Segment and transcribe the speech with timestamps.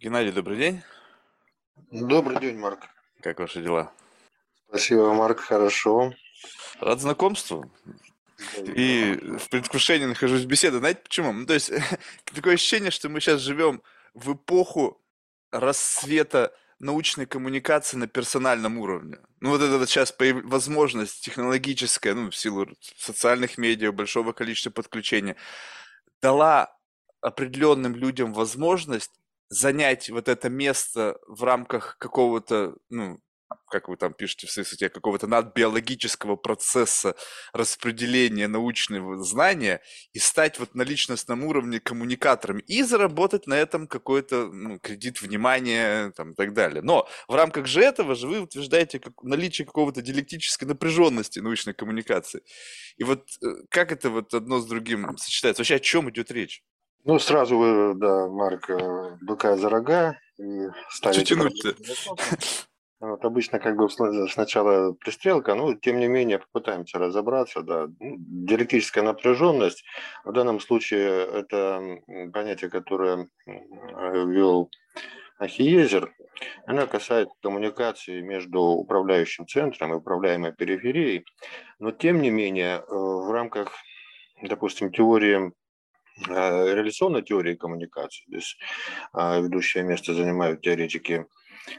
[0.00, 0.82] Геннадий, добрый день.
[1.90, 2.88] Добрый день, Марк.
[3.20, 3.92] Как ваши дела?
[4.70, 6.14] Спасибо, Марк, хорошо.
[6.80, 7.70] Рад знакомству.
[8.56, 10.78] И в предвкушении нахожусь в беседе.
[10.78, 11.34] Знаете почему?
[11.34, 11.70] Ну, то есть
[12.34, 13.82] такое ощущение, что мы сейчас живем
[14.14, 14.98] в эпоху
[15.52, 19.18] рассвета научной коммуникации на персональном уровне.
[19.40, 20.42] Ну, вот это вот сейчас появ...
[20.44, 25.36] возможность технологическая, ну, в силу социальных медиа, большого количества подключения,
[26.22, 26.74] дала
[27.20, 29.19] определенным людям возможность
[29.50, 33.18] занять вот это место в рамках какого-то, ну,
[33.68, 37.16] как вы там пишете в своей статье, какого-то надбиологического процесса
[37.52, 44.46] распределения научного знания и стать вот на личностном уровне коммуникатором и заработать на этом какой-то
[44.52, 46.82] ну, кредит внимания там, и так далее.
[46.82, 52.42] Но в рамках же этого же вы утверждаете как, наличие какого-то диалектической напряженности научной коммуникации.
[52.98, 55.60] И вот э, как это вот одно с другим сочетается?
[55.60, 56.62] Вообще о чем идет речь?
[57.04, 61.36] Ну, сразу вы, да, Марк, э, быка за рога и ставите...
[63.00, 67.62] Вот, обычно как бы сначала пристрелка, но тем не менее попытаемся разобраться.
[67.62, 67.86] Да.
[67.98, 69.82] Ну, диалектическая напряженность,
[70.22, 71.96] в данном случае это
[72.30, 74.70] понятие, которое ввел
[75.38, 76.12] Ахиезер,
[76.66, 81.24] она касается коммуникации между управляющим центром и управляемой периферией,
[81.78, 83.72] но тем не менее э, в рамках,
[84.42, 85.52] допустим, теории
[86.28, 88.56] реляционной теории коммуникации, здесь
[89.14, 91.26] э, ведущее место занимают теоретики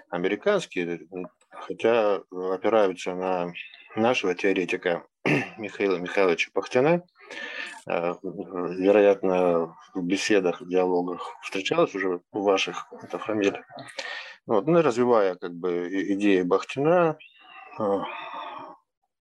[0.09, 1.07] американские,
[1.51, 3.53] хотя опираются на
[3.95, 5.03] нашего теоретика
[5.57, 7.03] Михаила Михайловича Пахтина.
[7.87, 13.63] Э, вероятно, в беседах, в диалогах встречалась уже у ваших эта фамилия.
[14.45, 17.17] Вот, ну, развивая как бы идеи Бахтина,
[17.79, 17.99] э,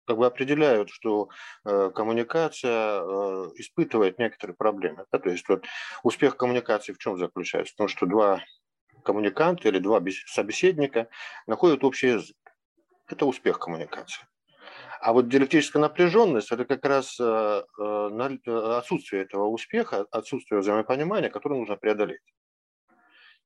[0.06, 1.30] как бы определяют, что
[1.66, 5.06] э, коммуникация э, испытывает некоторые проблемы.
[5.12, 5.20] Да?
[5.20, 5.66] То есть вот
[6.04, 7.74] успех коммуникации в чем заключается?
[7.74, 8.42] В том, что два
[9.04, 11.08] коммуникант или два собеседника
[11.48, 12.36] находят общий язык.
[13.08, 14.26] Это успех коммуникации.
[15.00, 21.60] А вот диалектическая напряженность– это как раз э, э, отсутствие этого успеха, отсутствие взаимопонимания, которое
[21.60, 22.22] нужно преодолеть.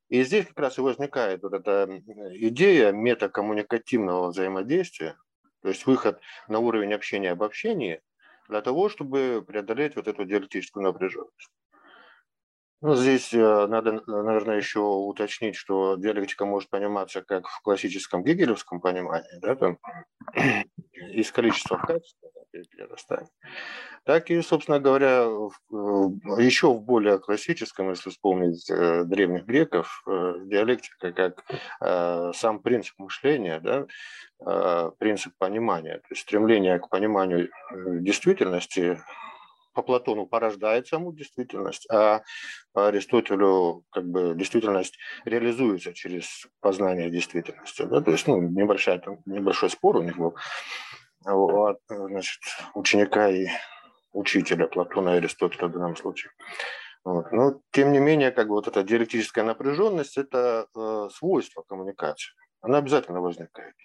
[0.08, 2.02] И здесь как раз и возникает вот эта
[2.34, 5.18] идея метакоммуникативного взаимодействия,
[5.62, 8.02] то есть выход на уровень общения об общении
[8.48, 11.50] для того, чтобы преодолеть вот эту диалектическую напряженность.
[12.82, 18.80] Ну, здесь э, надо, наверное, еще уточнить, что диалектика может пониматься как в классическом гегелевском
[18.80, 19.78] понимании, да, там,
[20.94, 23.30] из количества в качество перерастания,
[24.06, 25.24] так и, собственно говоря,
[26.40, 31.44] еще в более классическом, если вспомнить э, древних греков, э, диалектика как
[32.36, 37.50] сам принцип мышления, да, принцип понимания, то есть стремление к пониманию
[38.02, 39.00] действительности
[39.82, 42.22] по Платону порождает саму действительность, а
[42.74, 47.84] по Аристотелю как бы действительность реализуется через познание действительности.
[47.84, 48.02] Да?
[48.02, 50.36] То есть ну, небольшой, там, небольшой спор у них был
[51.26, 52.42] от значит,
[52.74, 53.48] ученика и
[54.12, 56.32] учителя Платона и Аристотеля в данном случае.
[57.06, 57.32] Вот.
[57.32, 62.34] Но тем не менее, как бы вот эта диалектическая напряженность– это э, свойство коммуникации.
[62.62, 63.76] Она обязательно возникает.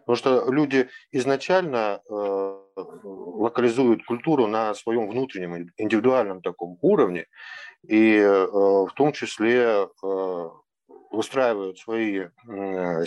[0.00, 7.26] Потому что люди изначально э, локализуют культуру на своем внутреннем, индивидуальном таком уровне,
[7.86, 10.48] и э, в том числе э,
[11.10, 12.28] выстраивают свои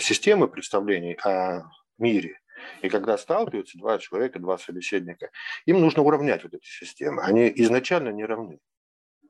[0.00, 1.64] системы представлений о
[1.98, 2.38] мире.
[2.82, 5.30] И когда сталкиваются два человека, два собеседника,
[5.66, 7.22] им нужно уравнять вот эти системы.
[7.22, 8.60] Они изначально не равны.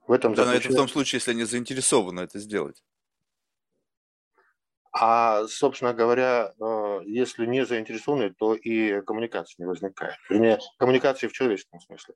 [0.07, 2.83] В этом да, но это в том случае, если они заинтересованы это сделать.
[4.99, 10.17] А, собственно говоря, э, если не заинтересованы, то и коммуникации не возникает.
[10.31, 12.15] Вернее, коммуникации в человеческом смысле.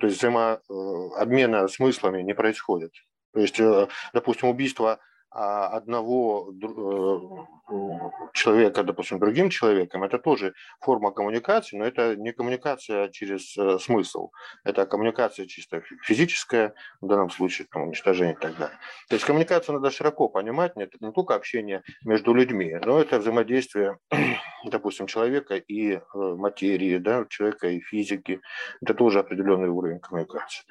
[0.00, 2.92] То есть взаимообмена смыслами не происходит.
[3.32, 4.98] То есть, э, допустим, убийство
[5.34, 13.56] одного э, человека, допустим, другим человеком, это тоже форма коммуникации, но это не коммуникация через
[13.56, 14.30] э, смысл,
[14.64, 18.78] это коммуникация чисто физическая, в данном случае там, уничтожение и так далее.
[19.08, 23.98] То есть коммуникацию надо широко понимать, это не только общение между людьми, но это взаимодействие,
[24.64, 28.40] допустим, человека и э, материи, да, человека и физики,
[28.82, 30.64] это тоже определенный уровень коммуникации.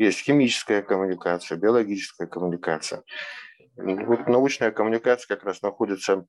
[0.00, 3.02] Есть химическая коммуникация, биологическая коммуникация.
[3.76, 6.26] Вот научная коммуникация как раз находится,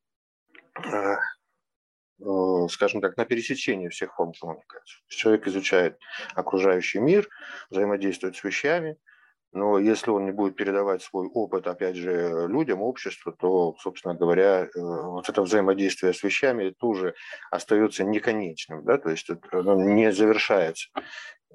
[0.84, 1.16] э,
[2.20, 5.00] э, скажем так, на пересечении всех форм коммуникации.
[5.08, 6.00] Человек изучает
[6.36, 7.28] окружающий мир,
[7.70, 8.98] взаимодействует с вещами,
[9.54, 14.64] но если он не будет передавать свой опыт, опять же, людям, обществу, то, собственно говоря,
[14.64, 17.16] э, вот это взаимодействие с вещами тоже
[17.50, 20.90] остается неконечным, да, то есть оно не завершается.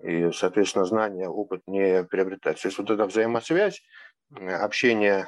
[0.02, 2.64] И, соответственно, знание, опыт не приобретается.
[2.64, 3.82] То есть вот эта взаимосвязь,
[4.34, 5.26] общение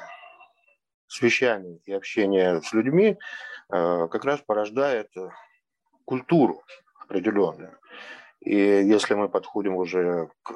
[1.09, 3.17] с вещами и общение с людьми
[3.67, 5.09] как раз порождает
[6.05, 6.63] культуру
[7.01, 7.77] определенную.
[8.39, 10.53] И если мы подходим уже к,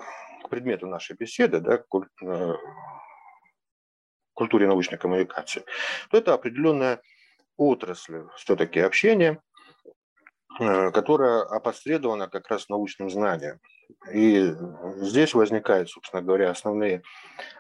[0.50, 1.88] предмету нашей беседы, да, к
[4.34, 5.64] культуре научной коммуникации,
[6.12, 7.02] то это определенная
[7.58, 9.42] отрасль все-таки общения,
[10.60, 13.60] э, которая опосредована как раз научным знанием.
[14.14, 14.54] И
[14.98, 17.02] здесь возникают, собственно говоря, основные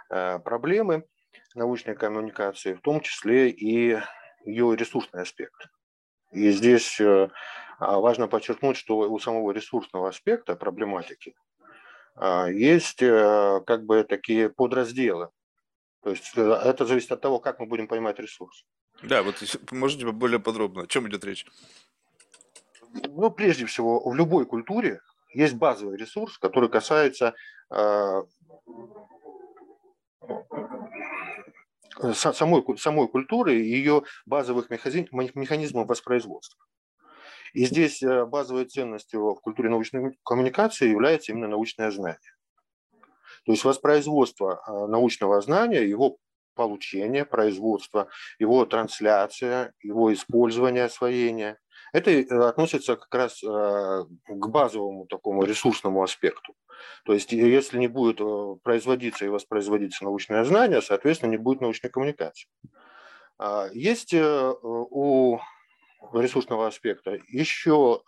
[0.10, 1.06] э, проблемы
[1.56, 4.00] научной коммуникации, в том числе и
[4.46, 5.68] ее ресурсный аспект.
[6.32, 7.30] И здесь э,
[7.80, 11.36] важно подчеркнуть, что у самого ресурсного аспекта проблематики
[12.52, 15.30] есть как бы такие подразделы.
[16.04, 18.66] То есть это зависит от того, как мы будем понимать ресурс.
[19.02, 19.36] Да, вот
[19.72, 21.46] можете более подробно, о чем идет речь?
[22.94, 25.00] Ну, прежде всего, в любой культуре
[25.34, 27.34] есть базовый ресурс, который касается
[27.72, 28.24] э,
[32.14, 36.64] самой, самой культуры и ее базовых механизмов воспроизводства.
[37.54, 42.34] И здесь э, базовой ценностью в культуре научной коммуникации является именно научное знание.
[43.46, 46.18] То есть воспроизводство э, научного знания, его
[46.56, 48.10] получение, производство,
[48.40, 51.58] его трансляция, его использование, освоение.
[51.94, 56.56] Это э, относится как раз э, к базовому такому ресурсному аспекту.
[57.06, 61.92] То есть если не будет э, производиться и воспроизводиться научное знание, соответственно, не будет научной
[61.92, 62.50] коммуникации.
[63.38, 65.40] А, есть у
[66.14, 68.02] ресурсного аспекта еще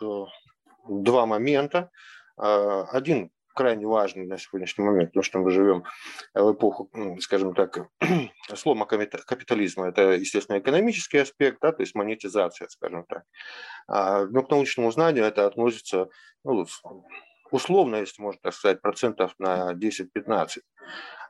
[0.87, 1.89] два момента.
[2.37, 5.83] Один крайне важный на сегодняшний момент, потому что мы живем
[6.33, 7.87] в эпоху, скажем так,
[8.55, 9.87] слома капитализма.
[9.87, 13.23] Это, естественно, экономический аспект, да, то есть монетизация, скажем так.
[13.87, 16.09] А, но к научному знанию это относится
[16.43, 16.65] ну,
[17.51, 20.61] условно, если можно так сказать, процентов на 10-15.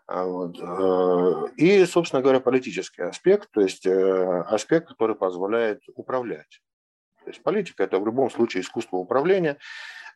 [0.08, 0.60] А, вот.
[0.60, 6.62] Э, и, собственно говоря, политический аспект, то есть э, аспект, который позволяет управлять.
[7.24, 9.58] То есть политика– это в любом случае искусство управления,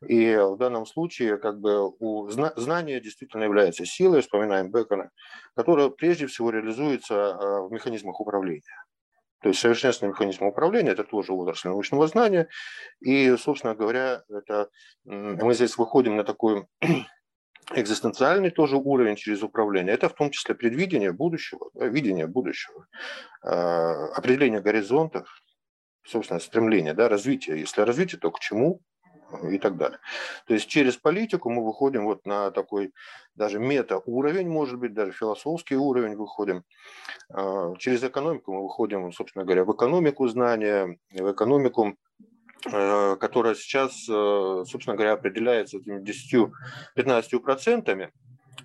[0.07, 5.11] и в данном случае как бы у знания действительно является силой, вспоминаем Бекона,
[5.55, 8.85] которая прежде всего реализуется а, в механизмах управления.
[9.41, 12.49] То есть совершенствование механизма управления– это тоже отрасль научного знания.
[12.99, 14.69] И, собственно говоря, это,
[15.05, 16.67] мы здесь выходим на такой
[17.73, 19.93] экзистенциальный тоже уровень через управление.
[19.93, 22.87] Это в том числе предвидение будущего, да, видение будущего,
[23.43, 25.41] э, определение горизонтов,
[26.05, 27.61] собственно, стремление, да, развитие.
[27.61, 28.81] Если развитие, то к чему?
[29.43, 29.99] И так далее.
[30.47, 32.93] То есть через политику мы выходим вот на такой
[33.35, 36.63] даже мета-уровень, может быть, даже философский уровень выходим.
[37.29, 41.95] А, через экономику мы выходим, собственно говоря, в экономику знания, в экономику
[42.65, 48.11] э, которая сейчас, э, собственно говоря, определяется этими 10-15%.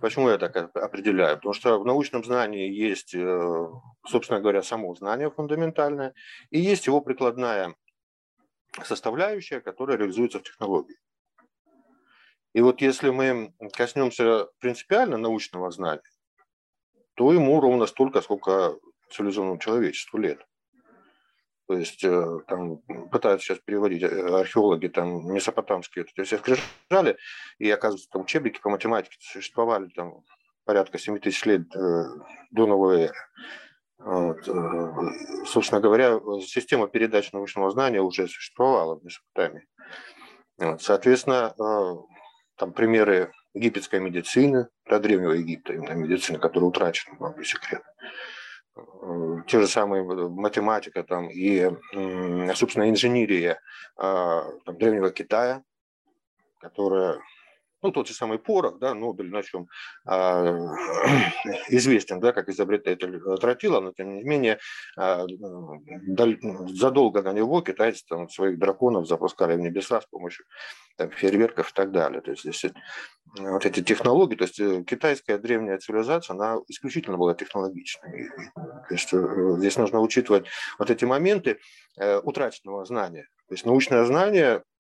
[0.01, 1.37] Почему я так определяю?
[1.37, 3.67] Потому что в научном знании есть, э,
[4.07, 6.15] собственно говоря, само знание фундаментальное,
[6.51, 7.75] и есть его прикладная
[8.83, 10.97] составляющая, которая реализуется в технологии.
[12.55, 16.03] И вот если мы коснемся принципиально научного знания,
[17.15, 18.77] то ему ровно столько, сколько
[19.11, 20.45] цивилизованному человечеству лет.
[21.67, 22.79] То есть э, там
[23.11, 27.17] пытаются сейчас переводить э, археологи там месопотамские то есть скрижали,
[27.59, 30.25] и оказывается, там учебники по математике существовали там
[30.65, 32.05] порядка 7 тысяч лет э,
[32.51, 33.15] до новой эры.
[34.05, 34.47] Вот.
[34.47, 39.67] Э, собственно говоря, система передач научного знания уже существовала в Месопотамии.
[40.79, 41.97] Соответственно, э,
[42.57, 47.83] там примеры египетской медицины, до Древнего Египта, именно медицины, которая утрачена, не секрет.
[48.77, 51.71] Э, те же самые математика там, и,
[52.55, 53.59] собственно, инженерия
[53.97, 55.63] там, Древнего Китая,
[56.61, 57.21] которая
[57.85, 59.69] ну, тот же самый Порох, да, Нобель, на чем
[60.07, 60.43] а,
[61.69, 64.59] известен, да, как изобретатель тротила, но тем не менее
[64.97, 65.27] а,
[66.07, 66.39] даль,
[66.69, 70.47] задолго на него китайцы там, своих драконов запускали в небеса с помощью
[70.97, 72.23] там, фейерверков и так далее.
[72.23, 72.73] То есть здесь
[73.39, 78.31] вот эти технологии, то есть э, китайская древняя цивилизация, она исключительно была технологичной.
[78.55, 80.47] То есть э, здесь нужно учитывать
[80.79, 81.59] вот эти моменты
[81.99, 83.29] э, утраченного знания.
[83.49, 84.74] То есть научное знание Э,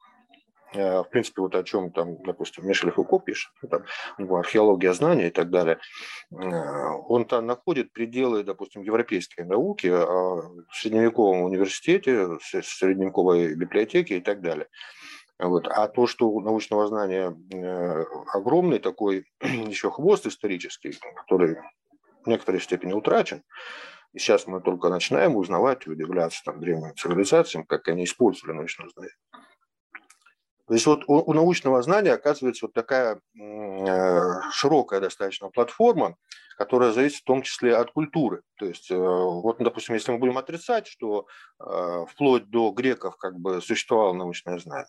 [0.75, 5.31] в принципе, вот о чем там, допустим, Мишель Фуко пишет, ну, там, археология знания и
[5.31, 5.79] так далее,
[6.31, 6.37] э,
[7.09, 14.21] он там находит пределы, допустим, европейской науки а, в средневековом университете, в средневековой библиотеке и
[14.21, 14.69] так далее.
[15.39, 15.67] Вот.
[15.69, 21.57] А то, что у научного знания э, огромный такой еще хвост исторический, который
[22.25, 23.43] в некоторой степени утрачен,
[24.13, 28.89] и сейчас мы только начинаем узнавать и удивляться там, древним цивилизациям, как они использовали научное
[28.91, 29.15] знание.
[30.67, 36.17] То есть вот у, научного знания оказывается вот такая э, широкая достаточно платформа,
[36.57, 38.41] которая зависит в том числе от культуры.
[38.57, 41.27] То есть, э, вот, допустим, если мы будем отрицать, что
[41.61, 44.89] э, вплоть до греков как бы существовало научное знание,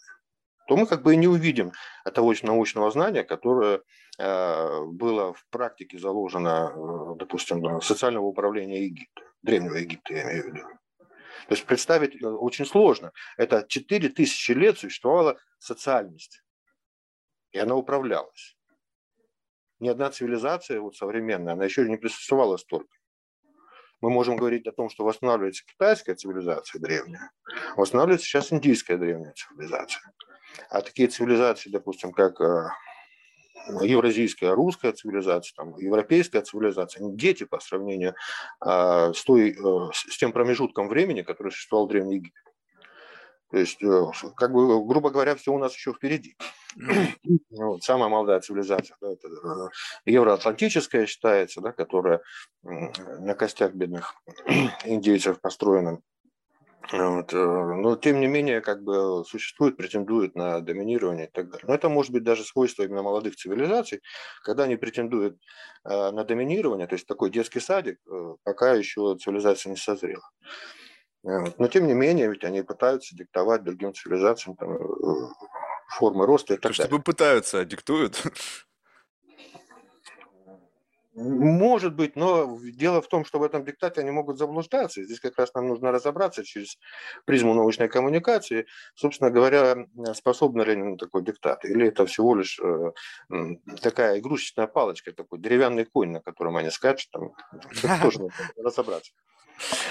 [0.68, 1.74] то мы как бы и не увидим
[2.14, 3.82] того научного знания, которое
[4.18, 10.68] было в практике заложено, допустим, социального управления Египта, Древнего Египта, я имею в виду.
[11.48, 13.12] То есть представить очень сложно.
[13.38, 16.44] Это 4000 лет существовала социальность,
[17.52, 18.56] и она управлялась
[19.80, 22.96] ни одна цивилизация вот современная, она еще не присутствовала столько.
[24.02, 27.32] Мы можем говорить о том, что восстанавливается китайская цивилизация древняя,
[27.76, 30.02] восстанавливается сейчас индийская древняя цивилизация.
[30.70, 32.70] А такие цивилизации, допустим, как э,
[33.82, 38.16] евразийская, русская цивилизация, там, европейская цивилизация, они дети по сравнению
[38.60, 42.42] а, с, той, э, с тем промежутком времени, который существовал в Древней Египте.
[43.52, 44.04] То есть, э,
[44.36, 46.36] как бы, грубо говоря, все у нас еще впереди.
[47.52, 52.22] Вот, самая молодая цивилизация, да, это э, евроатлантическая считается, да, которая
[52.64, 54.14] на костях бедных
[54.84, 56.02] индейцев построена.
[56.92, 61.66] Вот, э, но тем не менее, как бы существует, претендует на доминирование и так далее.
[61.68, 64.02] Но это может быть даже свойство именно молодых цивилизаций,
[64.44, 65.38] когда они претендуют
[65.84, 68.00] на доминирование, то есть такой детский садик,
[68.44, 70.24] пока еще цивилизация не созрела.
[71.26, 75.34] Но тем не менее, ведь они пытаются диктовать другим цивилизациям там, э,
[75.98, 76.90] формы роста и так То, далее.
[76.90, 78.22] Чтобы пытаются, а диктуют?
[81.16, 85.02] Может быть, но дело в том, что в этом диктате они могут заблуждаться.
[85.02, 86.78] Здесь как раз нам нужно разобраться через
[87.24, 91.64] призму научной коммуникации, собственно говоря, способны ли они на такой диктат.
[91.64, 92.92] Или это всего лишь э,
[93.82, 97.10] такая игрушечная палочка, такой деревянный конь, на котором они скачут.
[97.12, 97.32] Там,
[98.02, 99.14] тоже нужно разобраться.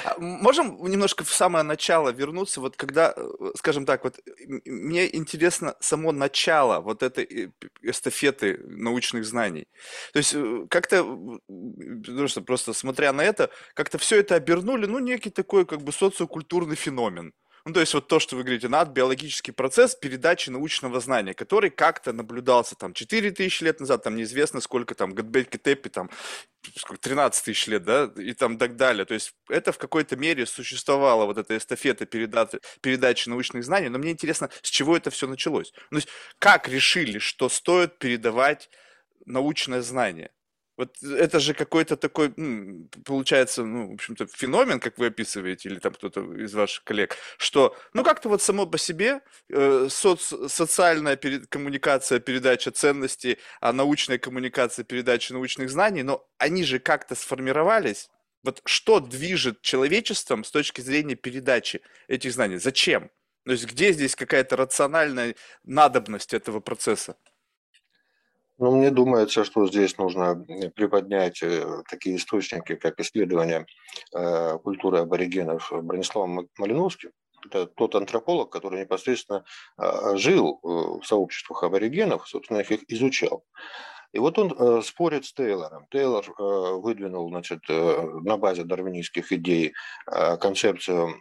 [0.05, 4.21] А, можем немножко в самое начало вернуться, вот когда, э, скажем так, вот
[4.67, 7.51] мне интересно само начало вот этой э,
[7.83, 9.67] эстафеты научных знаний.
[10.13, 11.05] То есть э, как-то,
[11.47, 15.93] потому что просто смотря на это, как-то все это обернули, ну, некий такой как бы
[15.93, 17.33] социокультурный феномен.
[17.67, 21.71] Ну, то есть вот то, что вы говорите, над биологический процесс передачи научного знания, который
[21.71, 26.11] как-то наблюдался там 4 тысячи лет назад, там неизвестно сколько там, Готбельки Теппи там
[27.01, 29.07] 13 тысяч лет, да, и там так далее.
[29.07, 33.99] То есть это в какой-то мере существовала вот эта эстафета передачи, передачи научных знаний, но
[33.99, 35.73] мне интересно, с чего это все началось.
[35.91, 38.69] Ну, то есть как решили, что стоит передавать
[39.25, 40.33] научное знание?
[40.77, 42.35] Вот это же какой-то такой,
[43.05, 47.77] получается, ну, в общем-то, феномен, как вы описываете, или там кто-то из ваших коллег, что,
[47.93, 54.19] ну, как-то вот само по себе э, соц, социальная перед, коммуникация, передача ценностей, а научная
[54.19, 58.11] коммуникация, передача научных знаний, но они же как-то сформировались.
[58.43, 62.59] Вот что движет человечеством с точки зрения передачи этих знаний?
[62.59, 63.11] Зачем?
[63.45, 67.17] То есть где здесь какая-то рациональная надобность этого процесса?
[68.59, 70.37] Ну, мне думается, что здесь нужно
[70.77, 73.67] приподнять э, такие источники, как исследование
[74.15, 77.11] э, культуры аборигенов Брониславом Малиновским.
[77.47, 79.45] Это тот антрополог, который непосредственно
[79.77, 83.45] э, жил в сообществах аборигенов, собственно, их изучал.
[84.15, 85.89] И вот он э, спорит с Тейлором.
[85.91, 86.33] Тейлор э,
[86.77, 89.75] выдвинул значит, э, на базе дарвинистских идей
[90.07, 91.21] э, концепцию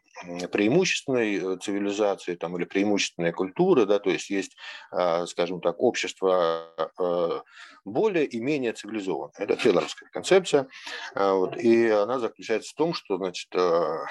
[0.52, 4.56] преимущественной э, цивилизации там, или преимущественной культуры, да, то есть есть,
[4.92, 6.70] э, скажем так, общество
[7.00, 7.42] э,
[7.84, 9.34] более и менее цивилизованное.
[9.40, 10.68] Это тейлоровская концепция.
[11.16, 14.06] Э, вот, и она заключается в том, что значит, э,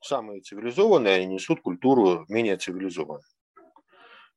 [0.00, 3.22] самые цивилизованные несут культуру менее цивилизованную.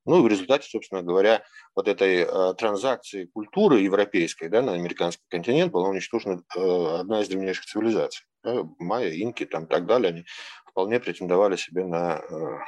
[0.05, 1.43] Ну и в результате, собственно говоря,
[1.75, 7.27] вот этой э, транзакции культуры европейской да, на американский континент была уничтожена э, одна из
[7.27, 8.25] древнейших цивилизаций.
[8.43, 10.25] Да, майя, инки там так далее, они
[10.67, 12.59] вполне претендовали себе на э,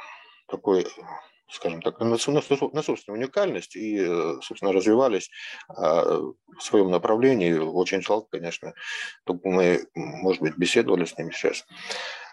[0.48, 0.86] такой
[1.50, 5.30] скажем так, на, на, собственную уникальность и, э, собственно, развивались
[5.68, 7.54] а, в своем направлении.
[7.54, 8.74] Очень жалко, конечно,
[9.24, 11.64] только мы, может быть, беседовали с ними сейчас.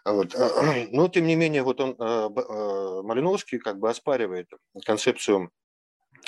[0.03, 0.35] Вот.
[0.91, 4.49] Но, тем не менее, вот он, а, а, Малиновский как бы оспаривает
[4.85, 5.49] концепцию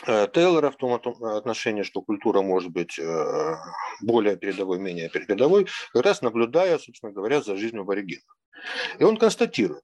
[0.06, 3.56] э, Тейлора в том отношении, что культура может быть э,
[4.02, 8.24] более передовой, менее передовой, как раз наблюдая, собственно говоря, за жизнью аборигенов.
[9.00, 9.84] И он констатирует,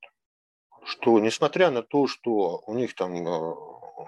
[0.85, 3.55] что несмотря на то, что у них там э,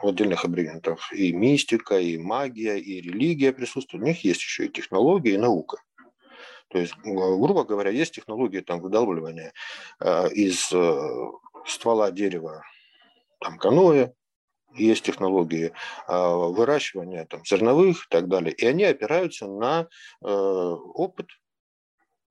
[0.02, 4.70] у отдельных аборигенов и мистика, и магия, и религия присутствуют, у них есть еще и
[4.70, 5.78] технология, и наука.
[6.70, 9.54] То есть, грубо говоря, есть технологии там, выдалбливания
[10.00, 11.32] э, из э,
[11.66, 12.64] ствола дерева
[13.40, 14.14] там, каноэ,
[14.74, 15.72] есть технологии
[16.06, 18.54] выращивания там, зерновых и так далее.
[18.54, 19.88] И они опираются на
[20.20, 21.30] опыт,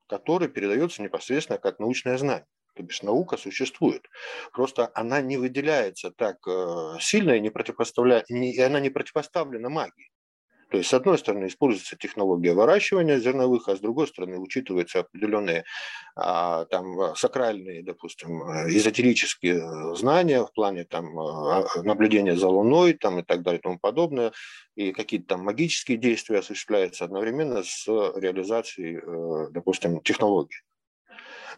[0.08, 2.46] который передается непосредственно как научное знание.
[2.74, 4.08] То бишь наука существует.
[4.52, 8.24] Просто она не выделяется так э, сильно и, не противопоставля...
[8.28, 10.10] и она не противопоставлена магии.
[10.74, 15.64] То есть, с одной стороны, используется технология выращивания зерновых, а с другой стороны, учитываются определенные
[16.16, 21.14] а, там, сакральные, допустим, эзотерические знания в плане там,
[21.84, 24.32] наблюдения за Луной там, и так далее и тому подобное,
[24.74, 30.62] и какие-то там магические действия осуществляются одновременно с реализацией, э, допустим, технологий.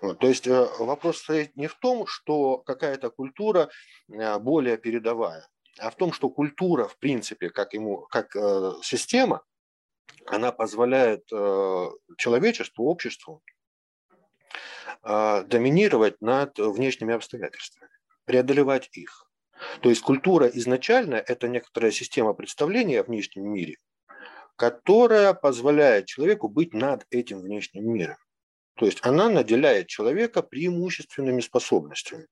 [0.00, 3.70] То есть э, вопрос стоит не в том, что какая-то культура
[4.08, 5.48] э, более передовая,
[5.78, 9.42] а в том, что культура, в принципе, как, ему, как э, система,
[10.26, 11.26] она позволяет
[12.16, 13.42] человечеству, обществу
[15.02, 17.90] доминировать над внешними обстоятельствами,
[18.24, 19.28] преодолевать их.
[19.82, 23.76] То есть культура изначально– это некоторая система представления о внешнем мире,
[24.56, 28.16] которая позволяет человеку быть над этим внешним миром.
[28.76, 32.26] То есть она наделяет человека преимущественными способностями.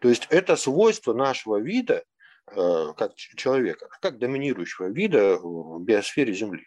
[0.00, 2.04] То есть это свойство нашего вида,
[2.46, 6.66] Э, как человека, как доминирующего вида в биосфере Земли.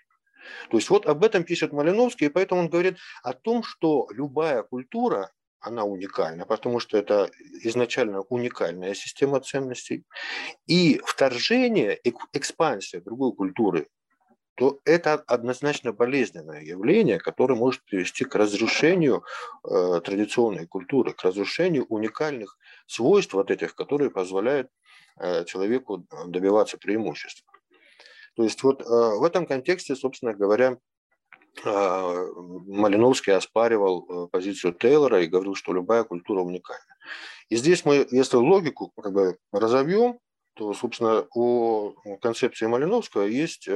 [0.71, 4.63] То есть вот об этом пишет Малиновский, и поэтому он говорит о том, что любая
[4.63, 7.29] культура, она уникальна, потому что это
[7.63, 10.03] изначально уникальная система ценностей.
[10.65, 11.99] И вторжение,
[12.33, 13.87] экспансия другой культуры,
[14.57, 19.23] то это однозначно болезненное явление, которое может привести к разрушению
[19.63, 24.69] э, традиционной культуры, к разрушению уникальных свойств вот этих, которые позволяют
[25.19, 27.43] Э, человеку добиваться преимуществ.
[28.35, 30.77] То есть вот э, в этом контексте, собственно говоря,
[31.65, 32.27] э,
[32.67, 36.95] Малиновский оспаривал позицию Тейлора и говорил, что любая культура уникальна.
[37.49, 40.19] И здесь мы, если логику как бы разовьем,
[40.53, 43.67] то, собственно, у концепции Малиновского есть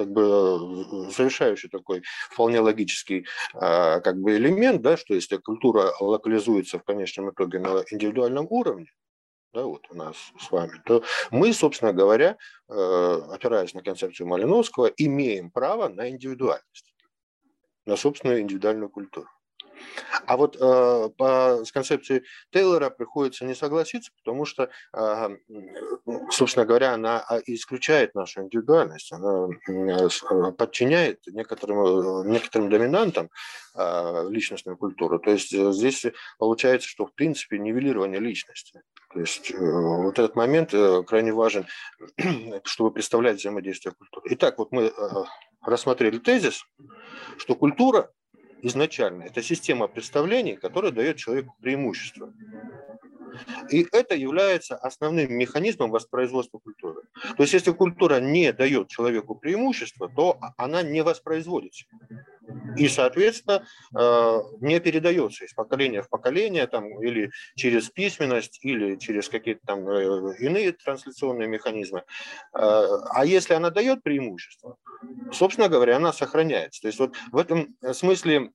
[0.00, 6.84] как бы завершающий такой вполне логический как бы элемент, да, что если культура локализуется в
[6.84, 8.90] конечном итоге на индивидуальном уровне,
[9.52, 12.38] да, вот у нас с вами, то мы, собственно говоря,
[12.68, 16.94] э, опираясь на концепцию Малиновского, имеем право на индивидуальность,
[17.84, 19.28] на собственную индивидуальную культуру.
[20.26, 25.28] А вот э, по, с концепцией Тейлора приходится не согласиться, потому что, э,
[26.30, 33.30] собственно говоря, она а, исключает нашу индивидуальность, она э, подчиняет некоторым, некоторым доминантам
[33.74, 35.18] э, личностную культуру.
[35.18, 36.06] То есть э, здесь
[36.38, 38.82] получается, что в принципе нивелирование личности.
[39.12, 41.66] То есть э, вот этот момент э, крайне важен,
[42.64, 44.26] чтобы представлять взаимодействие культуры.
[44.34, 44.92] Итак, вот мы
[45.62, 46.64] рассмотрели тезис,
[47.36, 48.10] что культура
[48.62, 52.32] изначально это система представлений, которая дает человеку преимущество.
[53.70, 57.02] И это является основным механизмом воспроизводства культуры.
[57.36, 61.86] То есть, если культура не дает человеку преимущество, то она не воспроизводится.
[62.76, 63.64] И, соответственно,
[63.98, 69.88] э, не передается из поколения в поколение, там, или через письменность, или через какие-то там
[69.88, 72.00] э, иные трансляционные механизмы.
[72.00, 72.02] Э,
[73.10, 74.76] а если она дает преимущество,
[75.32, 76.82] собственно говоря, она сохраняется.
[76.82, 78.50] То есть вот в этом смысле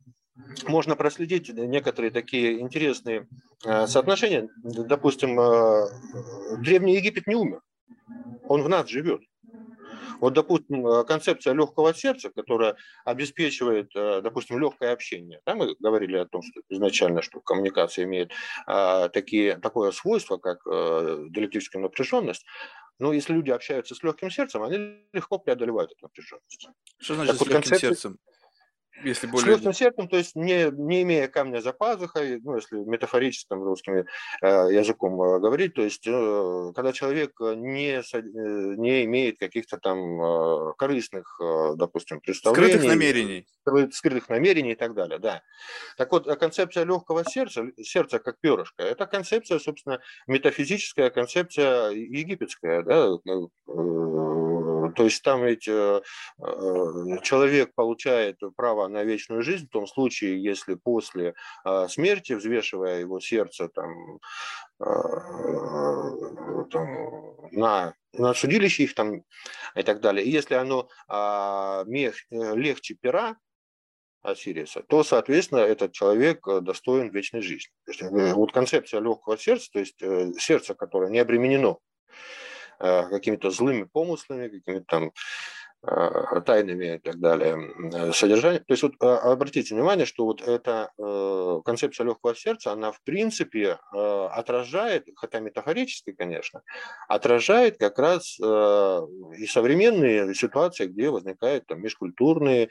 [0.67, 3.27] можно проследить некоторые такие интересные
[3.63, 4.49] соотношения.
[4.63, 5.38] Допустим,
[6.62, 7.62] Древний Египет не умер,
[8.47, 9.21] он в нас живет.
[10.19, 12.75] Вот, допустим, э, концепция легкого сердца, которая
[13.06, 15.41] обеспечивает, допустим, легкое общение.
[15.45, 18.32] Да, мы говорили о том, что изначально, что коммуникация имеет
[19.13, 22.45] такие, такое свойство, как диалектическая напряженность.
[22.97, 24.78] Но если люди общаются с легким сердцем, они
[25.12, 26.69] легко преодолевают эту напряженность.
[26.99, 27.89] Что значит так с вот легким концепция...
[27.89, 28.19] сердцем?
[29.03, 29.45] Если более...
[29.45, 33.95] С легким сердцем, то есть не, не имея камня за пазухой, ну, если метафорическим русским
[33.95, 34.05] э,
[34.41, 40.73] языком э, говорить, то есть э, когда человек не, э, не имеет каких-то там э,
[40.77, 42.69] корыстных, э, допустим, представлений.
[42.69, 43.47] Скрытых намерений.
[43.91, 45.41] Скрытых намерений и так далее, да.
[45.97, 53.10] Так вот, концепция легкого сердца, сердца как перышко, это концепция, собственно, метафизическая концепция египетская, да,
[54.95, 56.01] то есть там ведь э,
[56.39, 62.99] э, человек получает право на вечную жизнь в том случае, если после э, смерти, взвешивая
[62.99, 64.19] его сердце там,
[66.69, 69.23] там, на, на судилище их там
[69.75, 73.38] и так далее, и если оно а, мех, легче пера,
[74.21, 77.71] Осириса, то, соответственно, этот человек достоин вечной жизни.
[77.88, 78.01] Есть,
[78.34, 79.99] вот концепция легкого сердца, то есть
[80.41, 81.79] сердце, которое не обременено
[82.79, 85.11] какими-то злыми помыслами, какими-то там Э,
[86.45, 88.59] тайными и так далее, содержание.
[88.59, 93.01] То есть вот а, обратите внимание, что вот эта э, концепция легкого сердца, она в
[93.03, 96.61] принципе э, отражает, хотя метафорически, конечно,
[97.07, 102.69] отражает как раз и современные ситуации, где возникают там межкультурные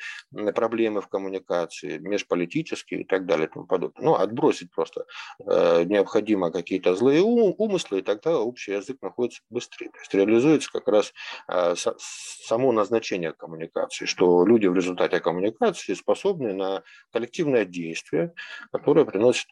[0.55, 4.05] проблемы в коммуникации, межполитические и так далее и тому подобное.
[4.05, 5.05] Ну, отбросить просто
[5.39, 9.91] необходимо какие-то злые умыслы, и тогда общий язык находится быстрее.
[9.91, 11.13] То есть реализуется как раз
[11.47, 18.33] само назначение значение коммуникации, что люди в результате коммуникации способны на коллективное действие,
[18.73, 19.47] которое приносит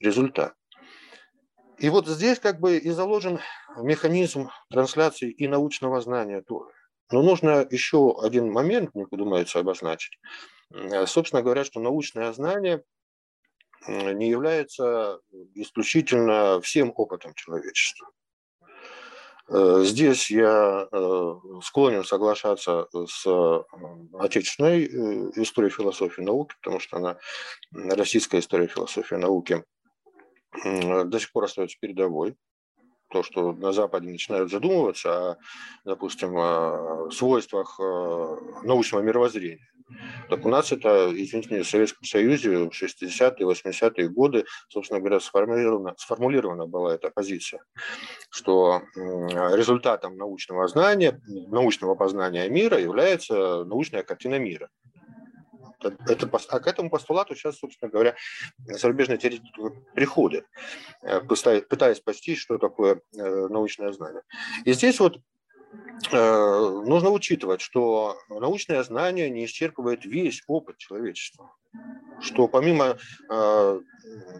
[0.00, 0.54] результат.
[1.78, 3.40] И вот здесь как бы и заложен
[3.76, 6.70] механизм трансляции и научного знания тоже.
[7.10, 10.18] Но нужно еще один момент, мне подумается, обозначить.
[11.06, 12.82] Собственно говоря, что научное знание
[13.86, 15.20] не является
[15.54, 18.08] исключительно всем опытом человечества.
[19.48, 23.62] Э, здесь я э, склонен соглашаться с э,
[24.18, 24.86] отечественной
[25.42, 27.18] историей философии науки, потому что она,
[27.72, 29.64] российская история философии науки,
[30.64, 32.36] до сих пор остается передовой.
[33.14, 35.36] То, что на Западе начинают задумываться о,
[35.84, 37.78] допустим, о свойствах
[38.64, 39.70] научного мировоззрения.
[40.28, 45.94] Так у нас это, извините, в Советском Союзе в 60-е, 80-е годы, собственно говоря, сформулирована,
[45.96, 47.62] сформулирована была эта позиция,
[48.30, 54.70] что результатом научного знания, научного познания мира является научная картина мира.
[56.06, 58.14] Это, а к этому постулату сейчас, собственно говоря,
[58.58, 59.50] зарубежные теоретики
[59.94, 60.46] приходят,
[61.02, 64.22] э, пытаясь постичь, что такое э, научное знание.
[64.64, 65.18] И здесь вот
[66.12, 71.50] Э, нужно учитывать, что научное знание не исчерпывает весь опыт человечества.
[72.20, 72.98] Что помимо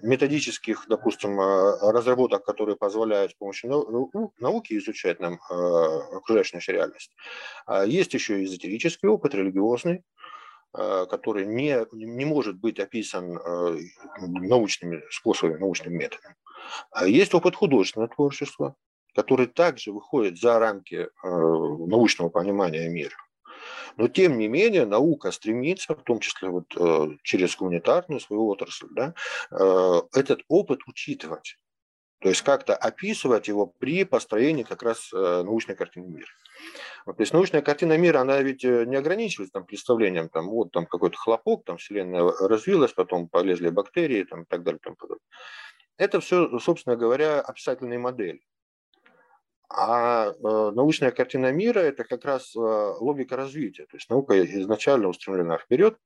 [0.03, 3.71] методических, допустим, разработок, которые позволяют с помощью
[4.39, 7.11] науки изучать нам окружающую реальность,
[7.67, 10.05] а есть еще и эзотерический опыт, религиозный,
[10.75, 13.39] который не, не может быть описан
[14.21, 16.35] научными способами, научным методом.
[16.91, 18.77] А есть опыт художественного творчества,
[19.15, 23.17] который также выходит за рамки э, научного понимания мира.
[23.97, 28.89] Но тем не менее наука стремится, в том числе вот, э, через гуманитарную свою отрасль,
[28.91, 29.15] да,
[29.51, 31.57] э, этот опыт учитывать.
[32.21, 36.31] То есть как-то описывать его при построении как раз научной картины мира.
[37.05, 41.17] То есть научная картина мира, она ведь не ограничивается там, представлением, там, вот там какой-то
[41.17, 44.81] хлопок, там Вселенная развилась, потом полезли бактерии там, и так далее.
[44.83, 44.97] Там,
[45.97, 48.41] Это все, собственно говоря, описательные модели.
[49.69, 53.87] А э, научная картина мира– это как раз э, логика развития.
[53.87, 55.99] То есть наука изначально устремлена вперед,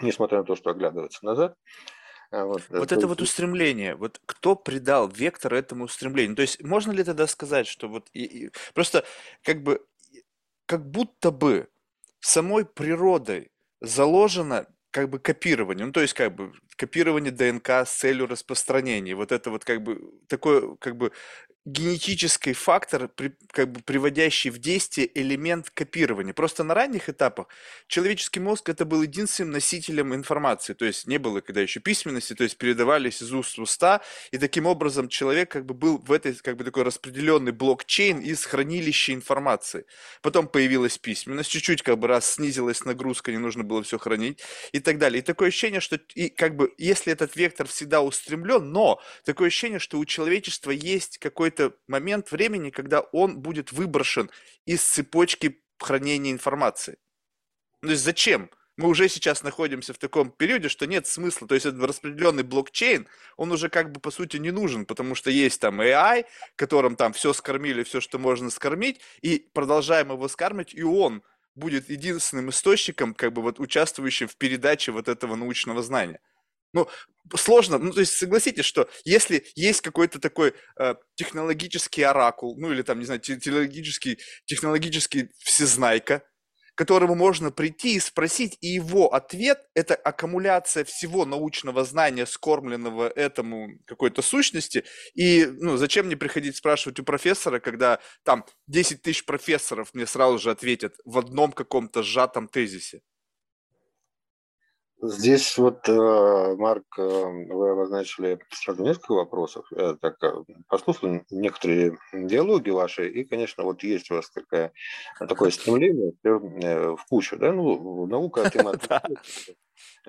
[0.00, 1.54] несмотря на то, что оглядывается назад.
[2.30, 6.36] Вот, э, вот это вот устремление, вот кто придал вектор этому устремлению?
[6.36, 9.04] То есть можно ли тогда сказать, что вот и, и, просто
[9.42, 9.84] как бы
[10.66, 11.68] как будто бы
[12.20, 18.26] самой природой заложено как бы копирование, ну то есть как бы копирование ДНК с целью
[18.26, 21.12] распространения, вот это вот как бы такое как бы
[21.68, 26.32] генетический фактор, при, как бы приводящий в действие элемент копирования.
[26.32, 27.48] Просто на ранних этапах
[27.86, 32.44] человеческий мозг это был единственным носителем информации, то есть не было когда еще письменности, то
[32.44, 34.00] есть передавались из уст в уста,
[34.30, 38.44] и таким образом человек как бы был в этой как бы такой распределенный блокчейн из
[38.44, 39.84] хранилища информации.
[40.22, 44.40] Потом появилась письменность, чуть-чуть как бы раз снизилась нагрузка, не нужно было все хранить
[44.72, 45.20] и так далее.
[45.20, 49.78] И такое ощущение, что и как бы если этот вектор всегда устремлен, но такое ощущение,
[49.78, 54.30] что у человечества есть какой-то какой-то момент времени, когда он будет выброшен
[54.66, 56.98] из цепочки хранения информации.
[57.82, 58.50] То есть зачем?
[58.76, 61.48] Мы уже сейчас находимся в таком периоде, что нет смысла.
[61.48, 65.30] То есть этот распределенный блокчейн, он уже как бы по сути не нужен, потому что
[65.30, 70.74] есть там AI, которым там все скормили, все, что можно скормить, и продолжаем его скармить,
[70.74, 71.22] и он
[71.56, 76.20] будет единственным источником, как бы вот участвующим в передаче вот этого научного знания.
[76.72, 76.88] Ну,
[77.36, 82.82] сложно, ну, то есть согласитесь, что если есть какой-то такой э, технологический оракул, ну, или
[82.82, 86.22] там, не знаю, технологический, технологический всезнайка,
[86.74, 93.08] к которому можно прийти и спросить, и его ответ– это аккумуляция всего научного знания, скормленного
[93.08, 99.24] этому какой-то сущности, и, ну, зачем мне приходить спрашивать у профессора, когда там 10 тысяч
[99.24, 103.00] профессоров мне сразу же ответят в одном каком-то сжатом тезисе?
[105.00, 109.64] Здесь вот, э, Марк, э, вы обозначили сразу несколько вопросов.
[109.70, 110.32] Я так э,
[110.66, 114.72] послушал некоторые диалоги ваши, и, конечно, вот есть у вас такая,
[115.20, 119.02] такое стремление в кучу, да, ну, наука, тематика,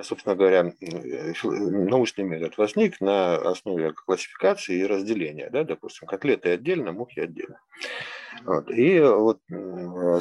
[0.01, 0.73] собственно говоря,
[1.43, 5.49] научный метод возник на основе классификации и разделения.
[5.49, 5.63] Да?
[5.63, 7.59] Допустим, котлеты отдельно, мухи отдельно.
[8.43, 8.69] Вот.
[8.69, 9.39] И вот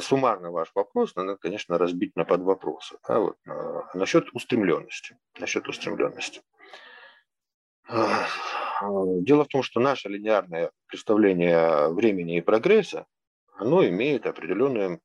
[0.01, 2.97] суммарно ваш вопрос надо, конечно, разбить на подвопросы.
[3.07, 3.19] Да?
[3.19, 3.37] Вот.
[3.93, 5.17] Насчет устремленности.
[5.39, 6.41] Насчет устремленности.
[7.89, 13.05] Дело в том, что наше линейное представление времени и прогресса,
[13.57, 14.99] оно имеет определенные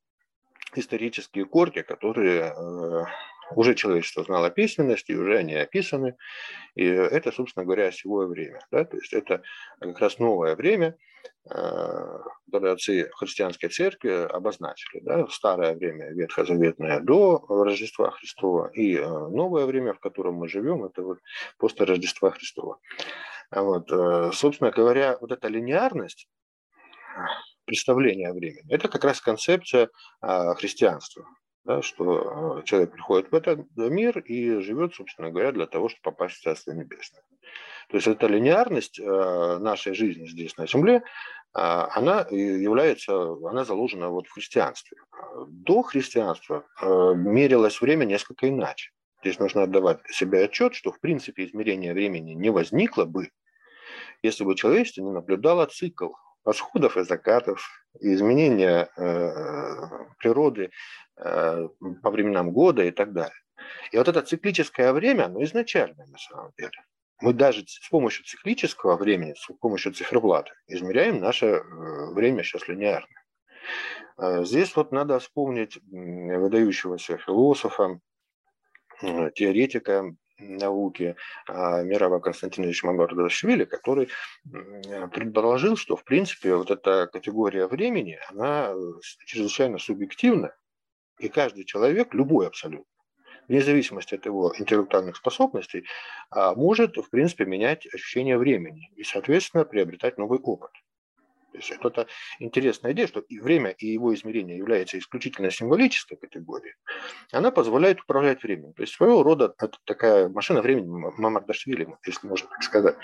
[0.75, 3.05] исторические корни, которые э,
[3.53, 6.17] уже человечество знало письменности, уже они описаны.
[6.75, 8.61] И это, собственно говоря, осевое время.
[8.71, 8.85] Да?
[8.85, 9.43] То есть это
[9.79, 10.97] как раз новое время,
[11.51, 15.01] э, которое отцы христианской церкви обозначили.
[15.03, 15.27] Да?
[15.29, 21.03] Старое время ветхозаветное до Рождества Христова и э, новое время, в котором мы живем, это
[21.03, 21.19] вот
[21.59, 22.79] после Рождества Христова.
[23.51, 23.89] Вот,
[24.35, 26.29] собственно говоря, вот эта линеарность
[27.67, 28.73] представления времени.
[28.73, 31.25] Это как раз концепция христианства,
[31.65, 36.03] да, что а, человек приходит в этот мир и живет, собственно говоря, для того, чтобы
[36.03, 37.23] попасть в Царство Небесное.
[37.89, 41.03] То есть эта линеарность а, нашей жизни здесь на Земле,
[41.57, 43.15] она является,
[43.49, 44.97] она заложена вот в христианстве.
[45.47, 48.91] До христианства мерилось время несколько иначе.
[49.21, 53.31] Здесь нужно отдавать себе отчет, что в принципе измерение времени не возникло бы,
[54.21, 57.67] если бы человечество не наблюдало цикл восходов и закатов,
[58.01, 60.71] изменения э, природы
[61.17, 61.69] э,
[62.03, 63.35] по временам года и так далее.
[63.93, 66.85] И вот это циклическое время, оно изначальное на самом деле.
[67.21, 71.63] Мы даже с помощью циклического времени, с помощью циферблата измеряем наше э,
[72.13, 73.07] время сейчас линейно.
[74.19, 78.01] Э, здесь вот надо вспомнить выдающегося философа,
[79.35, 81.17] теоретика науки
[81.49, 84.09] а, Мирава Константиновича Мамардашвили, который
[85.13, 88.77] предположил, что в принципе вот эта категория времени, она э,
[89.27, 90.55] чрезвычайно субъективна,
[91.19, 92.87] и каждый человек, любой абсолютно,
[93.49, 95.87] вне зависимости от его интеллектуальных способностей,
[96.31, 100.71] а, может, в принципе, менять ощущение времени и, соответственно, приобретать новый опыт.
[101.55, 102.09] То есть это
[102.41, 106.75] интересная идея, что и время и его измерение является исключительно символической категорией.
[107.31, 108.73] Она позволяет управлять временем.
[108.73, 112.97] То есть своего рода это такая машина времени Мамардашвили, если можно так сказать.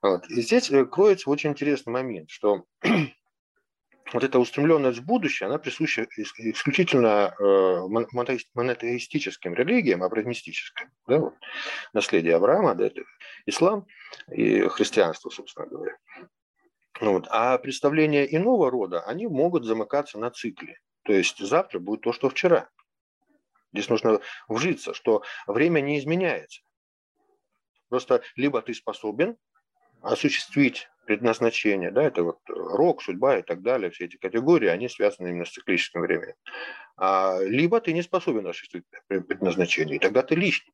[0.00, 0.26] Вот.
[0.30, 2.64] И здесь э, кроется очень интересный момент, что
[4.14, 10.90] вот эта устремленность в будущее, она присуща исключительно э, монотеистическим религиям, абрамистическим.
[11.06, 11.34] Да, вот.
[11.92, 13.02] Наследие Авраама, да, это
[13.44, 13.86] ислам
[14.30, 15.98] и христианство, собственно говоря.
[17.00, 17.26] Вот.
[17.30, 20.78] А представления иного рода, они могут замыкаться на цикле.
[21.04, 22.68] То есть завтра будет то, что вчера.
[23.72, 26.62] Здесь нужно вжиться, что время не изменяется.
[27.88, 29.36] Просто либо ты способен
[30.02, 35.28] осуществить предназначение, да, это вот рок, судьба и так далее, все эти категории, они связаны
[35.28, 36.34] именно с циклическим временем.
[36.96, 40.71] А, либо ты не способен осуществить предназначение, и тогда ты лишний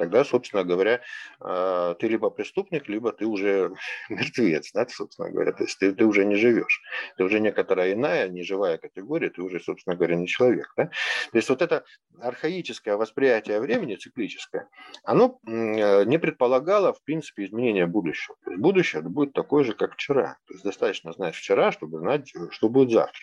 [0.00, 1.02] тогда, собственно говоря,
[1.40, 3.74] а, ты либо преступник, либо ты уже
[4.08, 6.80] мертвец, да, собственно говоря, то есть ты, ты уже не живешь,
[7.18, 10.72] ты уже некоторая иная, неживая категория, ты уже, собственно говоря, не человек.
[10.76, 10.86] Да?
[10.86, 11.84] То есть вот это
[12.18, 14.70] архаическое восприятие времени, циклическое,
[15.04, 18.36] оно э, не предполагало, в принципе, изменения будущего.
[18.44, 20.38] То есть будущее будет такое же, как вчера.
[20.46, 23.20] То есть достаточно знать вчера, чтобы знать, что будет завтра.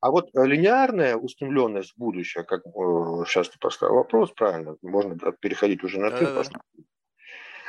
[0.00, 2.62] А вот э, линейная устремленность в будущее, как
[3.26, 6.26] сейчас ты поставил вопрос, правильно, можно переходить уже на ты.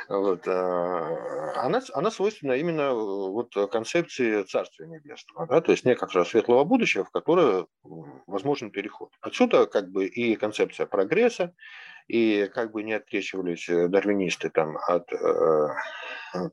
[0.08, 6.24] Вот, а, она, она свойственна именно э, вот концепции Царствия Небесного, да, то есть некоторого
[6.24, 7.66] светлого будущего, в которое
[8.26, 9.10] возможен переход.
[9.20, 11.54] Отсюда как бы и концепция прогресса,
[12.08, 15.68] и как бы не открещивались э, дарвинисты там от э,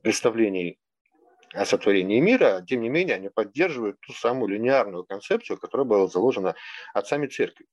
[0.02, 0.78] представлений
[1.52, 6.54] о сотворении мира, тем не менее они поддерживают ту самую линейную концепцию, которая была заложена
[6.94, 7.66] отцами церкви.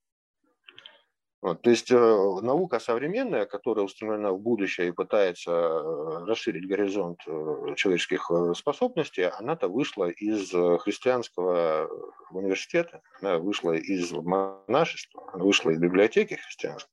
[1.40, 7.20] Вот, то есть э, наука современная, которая устремлена в будущее и пытается э, расширить горизонт
[7.28, 10.50] э, человеческих э, способностей, она-то вышла из
[10.82, 11.88] христианского
[12.32, 16.92] университета, она вышла из монашества, она вышла из библиотеки христианской.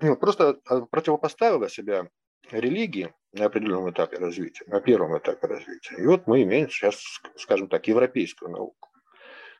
[0.00, 0.54] Ну, просто
[0.90, 2.08] противопоставила себя
[2.52, 5.96] религии на определенном этапе развития, на первом этапе развития.
[5.96, 7.02] И вот мы имеем сейчас,
[7.36, 8.88] скажем так, европейскую науку.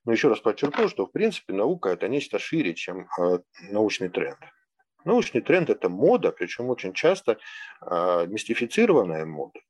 [0.05, 3.39] Но еще раз подчеркну, что в принципе наука это нечто шире, чем э,
[3.71, 4.39] научный тренд.
[5.05, 7.39] Научный тренд это мода, причем очень часто
[7.83, 9.61] э, мистифицированная мода.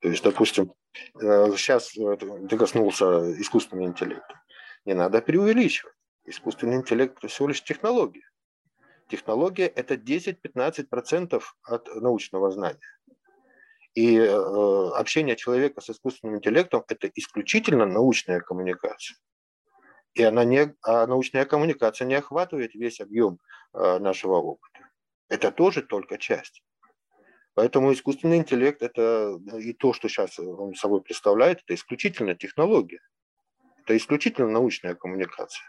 [0.00, 0.72] То есть, допустим,
[1.20, 4.40] э, сейчас ты коснулся искусственного интеллекта.
[4.84, 5.94] Не надо преувеличивать.
[6.24, 8.29] Искусственный интеллект это всего лишь технология.
[9.10, 12.78] Технология– это 10-15% от научного знания.
[13.94, 14.28] И э,
[14.94, 19.16] общение человека с искусственным интеллектом– это исключительно научная коммуникация.
[20.14, 23.40] И она не, а научная коммуникация не охватывает весь объем
[23.74, 24.88] э, нашего опыта.
[25.28, 26.62] Это тоже только часть.
[27.54, 33.00] Поэтому искусственный интеллект это и то, что сейчас он собой представляет, это исключительно технология.
[33.82, 35.66] Это исключительно научная коммуникация.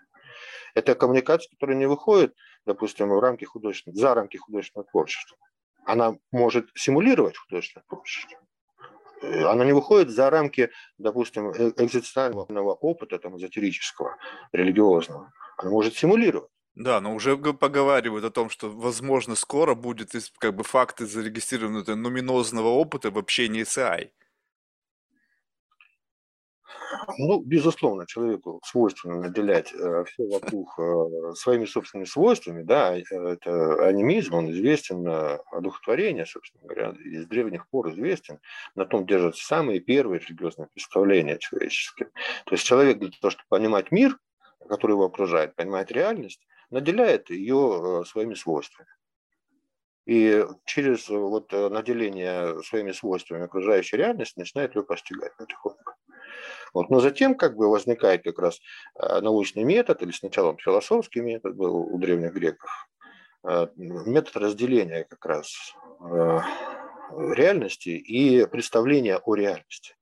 [0.76, 5.38] Это коммуникация, которая не выходит, допустим, в рамки художественного, за рамки художественного творчества.
[5.86, 8.40] Она может симулировать художественное творчество.
[9.22, 14.18] Э, она не выходит за рамки, допустим, э, экзистенциального опыта, там, эзотерического,
[14.52, 15.32] религиозного.
[15.58, 16.50] Она может симулировать.
[16.76, 22.70] Да, но уже поговаривают о том, что, возможно, скоро будет как бы факты зарегистрированного нуминозного
[22.70, 24.12] опыта в общении с AI.
[27.18, 33.86] Ну, безусловно, человеку свойственно наделять э, все вокруг э, своими собственными свойствами, да, э, это
[33.88, 38.40] анимизм, он известен, э, одухотворение, собственно говоря, из древних пор известен,
[38.76, 42.10] на том держатся самые первые религиозные представления человеческие.
[42.46, 44.18] То есть человек для того, чтобы понимать мир,
[44.68, 48.90] который его окружает, понимать реальность, наделяет ее э, своими свойствами.
[50.06, 55.94] И через э, вот наделение своими свойствами окружающей реальности начинает ее постигать потихоньку.
[56.74, 56.90] Вот.
[56.90, 58.60] Но затем как бы возникает как раз
[58.98, 62.70] научный метод, или сначала философский метод был у древних греков,
[63.76, 65.76] метод разделения как раз
[67.12, 69.96] реальности и представления о реальности.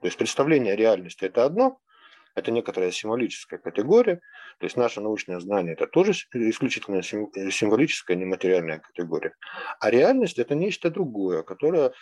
[0.00, 1.78] То есть представление о реальности– это одно,
[2.34, 4.16] это некоторая символическая категория,
[4.58, 9.34] то есть наше научное знание– это тоже исключительно символическая нематериальная категория.
[9.80, 11.92] А реальность– это нечто другое, которое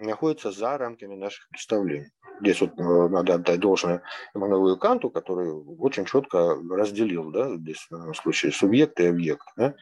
[0.00, 2.10] находится за рамками наших представлений.
[2.40, 4.02] Здесь вот э, надо отдать должное
[4.34, 9.46] Иммануилу Канту, который очень четко разделил, да, здесь в данном случае субъект и объект.
[9.56, 9.74] Да?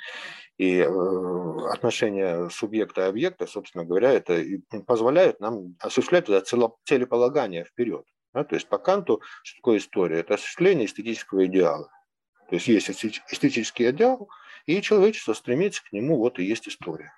[0.57, 4.42] И э, отношения субъекта и объекта, собственно говоря, это
[4.87, 8.05] позволяет нам осуществлять это целеполагание вперед.
[8.33, 8.44] Да?
[8.44, 10.20] То есть по Канту что такое история?
[10.20, 11.90] Это осуществление эстетического идеала.
[12.48, 14.31] То есть есть эстетический идеал,
[14.66, 17.12] и человечество стремится к нему, вот и есть история.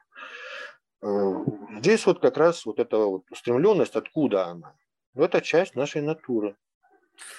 [1.03, 1.45] Э,
[1.79, 4.75] здесь вот как раз вот эта вот устремленность, откуда она?
[5.15, 6.57] Ну, это часть нашей натуры.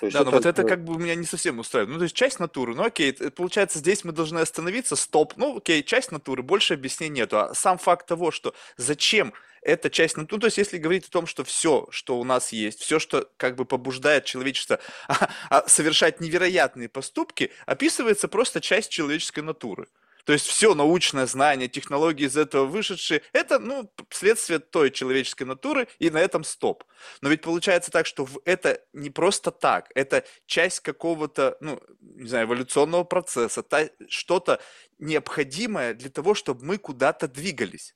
[0.02, 1.94] да, но это, вот это как бы меня не совсем устраивает.
[1.94, 5.84] Ну, то есть часть натуры, ну окей, получается, здесь мы должны остановиться, стоп, ну окей,
[5.84, 7.40] часть натуры, больше объяснений нету.
[7.40, 11.28] А сам факт того, что зачем эта часть, ну, то есть если говорить о том,
[11.28, 14.80] что все, что у нас есть, все, что как бы побуждает человечество
[15.68, 19.88] совершать невероятные поступки, описывается просто часть человеческой натуры.
[20.30, 25.88] То есть все научное знание, технологии из этого вышедшие, это, ну, следствие той человеческой натуры,
[25.98, 26.84] и на этом стоп.
[27.22, 32.46] Но ведь получается так, что это не просто так, это часть какого-то, ну, не знаю,
[32.46, 33.66] эволюционного процесса,
[34.08, 34.62] что-то
[35.00, 37.96] необходимое для того, чтобы мы куда-то двигались.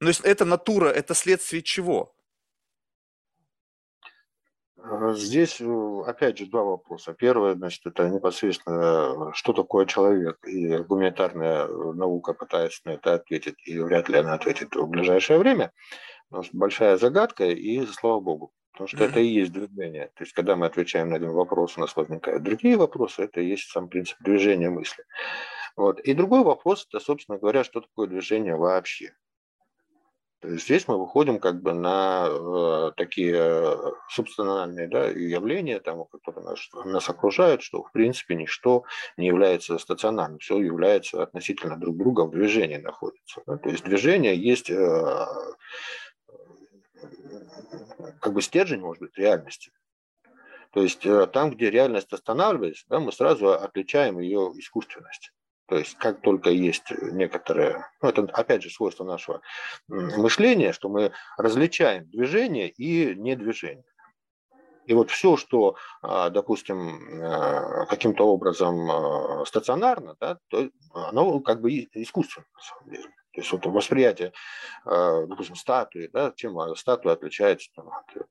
[0.00, 2.16] Но есть это натура, это следствие чего?
[4.84, 7.14] Э, здесь, э, опять же, два вопроса.
[7.14, 13.56] Первое, значит, это непосредственно, что такое человек, и гуманитарная э, наука пытается на это ответить,
[13.64, 15.72] и вряд ли она ответит в ближайшее время.
[16.28, 18.52] Потому что большая загадка, и слава богу.
[18.72, 19.08] Потому что mm-hmm.
[19.08, 20.06] это и есть движение.
[20.16, 23.46] То есть, когда мы отвечаем на один вопрос, у нас возникают другие вопросы, это и
[23.46, 25.04] есть сам принцип движения мысли.
[25.76, 26.00] Вот.
[26.00, 29.14] И другой вопрос, это, собственно говоря, что такое движение вообще.
[30.46, 33.76] Здесь мы выходим как бы на э, такие
[34.08, 38.84] субстанциальные да, явления, там, которые нас, нас окружают, что в принципе ничто
[39.16, 43.42] не является стационарным, все является относительно друг друга в движении находится.
[43.46, 43.56] Да?
[43.56, 45.26] То есть движение есть э,
[48.20, 49.72] как бы стержень, может быть, реальности.
[50.72, 55.32] То есть э, там, где реальность останавливается, да, мы сразу отличаем ее искусственность.
[55.66, 59.40] То есть как только есть некоторые, ну это опять же свойство нашего
[59.88, 63.84] мышления, что мы различаем движение и недвижение.
[64.86, 71.60] И вот все, что, а, допустим, а, каким-то образом а, стационарно, да, то оно как
[71.60, 73.08] бы искусственно на самом деле.
[73.32, 74.32] То есть вот восприятие,
[74.84, 78.28] допустим, статуи, да, чем статуя отличается там, от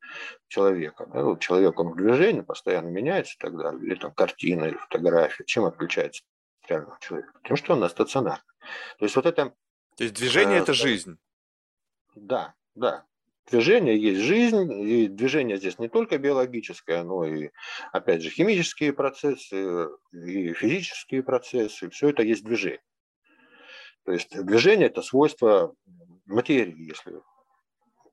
[0.48, 1.06] человека.
[1.13, 1.24] Да?
[1.24, 5.43] Вот человек, он в движении постоянно меняется и так далее, или там картина, или фотография,
[5.43, 6.24] чем отличается
[6.67, 8.43] реального человека, тем, что она стационарна.
[8.99, 9.54] То есть вот это...
[9.97, 11.17] То есть движение э,– это жизнь.
[12.15, 13.06] Да, да.
[13.49, 17.49] Движение есть жизнь, и движение здесь не только биологическое, но и,
[17.91, 22.82] опять же, химические процессы, и физические процессы, все это есть движение.
[24.06, 25.76] То есть движение– это свойство
[26.26, 27.21] материи, если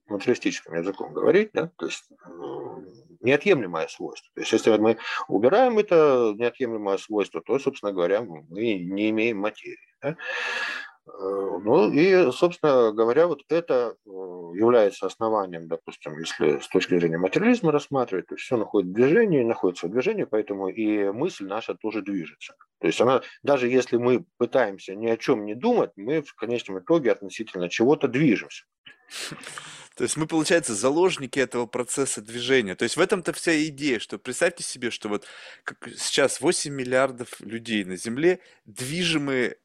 [0.06, 4.30] материалистическим языком говорить, да, то есть э, неотъемлемое свойство.
[4.34, 9.78] То есть если мы убираем это неотъемлемое свойство, то, собственно говоря, мы не имеем материи.
[10.02, 10.16] Да?
[11.06, 17.18] Э, ну и, собственно говоря, вот это э, является основанием, допустим, если с точки зрения
[17.18, 22.02] материализма рассматривать, то все находится в движении, находится в движении, поэтому и мысль наша тоже
[22.02, 22.54] движется.
[22.80, 26.78] То есть она, даже если мы пытаемся ни о чем не думать, мы в конечном
[26.80, 28.64] итоге относительно чего-то движемся.
[30.00, 32.74] То есть мы, получается, заложники этого процесса движения.
[32.74, 35.26] То есть в этом-то вся идея, что представьте себе, что вот
[35.62, 39.58] как сейчас 8 миллиардов людей на Земле движимые,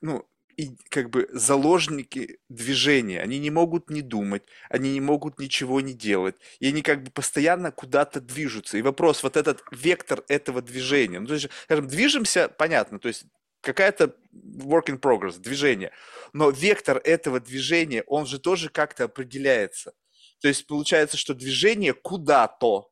[0.00, 0.26] ну,
[0.56, 3.20] и как бы заложники движения.
[3.20, 6.36] Они не могут не думать, они не могут ничего не делать.
[6.58, 8.78] И они как бы постоянно куда-то движутся.
[8.78, 11.20] И вопрос, вот этот вектор этого движения.
[11.20, 13.26] Ну, то есть, скажем, движемся, понятно, то есть
[13.62, 15.92] какая-то work in progress, движение.
[16.32, 19.94] Но вектор этого движения, он же тоже как-то определяется.
[20.40, 22.90] То есть получается, что движение куда-то,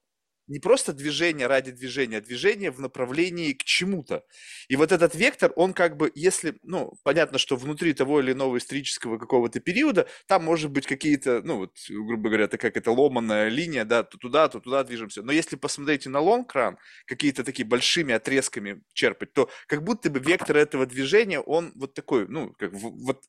[0.50, 4.24] не просто движение ради движения, а движение в направлении к чему-то.
[4.68, 8.58] И вот этот вектор, он как бы, если, ну, понятно, что внутри того или иного
[8.58, 13.48] исторического какого-то периода, там может быть какие-то, ну, вот, грубо говоря, это как это ломаная
[13.48, 15.22] линия, да, то туда, то туда движемся.
[15.22, 20.56] Но если посмотрите на лонг-ран, какие-то такие большими отрезками черпать, то как будто бы вектор
[20.56, 23.22] этого движения, он вот такой, ну, как вот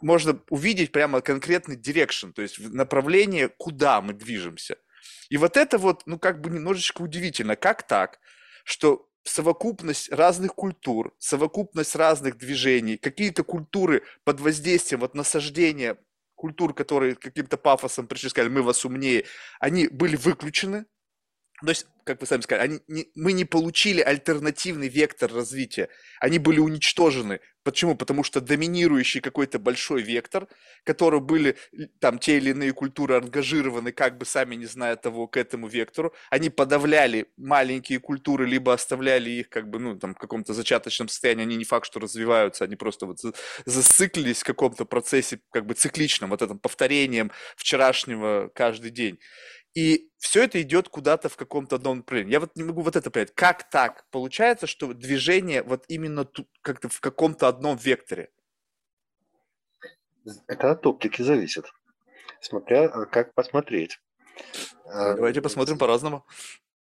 [0.00, 4.76] можно увидеть прямо конкретный direction, то есть направление, куда мы движемся–
[5.28, 7.56] и вот это вот, ну, как бы немножечко удивительно.
[7.56, 8.18] Как так,
[8.64, 15.98] что совокупность разных культур, совокупность разных движений, какие-то культуры под воздействием вот насаждения
[16.34, 19.24] культур, которые каким-то пафосом пришли, сказали, мы вас умнее,
[19.60, 20.86] они были выключены,
[21.60, 25.88] то есть, как вы сами сказали, они не, мы не получили альтернативный вектор развития.
[26.20, 27.40] Они были уничтожены.
[27.64, 27.96] Почему?
[27.96, 30.46] Потому что доминирующий какой-то большой вектор,
[30.84, 31.56] который были
[31.98, 36.14] там те или иные культуры ангажированы, как бы сами не зная того, к этому вектору,
[36.30, 41.42] они подавляли маленькие культуры, либо оставляли их как бы, ну, там, в каком-то зачаточном состоянии.
[41.42, 43.18] Они не факт, что развиваются, они просто вот
[43.66, 49.18] зациклились в каком-то процессе, как бы цикличном, вот этом повторением вчерашнего каждый день.
[49.74, 52.32] И все это идет куда-то в каком-то одном направлении.
[52.32, 53.34] Я вот не могу вот это понять.
[53.34, 58.30] Как так получается, что движение вот именно тут, как-то в каком-то одном векторе?
[60.46, 61.66] Это от оптики зависит.
[62.40, 64.00] Смотря э, как посмотреть.
[64.84, 66.26] Э, давайте посмотрим по-разному.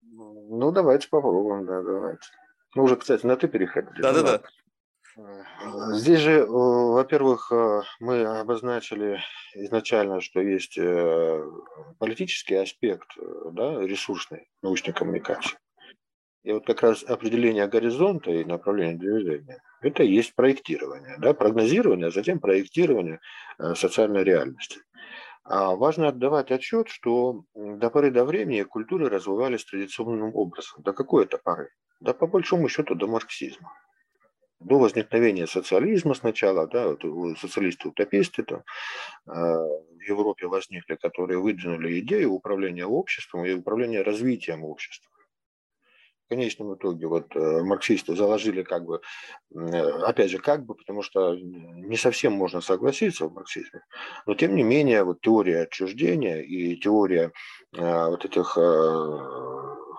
[0.01, 2.27] Ну, давайте попробуем, да, давайте.
[2.75, 4.01] Мы уже, кстати, на ты переходили.
[4.01, 4.41] Да-да-да.
[5.93, 9.19] Здесь же, во-первых, э, мы обозначили
[9.53, 11.43] изначально, что есть э,
[11.97, 15.57] политический аспект, э, да, ресурсной научной коммуникации.
[16.43, 22.07] И вот как раз определение горизонта и направления движения– это и есть проектирование, да, прогнозирование,
[22.07, 23.19] а затем проектирование
[23.75, 24.79] социальной реальности.
[25.43, 30.81] А важно отдавать отчет, что до поры до времени культуры развивались традиционным образом.
[30.81, 31.69] До какой-то поры?
[31.99, 33.73] Да по большому счету до марксизма
[34.59, 38.63] до возникновения социализма сначала, да, вот социалисты-утописты там,
[39.27, 45.09] э, в Европе возникли, которые выдвинули идею управления обществом и управления развитием общества.
[46.25, 49.01] В конечном итоге вот э, марксисты заложили как бы,
[49.55, 53.81] э, опять же, как бы, потому что не совсем можно согласиться в марксизме,
[54.27, 57.31] но тем не менее вот теория отчуждения и теория
[57.71, 58.57] вот этих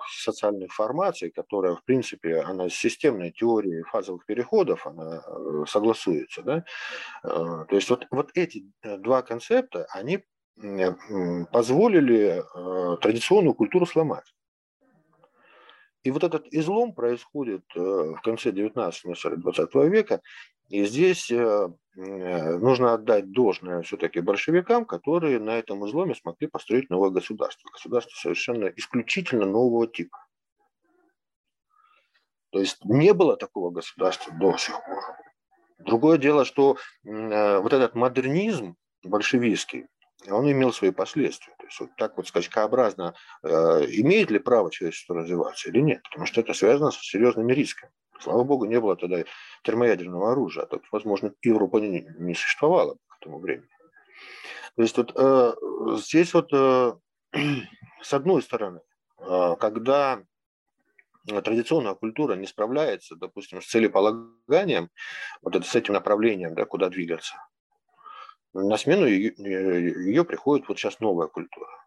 [0.09, 6.41] социальных формаций, которая, в принципе, она с системной теорией фазовых переходов она э, согласуется.
[6.41, 6.63] Да?
[7.23, 10.23] Э, то есть вот, вот эти э, два концепта, они
[11.51, 12.43] позволили
[13.01, 14.25] традиционную культуру сломать.
[16.03, 20.21] И вот этот излом происходит в конце 19-20 века,
[20.71, 21.29] и здесь
[21.95, 27.69] нужно отдать должное все-таки большевикам, которые на этом изломе смогли построить новое государство.
[27.71, 30.17] Государство совершенно исключительно нового типа.
[32.51, 35.03] То есть не было такого государства до сих пор.
[35.79, 39.87] Другое дело, что вот этот модернизм большевистский,
[40.29, 41.53] он имел свои последствия.
[41.57, 46.25] То есть вот так вот скачкообразно э, имеет ли право человечество развиваться или нет, потому
[46.25, 47.91] что это связано с серьезными рисками.
[48.19, 49.23] Слава богу, не было тогда
[49.63, 53.69] термоядерного оружия, а тут, возможно, Европа не, не существовала к тому времени.
[54.75, 55.53] То есть вот э,
[55.97, 56.93] здесь вот э,
[58.01, 58.81] с одной стороны,
[59.17, 60.23] э, когда
[61.25, 64.89] традиционная культура не справляется, допустим, с целеполаганием,
[65.41, 67.35] вот это, с этим направлением, да, куда двигаться,
[68.53, 71.81] на смену ее, ее приходит вот сейчас новая культура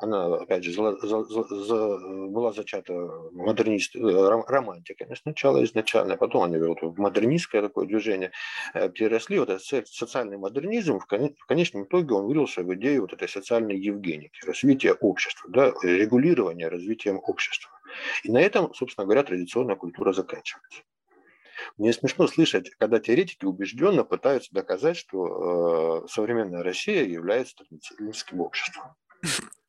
[0.00, 2.92] она, опять же, за, за, за, была зачата
[3.32, 8.32] модернист, э, романтиками сначала изначально, потом они вот в модернистское такое движение
[8.72, 9.38] э, переросли.
[9.38, 13.78] Вот этот социальный модернизм, в, в конечном итоге он вылился в идею вот этой социальной
[13.78, 17.70] евгеники, развития общества, да, регулирования развитием общества.
[18.24, 20.82] И на этом, собственно говоря, традиционная культура заканчивается.
[21.76, 28.94] Мне смешно слышать, когда теоретики убежденно пытаются доказать, что э, современная Россия является традиционалистским обществом.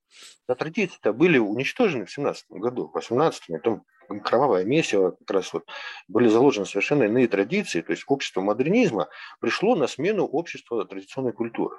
[0.48, 3.84] Да, традиции-то были уничтожены в 17 году, в 18-м, там
[4.20, 5.66] кровавое месиво как раз вот
[6.08, 9.08] были заложены совершенно иные традиции, то есть общество модернизма
[9.40, 11.78] пришло на смену общества традиционной культуры.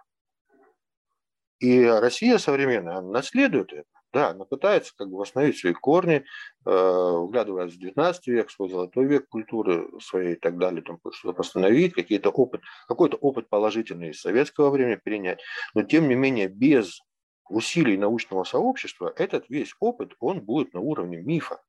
[1.58, 3.88] И Россия современная наследует это.
[4.12, 7.30] Да, она пытается как бы восстановить свои корни, э, в
[7.78, 12.60] 19 век, свой золотой век культуры своей и так далее, там что-то восстановить, какие-то опыт,
[12.88, 15.40] какой-то опыт положительный из советского времени перенять.
[15.74, 17.00] Но тем не менее, без
[17.48, 21.62] усилий научного сообщества этот весь опыт, он будет на уровне мифа.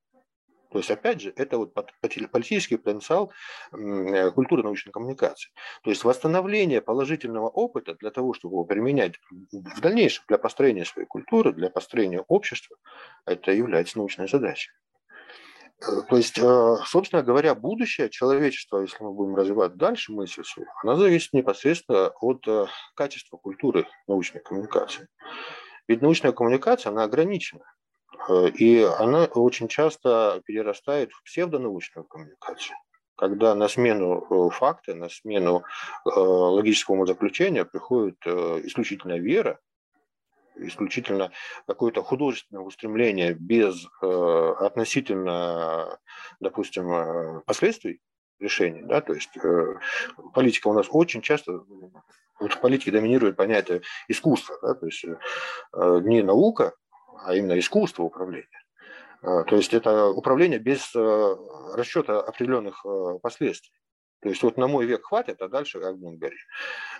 [0.73, 1.71] То есть, опять же, это вот
[2.01, 3.31] политический потенциал
[3.71, 5.51] э, культуры научной коммуникации.
[5.83, 9.19] То есть восстановление положительного опыта для того, чтобы его применять
[9.51, 12.75] в дальнейшем для построения своей культуры, для построения общества,
[13.27, 14.71] это является научной задачей.
[15.79, 20.67] Э, то есть, э, собственно говоря, будущее человечества, если мы будем развивать дальше мысль свою,
[20.81, 22.47] она зависит непосредственно от
[22.95, 25.07] качества культуры научной коммуникации.
[25.87, 27.63] Ведь научная коммуникация, она ограничена.
[28.27, 32.75] Э, и она очень часто перерастает в псевдонаучную коммуникацию
[33.15, 35.63] когда на смену э, факта, на смену
[36.03, 39.59] э, логическому заключению приходит исключительно вера,
[40.55, 41.31] исключительно
[41.67, 45.99] какое-то художественное устремление без относительно,
[46.39, 48.01] допустим, последствий
[48.39, 48.81] решений.
[48.81, 49.01] Да?
[49.01, 49.31] То есть
[50.33, 51.63] политика у нас очень часто,
[52.39, 54.73] вот в политике доминирует понятие искусства, да?
[54.73, 55.05] то есть
[55.73, 56.73] не наука,
[57.25, 58.63] а именно искусство управления.
[59.23, 61.35] А, то есть это управление без э,
[61.73, 63.73] расчета определенных э, последствий.
[64.21, 66.37] То есть вот на мой век хватит, а дальше как бы гори.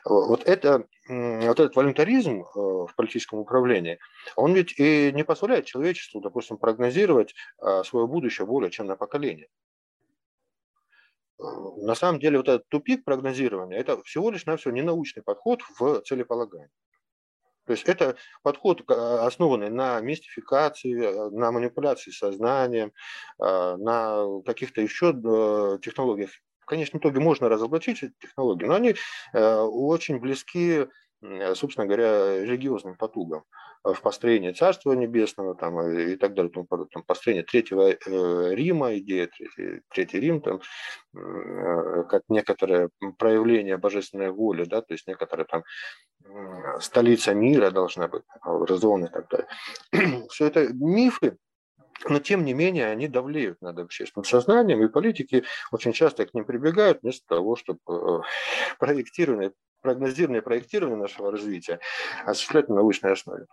[0.03, 3.99] Вот, это, вот этот волюнтаризм э, в политическом управлении,
[4.36, 7.34] он ведь и не позволяет человечеству, допустим, прогнозировать
[7.86, 9.47] свое будущее более чем на поколение.
[11.39, 16.01] На самом деле вот этот тупик прогнозирования, это всего лишь на все ненаучный подход в
[16.01, 16.69] целеполагании.
[17.66, 22.91] То есть это подход, а, основанный на мистификации, э, на манипуляции сознанием,
[23.39, 26.32] а, на каких-то еще э, технологиях.
[26.59, 28.95] В конечном итоге можно разоблачить эти технологии, но они
[29.34, 30.88] э, очень близки
[31.55, 33.43] собственно говоря, религиозным потугам
[33.84, 39.28] в построении Царства Небесного там, и так далее, там, там, построение Третьего э, Рима, идея
[39.28, 40.61] Третий, Третий Рим, там,
[41.15, 45.63] э, как некоторое проявление божественной воли, да, то есть некоторая там
[46.80, 49.47] столица мира должна быть образована и так далее.
[50.30, 51.38] Все это мифы,
[52.07, 56.45] но тем не менее они давлеют над общественным сознанием, и политики очень часто к ним
[56.45, 58.24] прибегают вместо того, чтобы
[58.80, 59.51] проектированные
[59.84, 61.80] прогнозирование проектирование нашего развития
[62.26, 63.46] осуществлять на научной основе.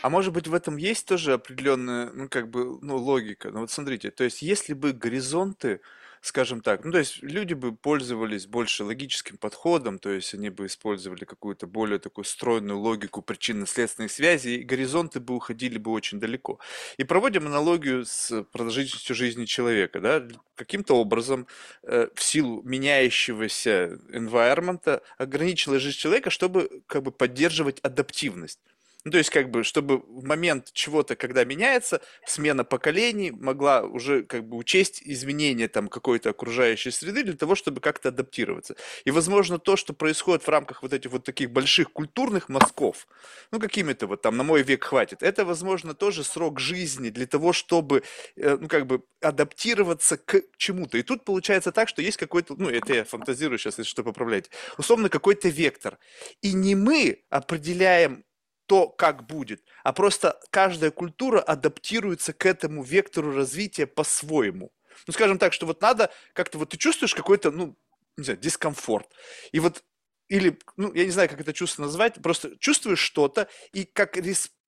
[0.00, 3.50] А может быть в этом есть тоже определенная, ну как бы, ну логика.
[3.50, 5.80] Ну вот смотрите, то есть если бы горизонты
[6.22, 10.66] скажем так, ну то есть люди бы пользовались больше логическим подходом, то есть они бы
[10.66, 16.60] использовали какую-то более такую стройную логику причинно-следственных связей, и горизонты бы уходили бы очень далеко.
[16.96, 21.48] И проводим аналогию с продолжительностью жизни человека, да, каким-то образом
[21.82, 28.60] э, в силу меняющегося environment ограничила жизнь человека, чтобы как бы поддерживать адаптивность.
[29.04, 34.22] Ну, то есть, как бы, чтобы в момент чего-то, когда меняется, смена поколений могла уже
[34.22, 38.76] как бы учесть изменения там какой-то окружающей среды для того, чтобы как-то адаптироваться.
[39.04, 43.08] И, возможно, то, что происходит в рамках вот этих вот таких больших культурных мазков,
[43.50, 47.52] ну, какими-то вот там на мой век хватит, это, возможно, тоже срок жизни для того,
[47.52, 48.04] чтобы,
[48.36, 50.96] э, ну, как бы адаптироваться к чему-то.
[50.98, 54.50] И тут получается так, что есть какой-то, ну, это я фантазирую сейчас, если что, поправляйте,
[54.78, 55.98] условно какой-то вектор.
[56.40, 58.24] И не мы определяем
[58.66, 64.72] то, как будет, а просто каждая культура адаптируется к этому вектору развития по-своему.
[65.06, 67.76] Ну, скажем так, что вот надо как-то, вот ты чувствуешь какой-то, ну,
[68.16, 69.08] не знаю, дискомфорт.
[69.52, 69.82] И вот,
[70.28, 74.18] или, ну, я не знаю, как это чувство назвать, просто чувствуешь что-то, и как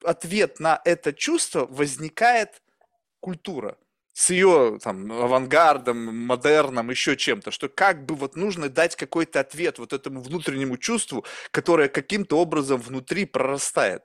[0.03, 2.63] ответ на это чувство возникает
[3.21, 3.79] культура
[4.15, 9.79] с ее там авангардом, модерном, еще чем-то, что как бы вот нужно дать какой-то ответ
[9.79, 14.03] вот этому внутреннему чувству, которое каким-то образом внутри прорастает.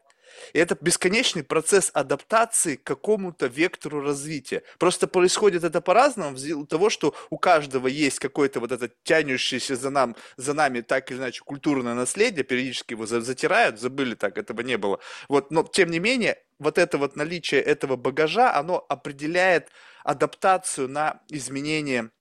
[0.53, 4.64] И это бесконечный процесс адаптации к какому-то вектору развития.
[4.78, 9.76] Просто происходит это по-разному, в силу того, что у каждого есть какое-то вот это тянущееся
[9.76, 14.62] за, нам, за нами так или иначе культурное наследие, периодически его затирают, забыли так, этого
[14.62, 14.99] не было.
[15.28, 19.70] Вот, но тем не менее, вот это вот наличие этого багажа, оно определяет
[20.03, 22.11] адаптацию на изменение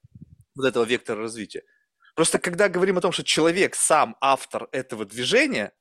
[0.54, 1.62] вот этого вектора развития.
[2.14, 5.72] Просто когда говорим о том, что человек сам автор этого движения,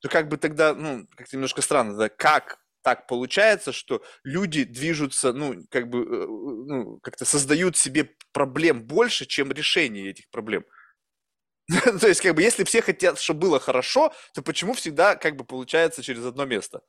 [0.00, 5.32] то как бы тогда, ну, как-то немножко странно, да, как так получается, что люди движутся,
[5.32, 10.64] ну, как бы, э, ну, как-то создают себе проблем больше, чем решение этих проблем.
[12.00, 15.44] То есть, как бы, если все хотят, чтобы было хорошо, то почему всегда, как бы,
[15.44, 16.80] получается через одно место?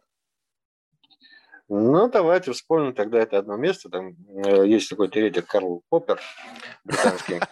[1.69, 3.89] Ну, давайте вспомним тогда это одно место.
[3.89, 6.19] Там э, есть такой теоретик Карл Поппер,
[6.83, 7.39] британский.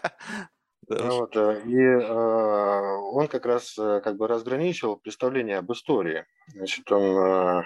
[0.90, 6.26] Вот, э, и э, он как раз как бы разграничил представление об истории.
[6.54, 7.66] Значит, он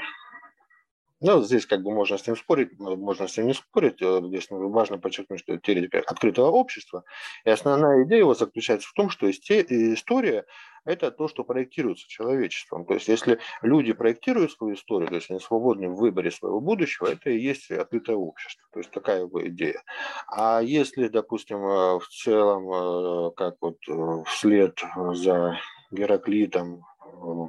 [1.21, 3.99] ну, здесь как бы можно с ним спорить, можно с ним не спорить.
[3.99, 7.03] Здесь важно подчеркнуть, что это теоретика открытого общества.
[7.45, 10.45] И основная идея его заключается в том, что история
[10.83, 12.85] это то, что проектируется человечеством.
[12.85, 17.07] То есть если люди проектируют свою историю, то есть они свободны в выборе своего будущего,
[17.07, 18.67] это и есть открытое общество.
[18.73, 19.83] То есть такая его идея.
[20.27, 24.79] А если, допустим, э, в целом, э, как вот э, вслед
[25.13, 25.59] за
[25.91, 26.85] Гераклитом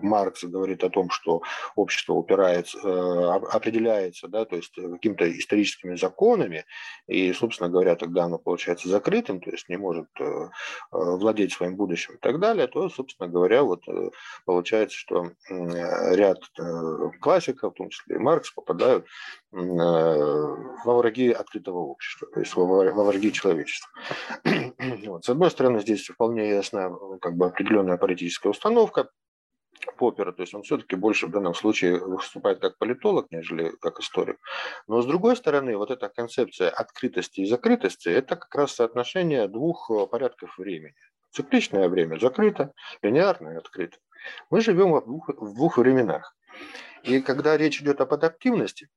[0.03, 1.43] Маркс говорит о том, что
[1.77, 6.65] общество упирается, э, определяется, да, то есть какими-то историческими законами,
[7.07, 10.49] и, собственно говоря, тогда оно получается закрытым, то есть не может э, э,
[10.91, 13.83] владеть своим будущим и так далее, то, собственно говоря, вот
[14.45, 16.39] получается, что ряд
[17.21, 19.07] классиков, в том числе и Маркс, попадают
[19.51, 23.91] во враги открытого общества, то есть во враги человечества.
[25.07, 25.25] Вот.
[25.25, 26.91] С одной стороны, здесь вполне ясна
[27.21, 29.09] как бы определенная политическая установка,
[29.97, 34.39] Поппера, то есть он все-таки больше в данном случае выступает как политолог, нежели как историк.
[34.87, 39.91] Но с другой стороны, вот эта концепция открытости и закрытости, это как раз соотношение двух
[39.91, 40.95] э, порядков времени.
[41.30, 42.72] Цикличное время закрыто,
[43.03, 43.97] линейарное открыто.
[44.51, 46.37] Мы живем в двух, в двух временах.
[47.03, 48.89] И когда речь идет об адаптивности,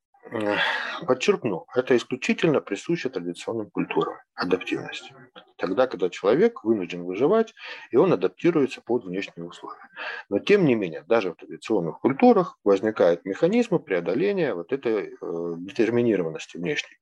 [1.05, 5.13] Подчеркну, это исключительно присуще традиционным культурам, адаптивности.
[5.57, 7.53] Тогда, когда человек вынужден выживать,
[7.91, 9.89] и он адаптируется под внешние условия.
[10.29, 16.57] Но тем не менее, даже в традиционных культурах возникают механизмы преодоления вот этой э, детерминированности
[16.57, 16.97] внешней.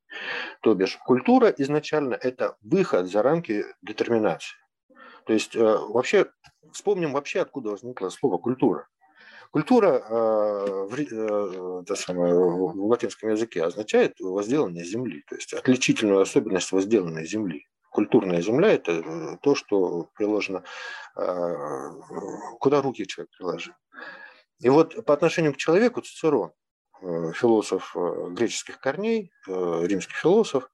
[0.62, 4.58] То бишь культура изначально это выход за рамки детерминации.
[5.26, 6.28] То есть э, вообще,
[6.74, 8.88] вспомним вообще, откуда возникло слово культура.
[9.54, 16.22] Культура э, в, э, это самое, в латинском языке означает возделание земли, то есть отличительную
[16.22, 17.68] особенность возделанной земли.
[17.92, 20.64] Культурная земля– это э, то, что приложено,
[22.60, 23.76] куда руки человек приложил.
[24.60, 26.52] И вот по отношению к человеку Цицерон,
[27.00, 27.96] философ
[28.32, 30.68] греческих корней, римский философ,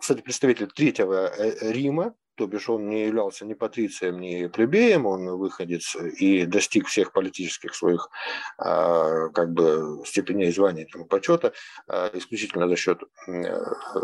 [0.00, 1.30] кстати, представитель третьего
[1.60, 7.12] Рима, то бишь он не являлся ни патрицием, ни плебеем, он выходец и достиг всех
[7.12, 8.08] политических своих
[8.56, 11.52] а, как бы степеней званий и почета
[11.86, 13.02] а, исключительно за счет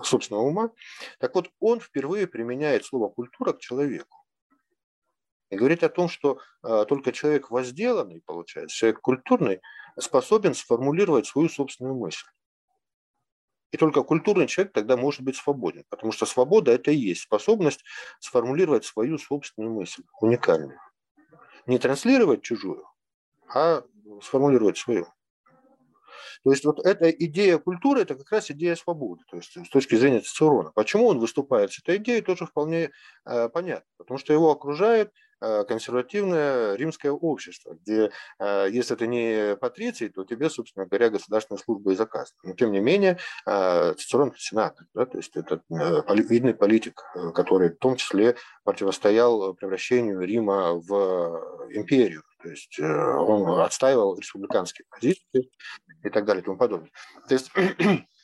[0.03, 0.71] собственного ума.
[1.19, 4.19] Так вот, он впервые применяет слово «культура» к человеку.
[5.49, 9.63] И говорит о том, что а, только человек возделанный, получается, человек культурный,
[9.99, 12.27] способен сформулировать свою собственную мысль.
[13.77, 17.85] И только культурный человек тогда может быть свободен, потому что свобода– это и есть способность
[18.21, 20.81] сформулировать свою собственную мысль, уникальную.
[21.67, 22.89] Не транслировать чужую,
[23.55, 23.83] а
[24.23, 25.09] сформулировать свою.
[26.43, 29.95] То есть вот эта идея культуры– это как раз идея свободы, то есть с точки
[29.97, 30.73] зрения Цицерона.
[30.75, 32.93] Почему он выступает с этой идеей, тоже вполне
[33.27, 33.91] э, понятно.
[33.99, 40.51] Потому что его окружает консервативное римское общество, где э, если ты не патриций, то тебе,
[40.51, 42.35] собственно говоря, государственная служба и заказ.
[42.43, 47.03] Но тем не менее, э, Цицерон– сенатор, да, то есть это видный политик,
[47.35, 52.23] который в том числе противостоял превращению Рима в империю.
[52.43, 55.51] То есть он отстаивал республиканские позиции
[56.05, 56.91] и так далее и тому подобное.
[57.29, 57.51] То есть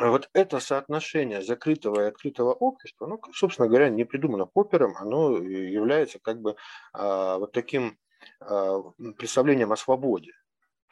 [0.00, 6.18] вот это соотношение закрытого и открытого общества, ну, собственно говоря, не придумано Поппером, оно является
[6.18, 6.56] как бы
[6.92, 7.98] а, вот таким
[8.40, 8.80] а,
[9.16, 10.32] представлением о свободе.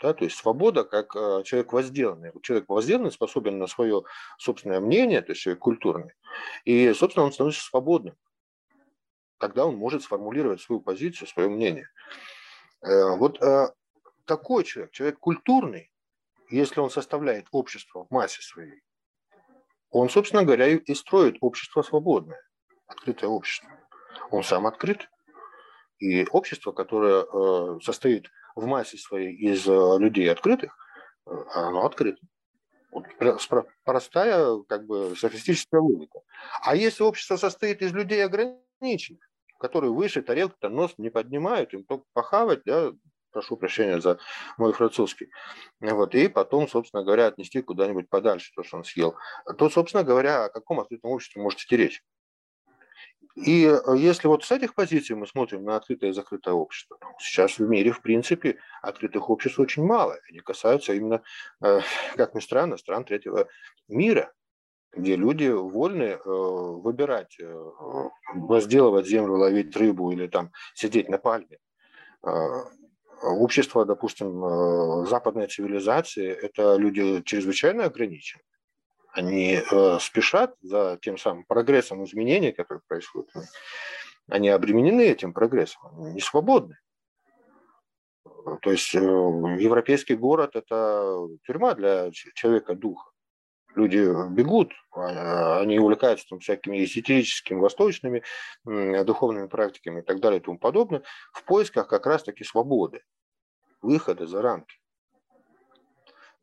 [0.01, 2.33] Да, то есть свобода как а, человек возделанный.
[2.43, 4.05] Человек возделанный способен на свое
[4.39, 6.13] собственное мнение, то есть человек культурный.
[6.65, 8.17] И, собственно, он становится свободным.
[9.39, 11.89] Тогда он может сформулировать свою позицию, свое мнение.
[12.83, 13.73] Э, вот э,
[14.25, 15.93] такой человек, человек культурный,
[16.51, 18.83] если он составляет общество в массе своей,
[19.91, 22.41] он, собственно говоря, и строит общество свободное,
[22.87, 23.71] открытое общество.
[24.31, 25.09] Он сам открыт.
[25.99, 30.77] И общество, которое э, состоит в массе своей из э, людей открытых,
[31.27, 32.21] э, оно открыто.
[32.93, 33.05] Вот
[33.85, 36.21] простая, как бы, софистическая логика.
[36.63, 39.21] А если общество состоит из людей ограниченных,
[39.59, 42.93] которые выше тарелку-то нос не поднимают, им только похавать, да,
[43.31, 44.19] прошу прощения за
[44.57, 45.31] мой французский,
[45.81, 49.17] вот, и потом, собственно говоря, отнести куда-нибудь подальше то, что он съел,
[49.59, 52.03] то, собственно говоря, о каком открытом обществе можете речь?
[53.45, 57.59] И э, если вот с этих позиций мы смотрим на открытое и закрытое общество, сейчас
[57.59, 60.19] в мире, в принципе, открытых обществ очень мало.
[60.29, 61.23] Они касаются именно,
[61.63, 61.81] э,
[62.17, 63.47] как ни странно, стран третьего
[63.87, 64.33] мира,
[64.93, 67.39] где люди вольны э, выбирать,
[68.35, 71.59] возделывать землю, ловить рыбу или там сидеть на пальме.
[73.23, 78.43] Общество, допустим, западной цивилизации, это люди чрезвычайно ограничены
[79.19, 83.31] они э, спешат за тем самым прогрессом изменений, которые происходят.
[84.29, 86.79] Они обременены этим прогрессом, они не свободны.
[88.63, 93.11] То есть э, европейский город– это тюрьма для человека духа.
[93.75, 93.99] Люди
[94.33, 98.23] бегут, а, они увлекаются там, всякими эзотерическими, восточными
[98.65, 101.03] духовными практиками и так далее и тому подобное,
[101.33, 103.03] в поисках как раз-таки свободы,
[103.83, 104.77] выхода за рамки.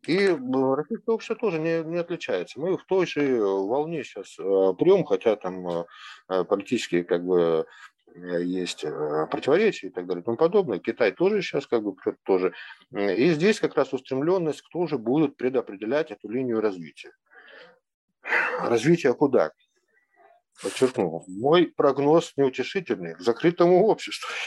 [0.08, 2.60] И российское общество тоже не, не отличается.
[2.60, 5.86] Мы в той же волне сейчас э, прем, хотя там э,
[6.30, 7.66] э, политические как бы
[8.14, 8.82] есть
[9.32, 10.80] противоречия и так далее и тому подобное.
[10.80, 12.54] Китай тоже сейчас как бы тоже.
[12.92, 17.12] И здесь как раз устремленность, кто же будет предопределять эту линию развития.
[18.60, 19.52] Развитие куда?
[20.62, 24.30] подчеркну, мой прогноз неутешительный к закрытому обществу.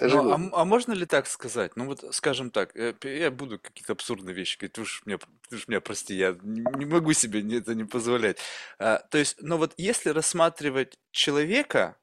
[0.00, 1.76] Ну, а, а можно ли так сказать?
[1.76, 5.18] Ну вот, скажем так, я, э, я буду какие-то абсурдные вещи говорить, ты уж меня,
[5.48, 8.38] ты уж меня прости, я не, не могу себе это не позволять.
[8.80, 11.96] А, то есть, ну вот если рассматривать человека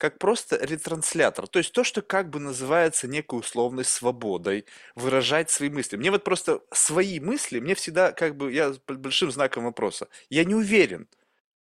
[0.00, 5.68] как просто ретранслятор, то есть то, что как бы называется некой условной свободой, выражать свои
[5.68, 5.98] мысли.
[5.98, 10.44] Мне вот просто свои мысли, мне всегда как бы, я под большим знаком вопроса, я
[10.44, 11.06] не уверен,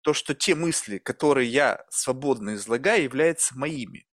[0.01, 4.07] то, что те мысли, которые я свободно излагаю, являются моими.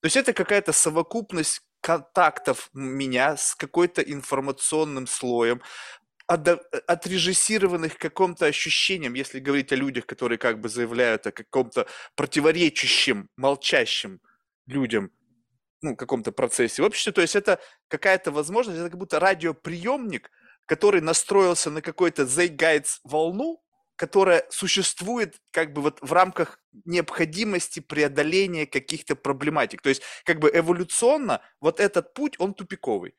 [0.00, 5.60] То есть это какая-то совокупность контактов меня с какой-то информационным слоем,
[6.26, 14.20] отрежиссированных каком-то ощущением, если говорить о людях, которые как бы заявляют о каком-то противоречащем, молчащем
[14.66, 15.10] людям,
[15.82, 17.12] ну, каком-то процессе в обществе.
[17.12, 20.30] То есть это какая-то возможность, это как будто радиоприемник,
[20.66, 23.62] который настроился на какой-то zeitgeist волну,
[23.96, 29.82] которая существует как бы вот в рамках необходимости преодоления каких-то проблематик.
[29.82, 33.14] То есть как бы эволюционно вот этот путь, он тупиковый.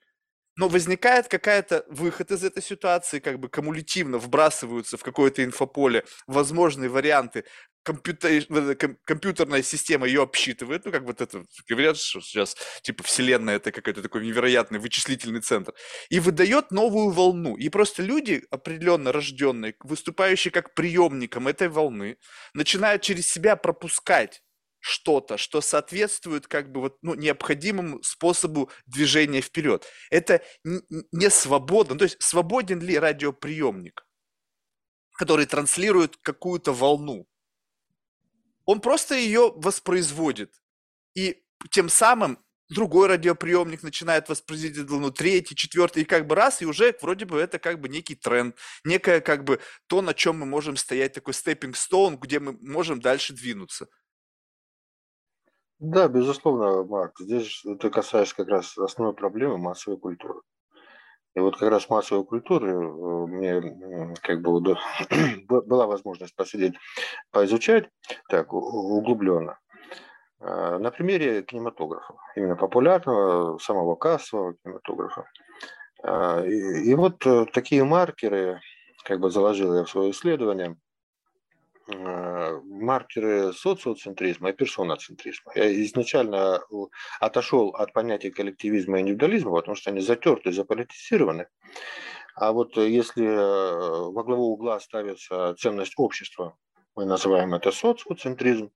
[0.58, 6.90] Но возникает какая-то выход из этой ситуации, как бы кумулятивно вбрасываются в какое-то инфополе возможные
[6.90, 7.44] варианты
[7.86, 8.76] компьютер,
[9.06, 14.02] компьютерная система ее обсчитывает, ну, как вот это, говорят, что сейчас, типа, Вселенная это какой-то
[14.02, 15.74] такой невероятный вычислительный центр,
[16.10, 17.56] и выдает новую волну.
[17.56, 22.18] И просто люди, определенно рожденные, выступающие как приемником этой волны,
[22.54, 24.42] начинают через себя пропускать
[24.86, 29.86] что-то, что соответствует как бы вот, ну, необходимому способу движения вперед.
[30.10, 31.98] Это не свободно.
[31.98, 34.06] То есть свободен ли радиоприемник,
[35.14, 37.28] который транслирует какую-то волну?
[38.66, 40.54] он просто ее воспроизводит.
[41.16, 46.66] И тем самым другой радиоприемник начинает воспроизводить волну, третий, четвертый, и как бы раз, и
[46.66, 50.46] уже вроде бы это как бы некий тренд, некое как бы то, на чем мы
[50.46, 53.88] можем стоять, такой stepping stone, где мы можем дальше двинуться.
[55.80, 57.20] Да, безусловно, Марк.
[57.20, 60.42] Здесь ты касаешься как раз основной проблемы массовой культуры.
[61.36, 64.62] И вот как раз массовой культуры э, мне как бы
[65.48, 66.76] была возможность посидеть,
[67.32, 67.90] поизучать
[68.30, 69.60] так углубленно.
[70.40, 75.26] Э, на примере кинематографа, именно популярного, самого кассового кинематографа.
[76.04, 77.20] Э, и, и вот
[77.52, 78.62] такие маркеры,
[79.04, 80.85] как бы заложил я в свое исследование, Э,
[81.88, 85.52] маркеры социоцентризма и персоноцентризма.
[85.56, 86.62] Я изначально
[87.20, 91.48] отошел от понятия коллективизма и индивидуализма, потому что они затерты, заполитизированы.
[92.36, 96.58] А вот если э, во главу угла ставится ценность общества,
[96.96, 98.72] мы называем это социоцентризм,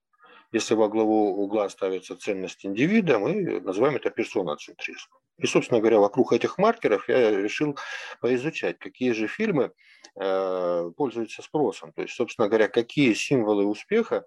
[0.52, 5.08] если во главу угла ставится ценность индивида, мы называем это персоноцентризм.
[5.38, 7.78] И, собственно говоря, вокруг этих маркеров я решил
[8.20, 9.72] поизучать, какие же фильмы
[10.20, 11.92] э, пользуются спросом.
[11.92, 14.24] То есть, собственно говоря, какие символы успеха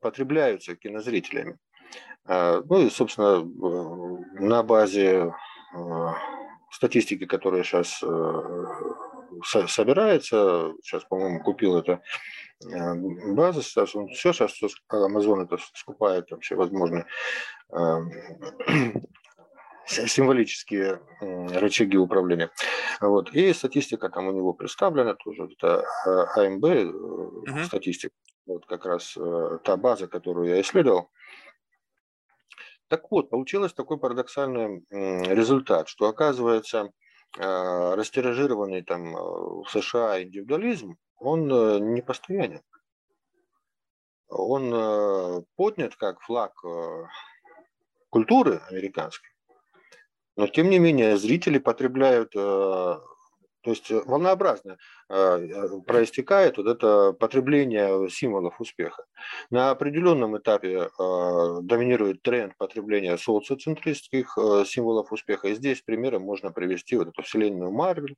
[0.00, 1.58] потребляются кинозрителями.
[2.26, 5.34] Э, ну и, собственно, э, на базе
[6.70, 8.04] статистики, которая сейчас
[9.42, 12.02] собирается, сейчас, по-моему, купил это
[12.70, 12.94] Э,
[13.34, 14.52] база сейчас, он все сейчас,
[14.90, 17.06] Amazon это скупает вообще возможные
[17.72, 18.12] э,
[19.86, 22.50] символические рычаги управления.
[23.00, 23.32] Вот.
[23.32, 25.48] И статистика там у него представлена тоже.
[25.52, 25.84] Это
[26.36, 27.64] АМБ uh-huh.
[27.64, 28.14] статистика.
[28.46, 29.16] Вот как раз
[29.64, 31.10] та база, которую я исследовал.
[32.88, 36.90] Так вот, получилось такой парадоксальный результат, что оказывается
[37.38, 42.62] растиражированный там в США индивидуализм, он э, не постоянен.
[44.28, 46.52] он поднят как флаг
[48.10, 49.30] культуры американской,
[50.36, 52.34] но тем не менее зрители потребляют
[53.62, 55.01] то есть э, волнообразно э, э,
[55.86, 59.04] проистекает вот это потребление символов успеха.
[59.50, 65.48] На определенном этапе доминирует тренд потребления социоцентристских символов успеха.
[65.48, 68.16] И здесь примером можно привести вот эту вселенную Марвел.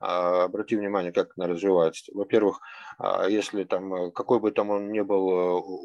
[0.00, 2.10] Обрати внимание, как она развивается.
[2.12, 2.60] Во-первых,
[3.28, 5.28] если там, какой бы там он ни был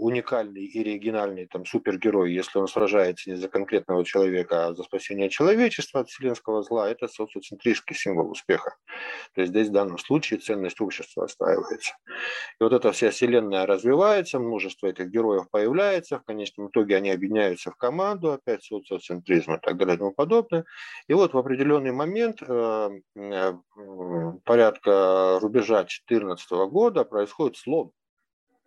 [0.04, 5.30] уникальный и оригинальный там супергерой, если он сражается не за конкретного человека, а за спасение
[5.30, 8.76] человечества от вселенского зла, это социоцентристский символ успеха.
[9.36, 11.96] То есть здесь в данном случае ценность общества остаивается.
[12.60, 17.72] И вот эта вся вселенная развивается, множество этих героев появляется, в конечном итоге они объединяются
[17.72, 20.66] в команду, опять социоцентризм и так далее и тому подобное.
[21.08, 23.54] И вот в определенный момент, э, э,
[24.46, 27.92] порядка рубежа 2014 года, происходит слом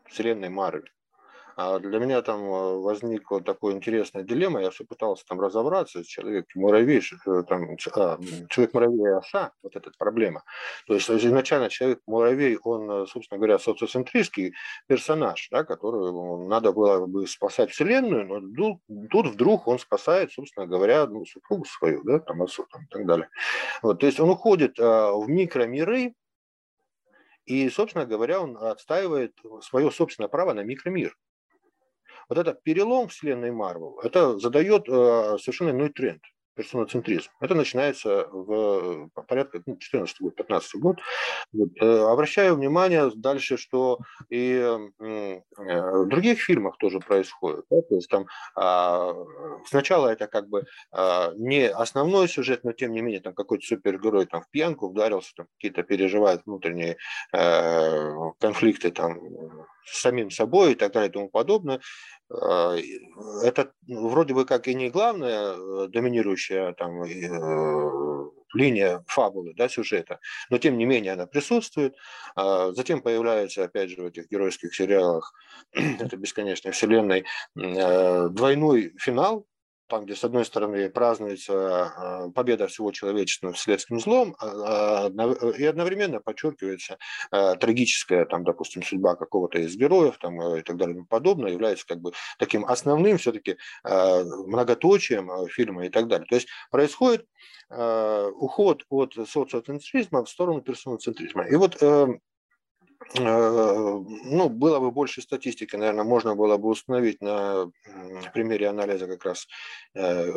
[0.07, 0.85] вселенной Марвел.
[1.63, 7.03] А для меня там э, возникла такая интересная дилемма, я все пытался там разобраться, человек-муравей,
[7.27, 10.43] э, там, а, человек-муравей оса, вот эта проблема.
[10.87, 14.55] То есть изначально человек-муравей, он, э, собственно говоря, социоцентрический
[14.87, 18.81] персонаж, да, который надо было бы спасать Вселенную, но
[19.11, 23.05] тут вдруг он спасает, собственно говоря, ну, супругу свою, да, там, отцу там, и так
[23.05, 23.29] далее.
[23.83, 26.15] Вот, то есть он уходит а, в микромиры,
[27.45, 31.15] и, собственно говоря, он отстаивает свое собственное право на микромир.
[32.31, 36.23] Вот этот перелом вселенной Марвел, это задает э, совершенно иной тренд
[36.55, 37.31] персоноцентризм.
[37.41, 40.99] Это начинается в порядка ну, 14 год, 15 год.
[41.53, 41.71] Вот.
[41.81, 47.65] Э, обращаю внимание дальше, что и э, в других фильмах тоже происходит.
[47.71, 47.81] Да?
[47.83, 49.15] То есть там а,
[49.67, 54.27] сначала это как бы а, не основной сюжет, но тем не менее там какой-то супергерой
[54.27, 56.97] там в пьянку ударился, там какие-то переживает внутренние
[57.33, 59.19] э, конфликты там
[59.85, 61.81] с самим собой и так далее и тому подобное.
[62.31, 62.77] А,
[63.43, 69.69] это ну, вроде бы как и не главная э, доминирующая там э, линия фабулы, да,
[69.69, 71.97] сюжета, но тем не менее она присутствует.
[72.37, 75.33] А, затем появляется, опять же, в этих геройских сериалах,
[75.73, 77.25] это бесконечной вселенной,
[77.57, 79.47] э, двойной финал,
[79.91, 83.53] там, где, с одной стороны, празднуется а, победа всего человечества
[83.91, 86.99] над злом, а, а, и одновременно подчеркивается
[87.31, 91.87] трагическая, там, допустим, судьба какого-то из героев там, и так далее и тому подобное, является
[91.87, 96.27] как бы таким основным все-таки многоточием фильма и так далее.
[96.29, 97.27] То есть происходит
[97.69, 101.47] уход от социоцентризма в сторону персоноцентризма.
[101.49, 102.30] И вот эм, Э,
[103.15, 107.71] ну, было бы больше статистики, наверное, можно было бы установить на
[108.33, 109.49] примере анализа как раз
[109.95, 110.33] э,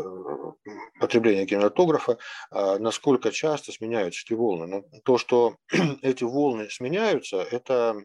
[1.00, 2.18] потребления кинематографа,
[2.50, 4.66] а насколько часто сменяются эти волны.
[4.66, 5.58] Но то, что
[6.02, 7.96] эти волны сменяются, это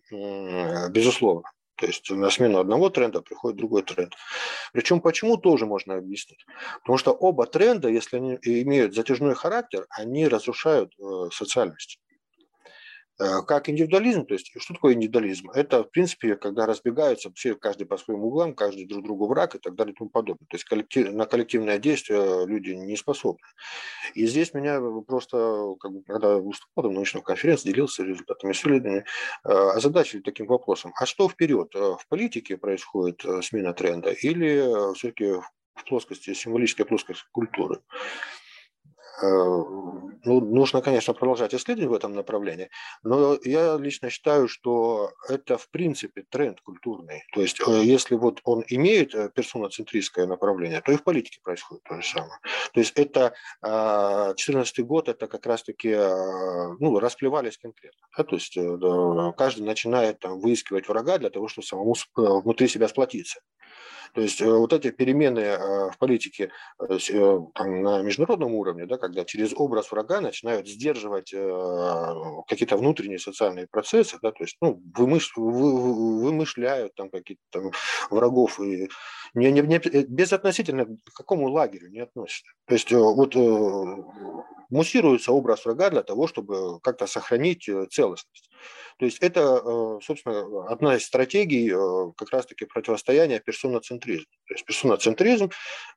[0.91, 1.45] безусловно.
[1.79, 4.13] То есть на смену одного тренда приходит другой тренд.
[4.73, 6.45] Причем почему тоже можно объяснить.
[6.81, 12.01] Потому что оба тренда, если они имеют затяжной характер, они разрушают э, социальность.
[13.21, 15.51] Э, как индивидуализм, то есть что такое индивидуализм?
[15.51, 19.59] Это, в принципе, когда разбегаются все, каждый по своим углам, каждый друг другу враг и
[19.59, 20.47] так далее и тому подобное.
[20.49, 23.43] То есть коллектив, на коллективное действие люди не способны.
[24.15, 29.05] И здесь меня просто, как бы, когда выступал на научной конференции, делился результатами исследования,
[29.45, 31.75] э, озадачили таким вопросом, а что вперед?
[31.75, 35.41] Э, в политике происходит смена тренда или все-таки
[35.75, 37.81] в плоскости, символической плоскости культуры?
[39.21, 39.27] Э,
[40.25, 42.71] ну, нужно, конечно, продолжать исследовать в этом направлении,
[43.03, 47.23] но я лично считаю, что это в принципе тренд культурный.
[47.33, 51.83] То есть, э, если вот он имеет э, персоноцентристское направление, то и в политике происходит
[51.85, 52.39] то же самое.
[52.73, 55.97] То есть, это 2014 год, это как раз-таки,
[56.81, 58.07] ну, расплевались конкретно.
[58.17, 58.25] Да?
[58.25, 58.57] То есть,
[59.37, 63.41] каждый начинает там выискивать врага для того, чтобы самому внутри себя сплотиться.
[64.15, 66.51] То есть э, вот эти перемены э, в политике
[66.81, 66.99] э,
[67.55, 71.35] там, на международном уровне, да, когда через образ врага начинают сдерживать
[72.49, 77.71] какие-то внутренние социальные процессы, да, то есть ну, вымыш, вы, вымышляют там какие-то
[78.11, 78.89] врагов и
[79.35, 82.53] не, не, не, безотносительно к какому лагерю не относятся.
[82.67, 83.35] То есть вот
[84.71, 88.48] муссируется образ врага для того, чтобы как-то сохранить целостность.
[88.99, 94.27] То есть это, э, собственно, одна из стратегий э, как раз-таки противостояния персоноцентризму.
[94.47, 95.51] То есть персоноцентризм,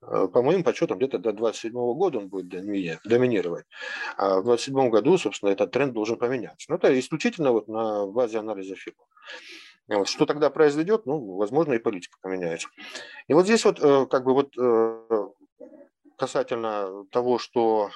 [0.04, 3.66] э, по моим подсчетам, где-то до 27 года он будет доминировать.
[4.18, 6.70] А в 27 году, собственно, этот тренд должен поменяться.
[6.70, 8.76] Но это исключительно вот на базе анализа.
[9.88, 10.08] Вот.
[10.08, 11.08] Что тогда произойдет?
[11.08, 12.70] Ну, возможно, и политика поменяется.
[13.28, 14.56] И вот здесь вот как бы вот
[16.18, 17.90] касательно того, что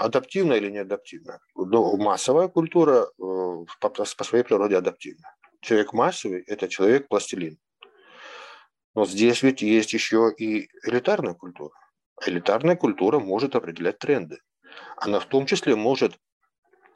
[0.00, 1.40] адаптивна или не адаптивна.
[1.54, 5.34] Массовая культура э, по своей природе адаптивна.
[5.60, 7.58] Человек массовый– это человек-пластилин.
[8.94, 11.74] Но здесь ведь есть еще и элитарная культура.
[12.26, 14.38] Элитарная культура может определять тренды.
[14.96, 16.18] Она в том числе может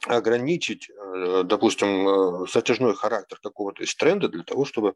[0.07, 4.95] ограничить, э, допустим, затяжной характер какого-то из тренда для того, чтобы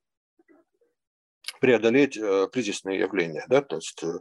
[1.61, 3.45] преодолеть э, кризисные явления.
[3.49, 3.63] Да?
[3.63, 4.19] То есть, э,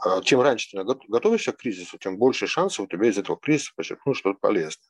[0.00, 3.72] а, чем раньше ты готовишься к кризису, тем больше шансов у тебя из этого кризиса
[3.76, 4.88] почерпнуть что-то полезное.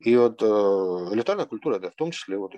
[0.00, 2.54] И вот э, элитарная культура, да, в том числе вот,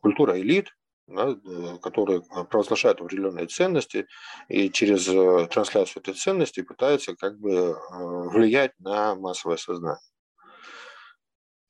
[0.00, 0.68] культура элит,
[1.06, 1.36] да,
[1.82, 4.06] которые провозглашают определенные ценности
[4.48, 5.06] и через
[5.48, 9.98] трансляцию этой ценности пытаются как бы влиять на массовое сознание.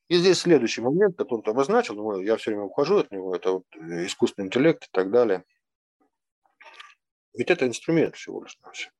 [0.09, 3.65] И здесь следующий момент, который ты обозначил, я все время ухожу от него, это вот
[3.77, 5.45] искусственный интеллект и так далее–
[7.35, 8.93] ведь это инструмент всего лишь навсего.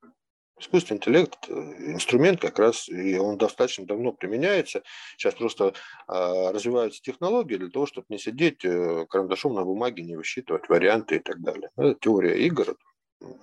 [0.59, 4.83] Искусственный интеллект– инструмент как раз, и он достаточно давно применяется.
[5.17, 5.73] Сейчас просто
[6.07, 11.17] а, развиваются технологии для того, чтобы не сидеть э, карандашом на бумаге, не высчитывать варианты
[11.17, 11.71] и так далее.
[11.79, 12.77] Это теория игр,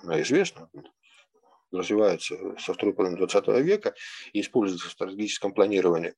[0.04, 0.70] она известна,
[1.72, 3.96] развивается со второй половины 20 века
[4.34, 6.14] и используется в стратегическом планировании.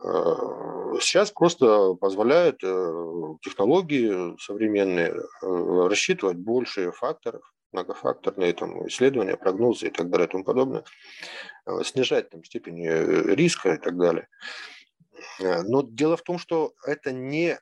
[0.00, 7.42] А, сейчас просто позволяет э, технологии современные э, рассчитывать больше факторов,
[7.76, 10.84] многофакторные там, исследования, прогнозы и так далее и тому подобное,
[11.66, 14.28] э, снижать там, степень э, риска и так далее.
[15.40, 17.58] Э, но дело в том, что это не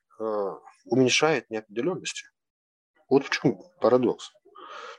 [0.84, 2.26] уменьшает неопределенности.
[3.08, 4.30] Вот в чем парадокс.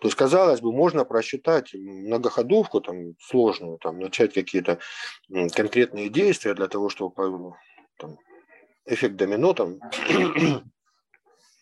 [0.01, 4.79] То есть, казалось бы, можно просчитать многоходовку там, сложную, там, начать какие-то
[5.29, 7.55] конкретные действия для того, чтобы
[7.97, 8.17] там,
[8.85, 9.79] эффект домино там,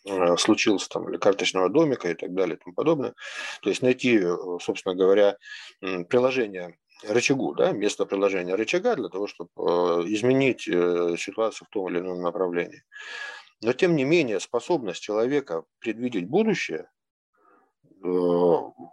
[0.05, 3.13] Э, случился там, или карточного домика и так далее и тому подобное.
[3.61, 5.37] То есть найти, э, собственно говоря,
[5.79, 9.61] приложение рычагу, да, место приложения рычага для того, чтобы э,
[10.07, 12.83] изменить ситуацию в том или ином направлении.
[13.61, 16.89] Но тем не менее способность человека предвидеть будущее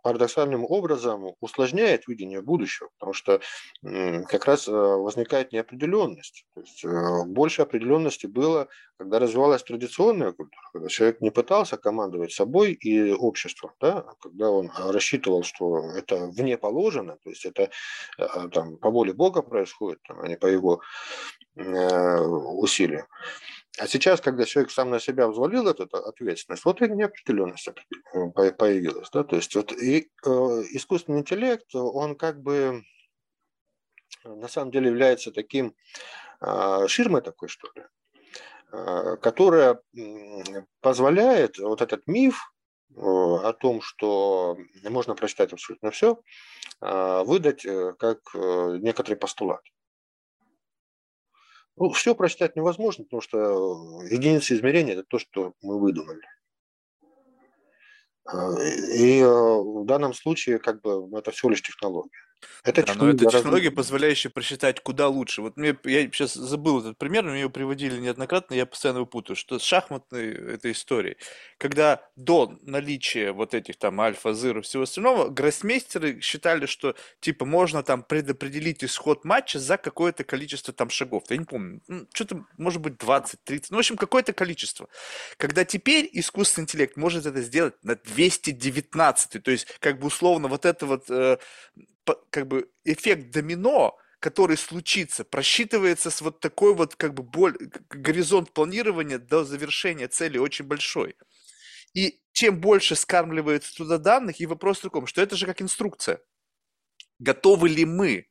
[0.02, 3.40] парадоксальным образом усложняет видение будущего, потому что
[3.82, 6.46] как раз э, возникает неопределенность.
[6.54, 12.32] То есть э, больше определенности было, когда развивалась традиционная культура, когда человек не пытался командовать
[12.32, 17.70] собой и обществом, да, а когда он рассчитывал, что это вне положено, то есть это
[18.52, 20.80] там, по воле Бога происходит, там, а не по его
[21.56, 23.06] усилиям.
[23.80, 29.08] А сейчас, когда человек сам на себя взвалил эту ответственность, вот и неопределенность э, появилась.
[29.10, 29.24] Да?
[29.24, 30.28] То есть вот и, э,
[30.72, 32.82] искусственный интеллект, он как бы
[34.22, 35.74] на самом деле является таким
[36.42, 37.84] э, ширмой такой, что ли,
[38.72, 39.80] э, которая
[40.82, 42.52] позволяет вот этот миф
[42.90, 46.20] э, о том, что можно прочитать абсолютно все,
[46.82, 47.62] э, выдать
[47.98, 49.62] как некоторый постулат.
[51.80, 56.20] Ну, все прочитать невозможно, потому что э, единица измерения– это то, что мы выдумали.
[58.26, 62.10] А, и э, в данном случае как бы это всего лишь технология.
[62.64, 65.42] Это да, но это технология, позволяющая просчитать куда лучше.
[65.42, 69.06] Вот мне, я сейчас забыл этот пример, но мне его приводили неоднократно, я постоянно его
[69.06, 71.16] путаю, что с шахматной этой историей,
[71.58, 77.82] когда до наличия вот этих там альфа, зыр всего остального, гроссмейстеры считали, что типа можно
[77.82, 81.24] там предопределить исход матча за какое-то количество там шагов.
[81.30, 84.88] Я не помню, ну, что-то может быть 20, 30, ну, в общем, какое-то количество.
[85.36, 90.64] Когда теперь искусственный интеллект может это сделать на 219, то есть как бы условно вот
[90.64, 91.38] это вот э,
[92.30, 97.56] как бы эффект домино, который случится, просчитывается с вот такой вот как бы боль,
[97.88, 101.16] горизонт планирования до завершения цели очень большой.
[101.94, 106.20] И чем больше скармливается туда данных, и вопрос в таком, что это же как инструкция.
[107.18, 108.28] Готовы ли мы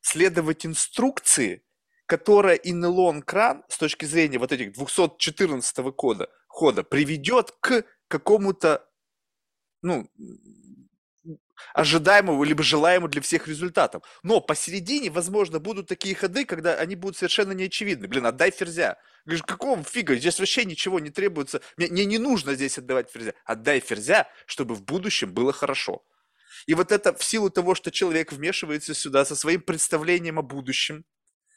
[0.00, 1.64] следовать инструкции,
[2.06, 8.88] которая инелон кран с точки зрения вот этих 214 кода, хода приведет к какому-то
[9.82, 10.10] ну,
[11.74, 14.02] ожидаемого либо желаемого для всех результатов.
[14.22, 18.08] Но посередине, возможно, будут такие ходы, когда они будут совершенно неочевидны.
[18.08, 18.98] Блин, отдай ферзя.
[19.24, 20.16] Говоришь, какого фига?
[20.16, 21.60] Здесь вообще ничего не требуется.
[21.76, 23.34] Мне, мне не нужно здесь отдавать ферзя.
[23.44, 26.02] Отдай ферзя, чтобы в будущем было хорошо.
[26.66, 31.04] И вот это в силу того, что человек вмешивается сюда со своим представлением о будущем,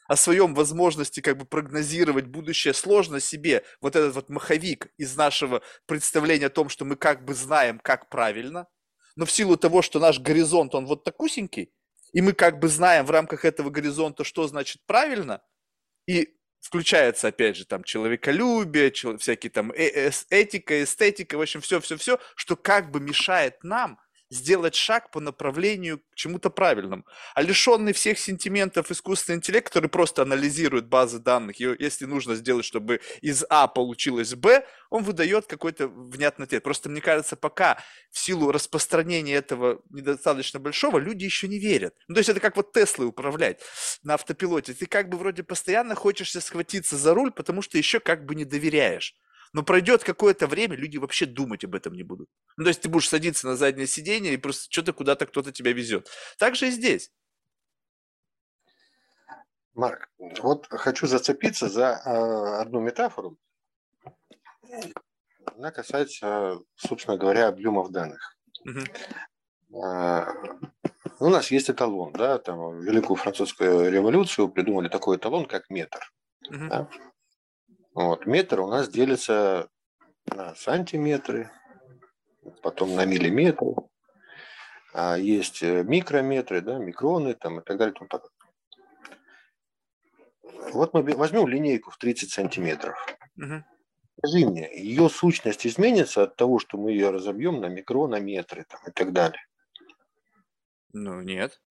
[0.08, 5.62] о своем возможности как бы прогнозировать будущее, сложно себе вот этот вот маховик из нашего
[5.86, 8.68] представления о том, что мы как бы знаем, как правильно–
[9.16, 11.72] но в силу того, что наш горизонт, он вот такусенький,
[12.14, 15.42] и мы как бы знаем в рамках этого горизонта, что значит правильно,
[16.08, 22.56] и включается, опять же, там, человеколюбие, всякие там э этика, эстетика, в общем, все-все-все, что
[22.56, 24.00] как бы мешает нам
[24.32, 27.06] сделать шаг по направлению к чему-то правильному.
[27.36, 32.66] А лишенный всех сентиментов искусственный интеллект, который просто анализирует базы данных, и если нужно сделать,
[32.66, 36.64] чтобы из А получилось Б, он выдает какой-то внятный ответ.
[36.64, 37.78] Просто мне кажется, пока
[38.10, 41.94] в силу распространения этого недостаточно большого, люди еще не верят.
[42.08, 43.60] Ну, то есть это как вот Теслой управлять
[44.04, 44.74] на автопилоте.
[44.74, 48.46] Ты как бы вроде постоянно хочешься схватиться за руль, потому что еще как бы не
[48.46, 49.16] доверяешь.
[49.54, 52.30] Но пройдет какое-то время, люди вообще думать об этом не будут.
[52.58, 55.74] Ну, то есть ты будешь садиться на заднее сиденье и просто что-то куда-то кто-то тебя
[55.74, 56.10] везет.
[56.38, 57.12] Так же и здесь.
[59.74, 60.10] Марк,
[60.42, 63.38] вот хочу зацепиться за э, одну метафору.
[65.58, 68.38] Она касается, собственно говоря, объемов данных.
[68.66, 69.84] Угу.
[69.84, 70.26] Э,
[71.20, 76.12] у нас есть эталон, да, там Великую Французскую революцию придумали такой эталон, как метр.
[76.50, 76.68] Угу.
[76.68, 76.90] Да?
[77.94, 79.70] Вот, метр у нас делится
[80.26, 81.52] на сантиметры,
[82.62, 83.76] потом на миллиметры.
[84.94, 87.94] А есть э, микрометры, да, микроны там, и так далее.
[87.94, 88.22] И тому
[90.74, 92.98] Вот мы возьмем линейку в 30 сантиметров.
[93.38, 93.64] Угу.
[94.18, 98.92] Скажи мне, ее сущность изменится от того, что мы ее разобьем на микронометры там, и
[98.92, 99.42] так далее?
[100.94, 101.62] Ну, нет.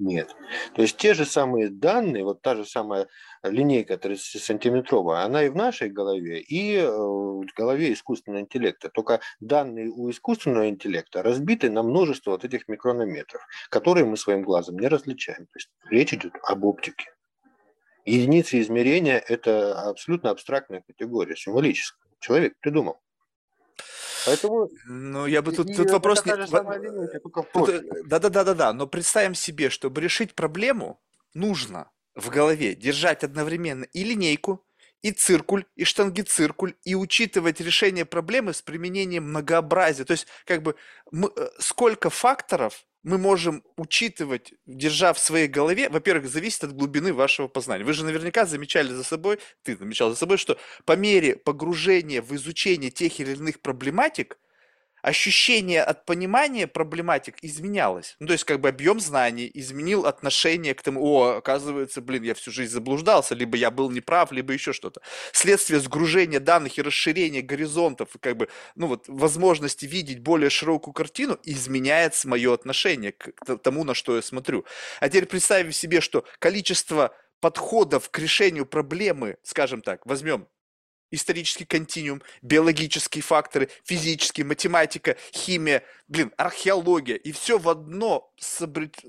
[0.00, 0.34] Нет.
[0.74, 3.06] То есть те же самые данные, вот та же самая
[3.42, 8.88] линейка 30-сантиметровая, она и в нашей голове, и э, в голове искусственного интеллекта.
[8.88, 14.78] Только данные у искусственного интеллекта разбиты на множество вот этих микронометров, которые мы своим глазом
[14.78, 15.44] не различаем.
[15.44, 17.12] То есть речь идет об оптике.
[18.06, 22.10] Единицы измерения– это абсолютно абстрактная категория, символическая.
[22.20, 23.02] Человек придумал.
[24.26, 24.70] Поэтому...
[24.86, 26.24] Ну, я бы тут, тут вопрос...
[26.24, 26.34] Не...
[28.04, 31.00] Да-да-да-да-да, но представим себе, чтобы решить проблему,
[31.34, 34.64] нужно в голове держать одновременно и линейку,
[35.02, 40.04] и циркуль, и штангициркуль, и учитывать решение проблемы с применением многообразия.
[40.04, 40.76] То есть, как бы,
[41.10, 47.12] мы, э, сколько факторов мы можем учитывать, держа в своей голове, во-первых, зависит от глубины
[47.12, 47.84] вашего познания.
[47.84, 52.34] Вы же наверняка замечали за собой, ты замечал за собой, что по мере погружения в
[52.34, 54.38] изучение тех или иных проблематик–
[55.02, 58.16] ощущение от понимания проблематик изменялось.
[58.20, 62.34] Ну, то есть, как бы объем знаний изменил отношение к тому, о, оказывается, блин, я
[62.34, 65.00] всю жизнь заблуждался, либо я был неправ, либо еще что-то.
[65.32, 71.38] Следствие сгружения данных и расширения горизонтов, как бы, ну вот, возможности видеть более широкую картину
[71.44, 74.64] изменяется мое отношение к тому, на что я смотрю.
[75.00, 80.46] А теперь представим себе, что количество подходов к решению проблемы, скажем так, возьмем
[81.10, 87.16] исторический континуум, биологические факторы, физические, математика, химия, блин, археология.
[87.16, 88.32] И все в одно,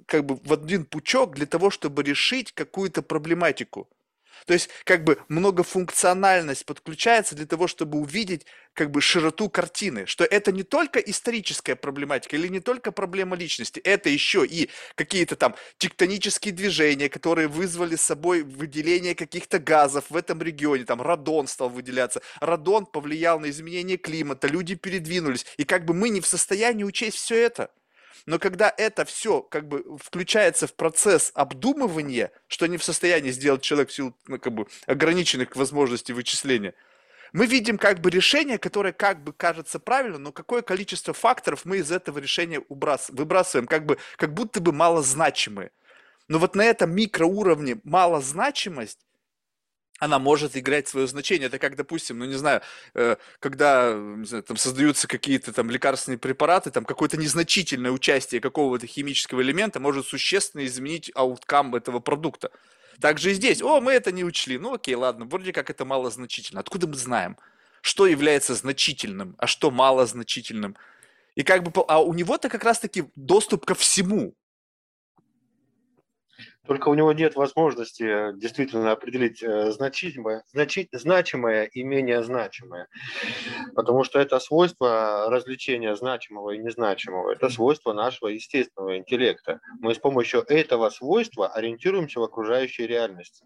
[0.05, 3.89] как бы в один пучок для того, чтобы решить какую-то проблематику.
[4.45, 10.23] То есть как бы многофункциональность подключается для того, чтобы увидеть как бы широту картины, что
[10.23, 15.55] это не только историческая проблематика или не только проблема личности, это еще и какие-то там
[15.77, 21.69] тектонические движения, которые вызвали с собой выделение каких-то газов в этом регионе, там радон стал
[21.69, 26.83] выделяться, радон повлиял на изменение климата, люди передвинулись, и как бы мы не в состоянии
[26.83, 27.71] учесть все это–
[28.25, 33.61] но когда это все как бы включается в процесс обдумывания, что не в состоянии сделать
[33.61, 36.73] человек в силу ну, как бы, ограниченных возможностей вычисления,
[37.33, 41.77] мы видим как бы решение, которое как бы кажется правильно, но какое количество факторов мы
[41.77, 43.09] из этого решения убрас...
[43.09, 45.71] выбрасываем, как, бы, как будто бы малозначимые.
[46.27, 48.99] Но вот на этом микроуровне малозначимость
[50.01, 51.45] она может играть свое значение.
[51.45, 52.61] Это как, допустим, ну не знаю,
[52.95, 58.87] э, когда не знаю, там создаются какие-то там лекарственные препараты, там какое-то незначительное участие какого-то
[58.87, 62.49] химического элемента может существенно изменить ауткам этого продукта.
[62.99, 63.61] Также и здесь.
[63.61, 64.57] О, мы это не учли.
[64.57, 66.61] Ну окей, ладно, вроде как это мало значительно.
[66.61, 67.37] Откуда мы знаем,
[67.81, 70.75] что является значительным, а что мало значительным?
[71.35, 74.33] И как бы, а у него-то как раз-таки доступ ко всему.
[76.71, 82.87] Только у него нет возможности э, действительно определить э, значимое, значить, значимое и менее значимое.
[83.75, 87.33] Потому что это свойство развлечения значимого и незначимого.
[87.33, 89.59] Это свойство нашего естественного интеллекта.
[89.81, 93.43] Мы с помощью этого свойства ориентируемся в окружающей реальности.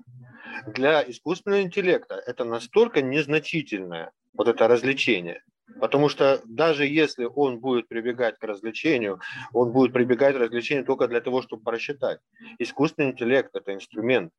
[0.67, 5.41] Для искусственного интеллекта это настолько незначительное вот это развлечение–
[5.79, 9.19] Потому что даже если он будет прибегать к развлечению,
[9.53, 12.19] он будет прибегать к развлечению только для того, чтобы просчитать.
[12.59, 14.31] Искусственный интеллект– это инструмент.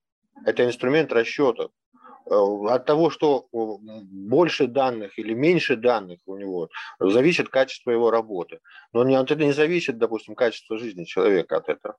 [0.45, 1.69] Это инструмент расчета.
[2.29, 2.35] Э,
[2.69, 6.69] от того, что больше данных или меньше данных у него,
[6.99, 8.61] зависит качество его работы.
[8.93, 11.97] Но не, от этого не зависит, допустим, качество жизни человека от этого.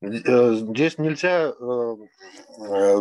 [0.00, 1.96] Э, здесь нельзя э,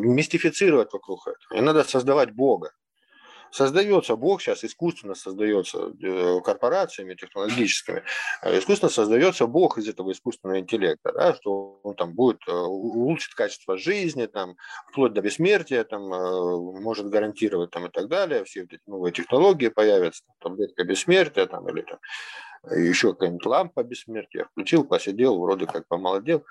[0.01, 1.59] мистифицировать вокруг этого.
[1.59, 2.71] И надо создавать Бога
[3.53, 8.01] Создается Бог сейчас искусственно создается э, корпорациями технологическими,
[8.41, 13.35] э, искусственно создается Бог из этого искусственного интеллекта, да, что он там будет э, улучшить
[13.35, 14.55] качество жизни, там,
[14.89, 16.01] вплоть до бессмертия, там,
[16.81, 21.69] может гарантировать там, и так далее, все эти новые технологии появятся, там, таблетка бессмертия там,
[21.69, 21.99] или там,
[22.71, 26.45] еще какая-нибудь лампа бессмертия, включил, посидел, вроде как помолодел.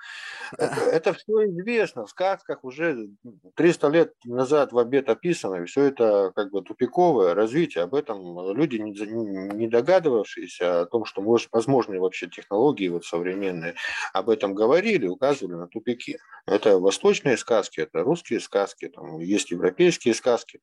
[0.57, 3.09] Это, это все известно, в сказках уже
[3.55, 8.55] 300 лет назад в обед описано, и все это как бы тупиковое развитие, об этом
[8.55, 13.75] люди, не догадывавшиеся о том, что может, возможны вообще технологии вот современные,
[14.13, 16.19] об этом говорили, указывали на тупики.
[16.45, 20.61] Это восточные сказки, это русские сказки, там есть европейские сказки,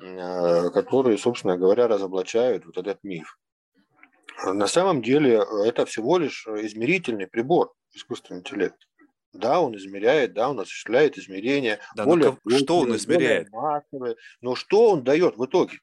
[0.00, 3.36] э, которые, собственно говоря, разоблачают вот этот миф.
[4.44, 8.76] На самом деле э, это всего лишь измерительный прибор, искусственный интеллект.
[9.32, 11.80] Да, он измеряет, да, он осуществляет измерения.
[11.94, 13.50] Да, более но что он измеряет?
[13.50, 15.78] Массовые, но что он дает в итоге?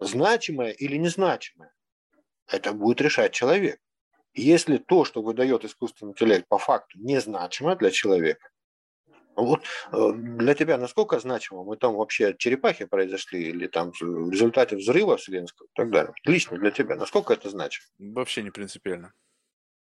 [0.00, 1.72] Значимое или незначимое?
[2.48, 3.78] Это будет решать человек.
[4.34, 8.48] Если то, что выдает искусственный интеллект, по факту незначимо для человека,
[9.36, 11.64] вот э, для тебя насколько значимо?
[11.64, 16.12] Мы там вообще черепахи произошли или там в результате взрыва вселенского и так далее?
[16.24, 17.86] Лично для тебя насколько это значимо?
[17.98, 19.12] Вообще не принципиально.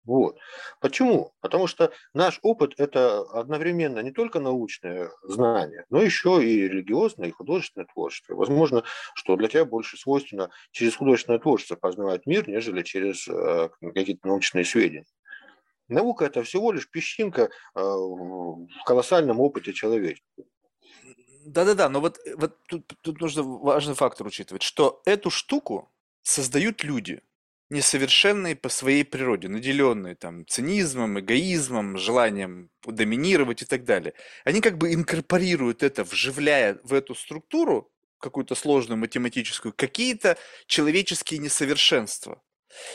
[0.05, 0.37] Вот.
[0.81, 1.31] Почему?
[1.39, 7.31] Потому что наш опыт– это одновременно не только научное знание, но еще и религиозное, и
[7.31, 8.35] художественное творчество.
[8.35, 8.83] Возможно,
[9.15, 14.65] что для тебя больше свойственно через художественное творчество познавать мир, нежели через э, какие-то научные
[14.65, 15.05] сведения.
[15.93, 20.45] Наука– это всего лишь песчинка э, в колоссальном опыте человечества.
[21.45, 25.91] Да-да-да, но вот, вот тут, тут нужно важный фактор учитывать, что эту штуку
[26.21, 27.21] создают люди,
[27.69, 34.13] несовершенные по своей природе, наделенные там цинизмом, эгоизмом, желанием доминировать и так далее.
[34.45, 40.37] Они как бы инкорпорируют это, вживляя в эту структуру какую-то сложную математическую, какие-то
[40.67, 42.41] человеческие несовершенства.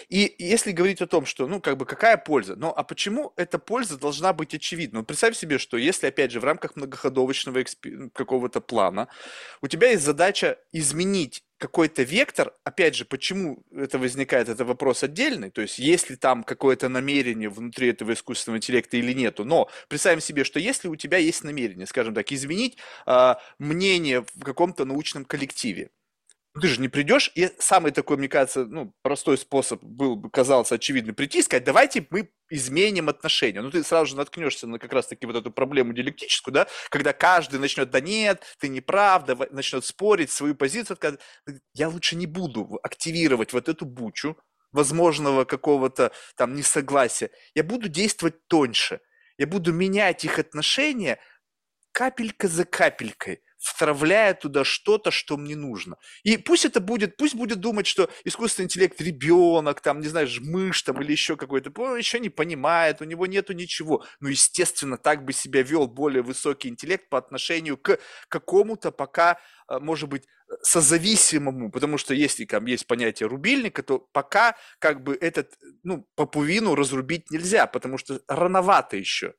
[0.09, 2.57] И если говорить о том, что, ну, как бы, какая польза?
[2.57, 5.01] Ну, а почему эта польза должна быть очевидна?
[5.01, 7.87] Ну, представь себе, что если, опять же, в рамках многоходовочного эксп...
[8.13, 9.09] какого-то плана
[9.63, 15.51] у тебя есть задача изменить какой-то вектор, опять же, почему это возникает, это вопрос отдельный,
[15.51, 20.21] то есть есть ли там какое-то намерение внутри этого искусственного интеллекта или нету, но представим
[20.21, 25.25] себе, что если у тебя есть намерение, скажем так, изменить э, мнение в каком-то научном
[25.25, 25.91] коллективе,
[26.59, 30.77] ты же не придешь, и самый такой, мне кажется, ну, простой способ был бы, казался
[30.77, 33.61] очевидно, прийти и сказать, давайте мы изменим отношения.
[33.61, 37.61] Ну, ты сразу же наткнешься на как раз-таки вот эту проблему диалектическую, да, когда каждый
[37.61, 41.21] начнет, да нет, ты не прав, да, начнет спорить свою позицию, сказать,
[41.75, 44.37] я лучше не буду активировать вот эту бучу
[44.73, 49.01] возможного какого-то там несогласия, я буду действовать тоньше,
[49.39, 51.19] я буду менять их отношения
[51.93, 55.97] капелька за капелькой, втравляя туда что-то, что мне нужно.
[56.23, 60.83] И пусть это будет, пусть будет думать, что искусственный интеллект ребенок, там, не знаю, мышь
[60.83, 64.05] там или еще какой-то, он еще не понимает, у него нету ничего.
[64.21, 67.99] Ну, естественно, так бы себя вел более высокий интеллект по отношению к
[68.29, 70.25] какому-то пока, а, может быть,
[70.63, 75.53] созависимому, потому что если там есть понятие рубильника, то пока как бы этот,
[75.83, 79.35] ну, поповину разрубить нельзя, потому что рановато еще.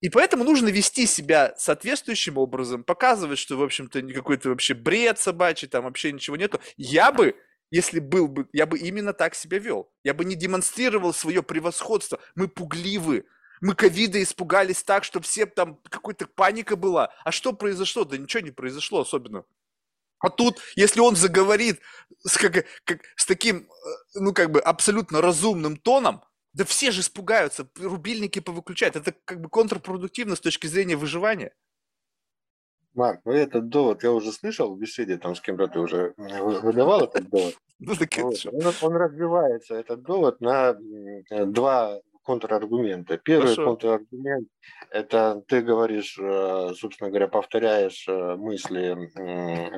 [0.00, 5.68] И поэтому нужно вести себя соответствующим образом, показывать, что, в общем-то, какой-то вообще бред собачий,
[5.68, 6.60] там вообще ничего нету.
[6.76, 7.36] Я бы,
[7.70, 9.90] если был бы, я бы именно так себя вел.
[10.04, 12.18] Я бы не демонстрировал свое превосходство.
[12.34, 13.24] Мы пугливы.
[13.60, 17.12] Мы ковида испугались так, что все там какой-то паника была.
[17.24, 18.04] А что произошло?
[18.04, 19.44] Да ничего не произошло особенно.
[20.22, 21.80] А тут, если он заговорит
[22.24, 26.22] с, как, как, с таким, э, ну, как бы абсолютно разумным тоном,
[26.52, 28.96] да все же испугаются, рубильники повыключают.
[28.96, 31.52] Это как бы контрпродуктивно с точки зрения выживания.
[32.94, 37.04] Марк, ну этот довод я уже слышал в беседе, там с кем-то ты уже выдавал
[37.04, 37.54] этот довод.
[37.84, 38.36] Ну, так вот.
[38.46, 40.76] он, он развивается, этот довод, на
[41.46, 43.18] два контраргумента.
[43.18, 43.64] Первый Хорошо.
[43.64, 44.48] контраргумент–
[44.90, 49.10] это ты говоришь, э, собственно говоря, повторяешь э, мысли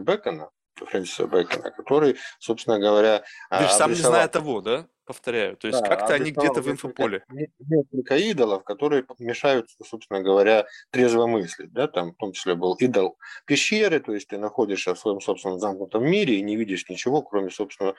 [0.02, 0.50] Бекона,
[0.84, 3.24] Фрэнсиса Бэкона, который, собственно говоря...
[3.50, 4.86] Ты же сам не зная того, да?
[5.06, 5.56] Повторяю.
[5.58, 7.24] То есть да, как-то они где-то в инфополе.
[7.58, 11.72] Несколько идолов, которые мешают, собственно говоря, трезво мыслить.
[11.72, 11.88] Да?
[11.88, 16.04] Там в том числе был идол пещеры, то есть ты находишься в своем собственном замкнутом
[16.04, 17.96] мире и не видишь ничего, кроме собственного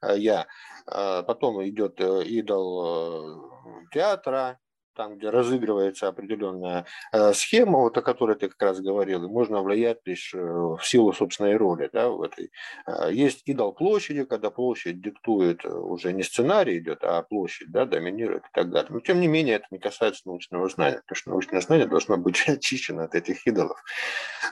[0.00, 0.46] э, я.
[0.86, 4.58] А потом идет э, идол э, театра,
[4.96, 9.62] там, где разыгрывается определенная э, схема, вот о которой ты как раз говорил, и можно
[9.62, 12.50] влиять лишь э, в силу собственной роли да, в этой.
[12.86, 18.44] Э, есть идол площади, когда площадь диктует уже не сценарий идет, а площадь да, доминирует
[18.44, 18.88] и так далее.
[18.90, 22.42] Но тем не менее это не касается научного знания, потому что научное знание должно быть
[22.48, 23.78] очищено от этих идолов.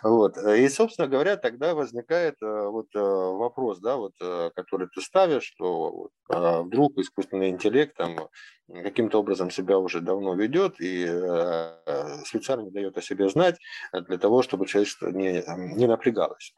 [0.03, 0.37] Вот.
[0.37, 4.13] И, собственно говоря, тогда возникает вот вопрос, да, вот,
[4.55, 8.29] который ты ставишь, что вдруг искусственный интеллект там
[8.73, 13.59] каким-то образом себя уже давно ведет и э, специально дает о себе знать
[13.93, 15.45] для того, чтобы человечество не,
[15.77, 16.55] не напрягалось.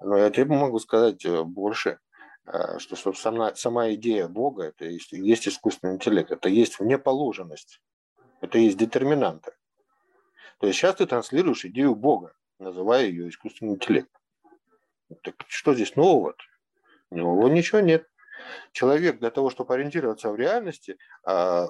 [0.00, 1.98] Но я тебе могу сказать э, больше,
[2.46, 7.80] э, что собственно, сама идея Бога– это есть, есть искусственный интеллект, это есть внеположенность,
[8.40, 9.52] это есть детерминанты.
[10.60, 14.10] То есть сейчас ты транслируешь идею Бога, называя ее искусственный интеллект.
[15.22, 16.32] Так что здесь нового?
[16.32, 16.36] -то?
[17.10, 18.06] Нового ничего нет
[18.72, 21.66] человек для того, чтобы ориентироваться в реальности, а,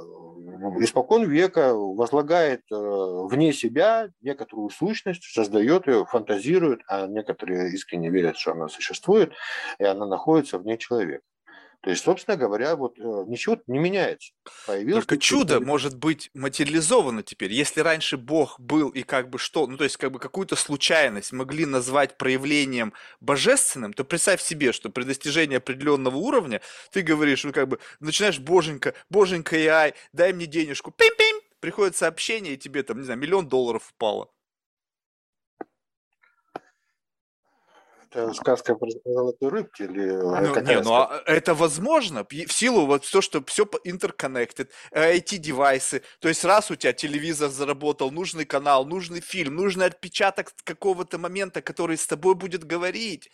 [0.80, 8.36] испокон века возлагает э, вне себя некоторую сущность, создает ее, фантазирует, а некоторые искренне верят,
[8.36, 9.32] что она существует,
[9.78, 11.24] и она находится вне человека.
[11.80, 14.32] То есть, собственно говоря, вот э, ничего не меняется.
[14.66, 17.52] Появилось Только чудо может быть материализовано теперь.
[17.52, 21.32] Если раньше Бог был и как бы что, ну то есть как бы какую-то случайность
[21.32, 26.60] могли назвать проявлением божественным, то представь себе, что при достижении определенного уровня
[26.90, 32.54] ты говоришь, ну как бы начинаешь, боженька, боженька AI, дай мне денежку, пим-пим, приходит сообщение,
[32.54, 34.30] и тебе там, не знаю, миллион долларов упало.
[38.34, 43.20] Сказка про золотую рыбки или ну, не, ну, а это возможно в силу вот то,
[43.20, 46.02] что все interconnected, IT-девайсы.
[46.20, 51.62] То есть раз у тебя телевизор заработал, нужный канал, нужный фильм, нужный отпечаток какого-то момента,
[51.62, 53.30] который с тобой будет говорить.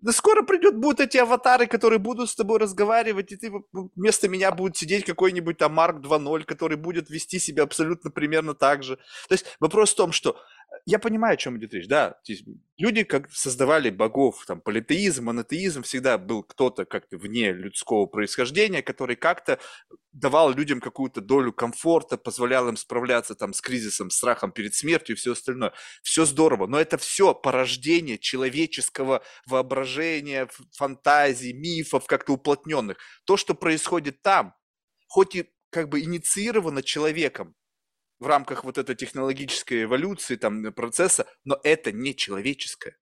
[0.00, 4.52] Да скоро придет, будут эти аватары, которые будут с тобой разговаривать, и ты вместо меня
[4.52, 8.96] будет сидеть какой-нибудь там Марк 2.0, который будет вести себя абсолютно примерно так же.
[9.28, 10.36] То есть вопрос в том, что
[10.84, 12.16] я понимаю, о чем идет речь, да.
[12.78, 19.16] Люди как создавали богов, там, политеизм, монотеизм, всегда был кто-то как-то вне людского происхождения, который
[19.16, 19.58] как-то
[20.12, 25.18] давал людям какую-то долю комфорта, позволял им справляться там с кризисом, страхом перед смертью и
[25.18, 25.72] все остальное.
[26.02, 32.98] Все здорово, но это все порождение человеческого воображения, фантазий, мифов как-то уплотненных.
[33.24, 34.54] То, что происходит там,
[35.08, 37.54] хоть и как бы инициировано человеком,
[38.18, 42.96] в рамках вот этой технологической эволюции, там, процесса, но это не человеческое.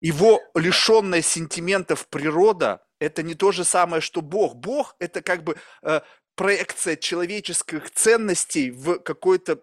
[0.00, 4.54] Его лишенная сентиментов природа– это не то же самое, что Бог.
[4.56, 6.00] Бог– это как бы э,
[6.34, 9.62] проекция человеческих ценностей в какой-то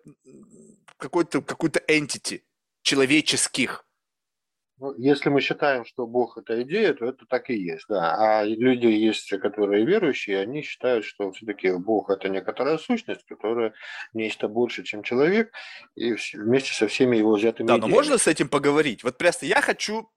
[0.98, 2.42] какой-то какую-то entity
[2.82, 3.86] человеческих.
[4.84, 8.16] Ну, если мы считаем, что Бог– это идея, то это так и есть, да.
[8.20, 13.74] А люди есть, которые верующие, они считают, что все-таки Бог– это некоторая сущность, которая
[14.14, 15.54] нечто больше, чем человек,
[15.96, 17.90] и вместе со всеми его взятыми Да, идеями.
[17.92, 19.06] но можно с этим поговорить?
[19.06, 20.10] Вот просто я хочу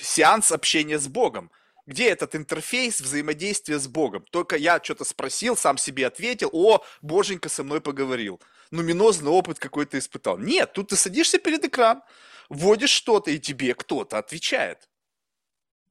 [0.00, 1.52] сеанс общения с Богом.
[1.86, 4.24] Где этот интерфейс взаимодействия с Богом?
[4.32, 8.40] Только я что-то спросил, сам себе ответил, о, Боженька со мной поговорил.
[8.72, 10.38] Нуминозный опыт какой-то испытал.
[10.38, 12.02] Нет, тут ты садишься перед экраном,
[12.48, 14.88] вводишь что-то, и тебе кто-то отвечает.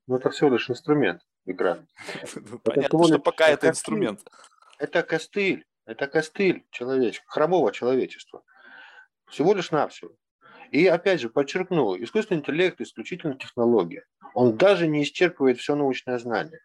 [0.08, 1.80] Ну, это всего лишь инструмент, игра.
[2.36, 4.22] Ну, понятно, что пока это инструмент.
[4.80, 8.44] Это костыль, это костыль человечества, хромого человечества.
[9.28, 10.16] Всего лишь навсего.
[10.72, 14.06] И опять же, подчеркну, искусственный интеллект исключительно технология.
[14.34, 16.60] Он даже не исчерпывает все научное знание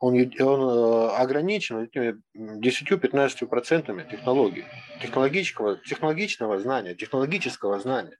[0.00, 4.64] он, он э, ограничен этими 10-15% технологий,
[5.02, 8.16] технологического, технологичного знания, технологического знания.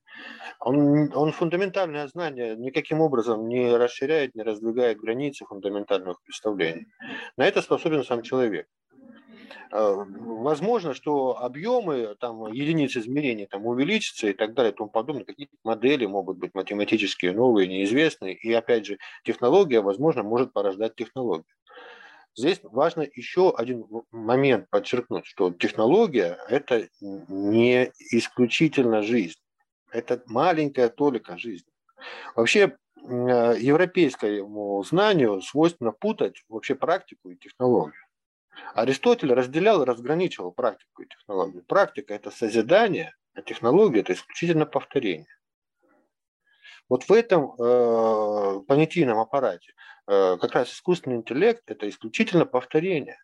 [0.58, 6.86] Он, он фундаментальное знание никаким образом не расширяет, не раздвигает границы фундаментальных представлений.
[7.36, 8.66] На это способен сам человек.
[9.70, 15.24] Э, возможно, что объемы, там, единицы измерения там, увеличатся и так далее и тому подобное.
[15.24, 18.34] Какие-то модели могут быть математические, новые, неизвестные.
[18.34, 21.44] И опять же, технология, возможно, может порождать технологию.
[22.38, 29.40] Здесь важно еще один момент подчеркнуть, что технология– это не исключительно жизнь,
[29.90, 31.72] это маленькая толика жизни.
[32.36, 38.00] Вообще европейскому знанию свойственно путать вообще практику и технологию.
[38.72, 41.64] Аристотель разделял и разграничивал практику и технологию.
[41.64, 45.26] Практика– это созидание, а технология– это исключительно повторение.
[46.88, 49.74] Вот в этом э, понятийном аппарате
[50.06, 53.18] э, как раз искусственный интеллект– это исключительно повторение.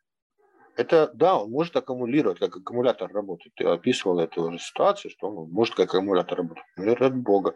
[0.77, 3.55] Это, да, он может аккумулировать, как аккумулятор работает.
[3.55, 7.55] Ты описывал эту уже ситуацию, что он может как аккумулятор работать, аккумулятор от Бога.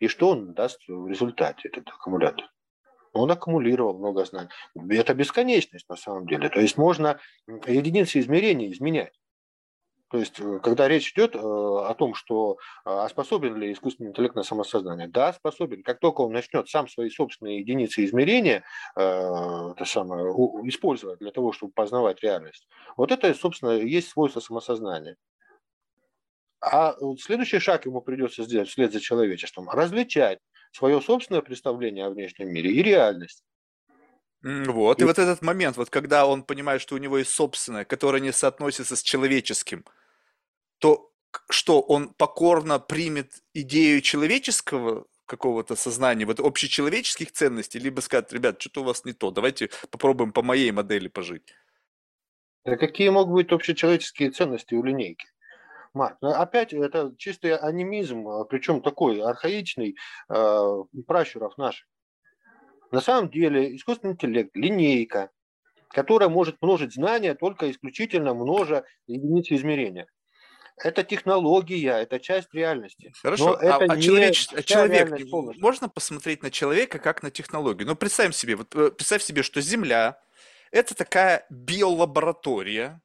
[0.00, 2.44] И что он даст в результате, этот аккумулятор?
[3.12, 4.50] Он аккумулировал много знаний.
[4.90, 6.48] Это бесконечность на самом деле.
[6.48, 7.18] То есть можно
[7.66, 9.14] единицы измерения изменять.
[10.08, 14.36] То есть, э, когда речь идет э, о том, что а способен ли искусственный интеллект
[14.36, 15.82] на самосознание, да, способен.
[15.82, 18.64] Как только он начнет сам свои собственные единицы измерения
[18.96, 20.24] э, это самое,
[20.68, 25.16] использовать для того, чтобы познавать реальность, вот это, собственно, есть свойство самосознания.
[26.60, 30.38] А следующий шаг ему придется сделать вслед за человечеством– различать
[30.72, 33.42] свое собственное представление о внешнем мире и реальность.
[34.42, 37.84] Вот, и, и вот этот момент, вот когда он понимает, что у него есть собственное,
[37.84, 39.84] которое не соотносится с человеческим,
[40.78, 41.12] то
[41.50, 48.82] что он покорно примет идею человеческого какого-то сознания, вот общечеловеческих ценностей, либо скажет, ребят, что-то
[48.82, 51.52] у вас не то, давайте попробуем по моей модели пожить.
[52.64, 55.26] Да какие могут быть общечеловеческие ценности у линейки?
[55.94, 59.96] Марк, ну, опять это чистый анимизм, а, причем такой архаичный,
[60.28, 61.86] э, пращуров наших.
[62.90, 65.30] На самом деле искусственный интеллект, линейка,
[65.88, 70.06] которая может множить знания только исключительно множа единиц измерения.
[70.78, 73.12] Это технология, это часть реальности.
[73.22, 74.00] Хорошо, Но это а, а
[74.62, 77.86] человек, можно посмотреть на человека как на технологию?
[77.86, 80.20] Ну, представим себе, вот э, представь себе, что Земля–
[80.70, 83.00] это такая биолаборатория,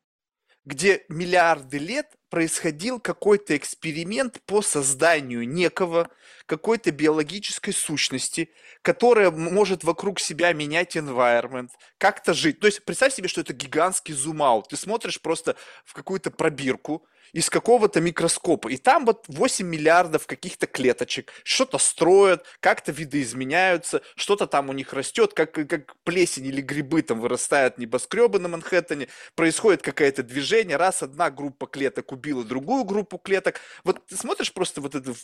[0.66, 6.10] где миллиарды лет происходил какой-то эксперимент по созданию некого,
[6.46, 12.60] какой-то биологической сущности, которая может вокруг себя менять environment, как-то жить.
[12.60, 14.68] То есть представь себе, что это гигантский зум-аут.
[14.70, 18.70] Ты смотришь просто в какую-то пробирку, из какого-то микроскопа.
[18.70, 21.32] И там вот 8 миллиардов каких-то клеточек.
[21.44, 27.20] Что-то строят, как-то видоизменяются, что-то там у них растет, как, как плесень или грибы там
[27.20, 29.08] вырастают небоскребы на Манхэттене.
[29.36, 30.78] Происходит какое-то движение.
[30.78, 33.60] Раз одна группа клеток убила другую группу клеток.
[33.84, 35.16] Вот ты смотришь просто вот эту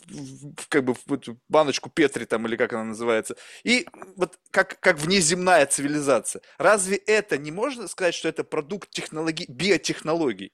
[0.68, 3.36] как бы в эту баночку Петри там или как она называется.
[3.64, 3.86] И
[4.16, 6.42] вот как, как внеземная цивилизация.
[6.58, 10.52] Разве это не можно сказать, что это продукт технологий, биотехнологий?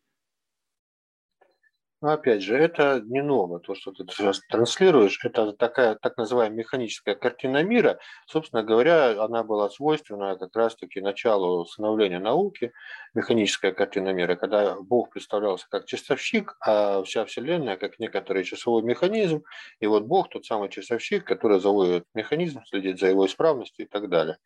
[2.04, 4.04] Но опять же, это не ново, то, что ты
[4.50, 7.98] транслируешь, это такая так называемая механическая картина мира.
[8.26, 12.74] Собственно говоря, она была свойственна как раз-таки началу становления науки,
[13.14, 19.42] механическая картина мира, когда Бог представлялся как часовщик, а вся Вселенная как некоторый часовой механизм.
[19.80, 24.10] И вот Бог тот самый часовщик, который заводит механизм, следит за его исправностью и так
[24.10, 24.36] далее.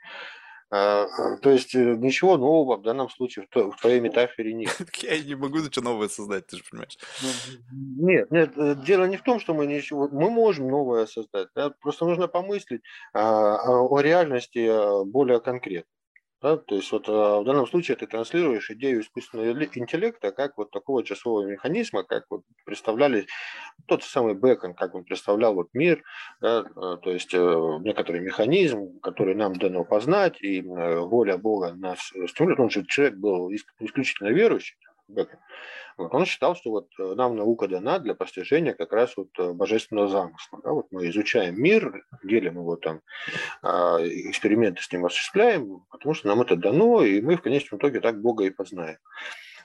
[0.71, 4.77] А, а, то есть э, ничего нового в данном случае в твоей метафоре нет.
[5.03, 6.99] Я не могу ничего новое создать, ты же понимаешь.
[7.23, 11.49] Ну, нет, нет, э, дело не в том, что мы ничего, мы можем новое создать,
[11.55, 11.71] да?
[11.71, 12.83] просто нужно помыслить
[13.15, 15.91] а, о реальности более конкретно.
[16.41, 16.57] Да?
[16.57, 21.45] То есть вот в данном случае ты транслируешь идею искусственного интеллекта как вот такого часового
[21.45, 23.27] механизма, как вот представляли
[23.87, 26.03] тот самый Бекон, как он представлял вот мир,
[26.41, 26.65] да?
[26.65, 31.99] то есть э, некоторый механизм, который нам дано познать, и воля Бога нас
[32.29, 32.61] стимулирует.
[32.61, 34.77] Он же человек был исключительно верующий,
[35.09, 35.39] Бекон.
[35.97, 39.53] Вот он считал, что вот э, нам наука дана для постижения как раз вот э,
[39.53, 40.61] божественного замысла.
[40.63, 40.71] Да?
[40.71, 43.01] Вот мы изучаем мир, делим его там,
[43.63, 48.01] а, эксперименты с ним осуществляем, потому что нам это дано, и мы в конечном итоге
[48.01, 48.99] так Бога и познаем.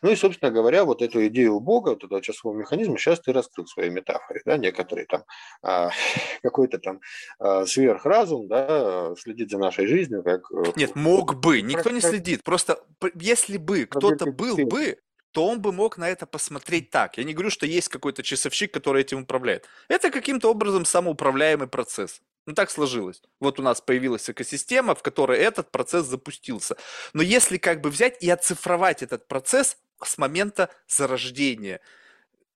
[0.03, 3.65] Ну и, собственно говоря, вот эту идею Бога, вот этого часового механизма, сейчас ты раскрыл
[3.65, 5.23] в своей метафоре, да, некоторые там,
[5.61, 5.91] а,
[6.43, 6.99] какой-то там
[7.39, 10.41] а, сверхразум, да, следит за нашей жизнью, как...
[10.51, 12.83] Э, Нет, мог бы, никто не следит, просто
[13.15, 14.97] если бы кто-то был бы,
[15.33, 17.17] то он бы мог на это посмотреть так.
[17.17, 19.67] Я не говорю, что есть какой-то часовщик, который этим управляет.
[19.87, 22.21] Это каким-то образом самоуправляемый процесс.
[22.45, 23.23] Ну так сложилось.
[23.39, 26.77] Вот у нас появилась экосистема, в которой этот процесс запустился.
[27.13, 31.81] Но если как бы взять и оцифровать этот процесс с момента зарождения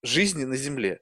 [0.04, 1.00] жизни на Земле,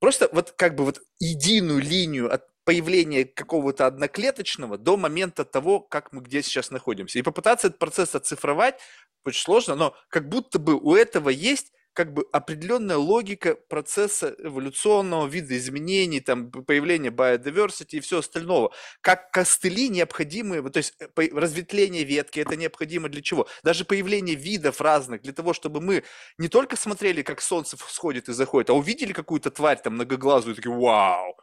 [0.00, 6.12] просто вот как бы вот единую линию от появления какого-то одноклеточного до момента того, как
[6.12, 7.18] мы где сейчас находимся.
[7.18, 8.80] И попытаться этот процесс оцифровать
[9.26, 15.26] очень сложно, но как будто бы у этого есть как бы определенная логика процесса эволюционного
[15.26, 18.72] вида изменений, там, появления biodiversity и все остального.
[19.00, 23.48] Как костыли необходимые, то есть э, разветвление ветки, это необходимо для чего?
[23.64, 26.04] Даже появление видов разных, для того, чтобы мы
[26.36, 30.56] не только смотрели, как солнце всходит и заходит, а увидели какую-то тварь там многоглазую, и
[30.56, 31.34] такие, вау,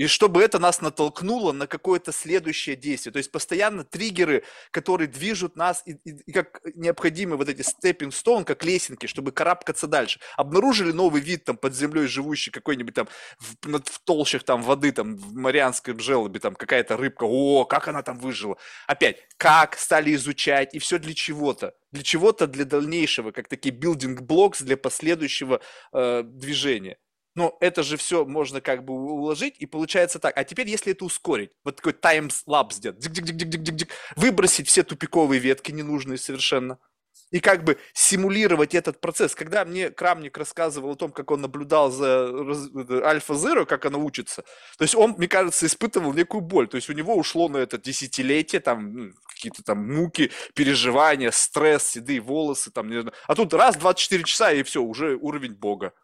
[0.00, 3.12] и чтобы это нас натолкнуло на какое-то следующее действие.
[3.12, 8.08] То есть постоянно триггеры, которые движут нас, и, и, и как необходимы вот эти stepping
[8.08, 10.18] stone, как лесенки, чтобы карабкаться дальше.
[10.38, 13.08] Обнаружили новый вид там под землей живущий, какой-нибудь там
[13.38, 18.02] в, в толщах там воды, там в Марианской желобе, там какая-то рыбка, о, как она
[18.02, 18.56] там выжила.
[18.86, 21.74] Опять, как стали изучать, и все для чего-то.
[21.92, 25.60] Для чего-то, для дальнейшего, как такие building blocks для последующего
[25.92, 26.96] э, движения.
[27.40, 30.36] Но это же все можно как бы уложить, и получается так.
[30.36, 33.02] А теперь, если это ускорить, вот такой таймслап сделать,
[34.14, 36.78] выбросить все тупиковые ветки ненужные совершенно,
[37.30, 39.34] и как бы симулировать этот процесс.
[39.34, 42.30] Когда мне Крамник рассказывал о том, как он наблюдал за
[43.06, 44.42] Альфа-Зеро, как она учится,
[44.76, 46.68] то есть он, мне кажется, испытывал некую боль.
[46.68, 51.88] То есть у него ушло на это десятилетие, там ну, какие-то там муки, переживания, стресс,
[51.88, 53.14] седые волосы, там, не знаю.
[53.26, 55.94] А тут раз, 24 часа, и все, уже уровень бога.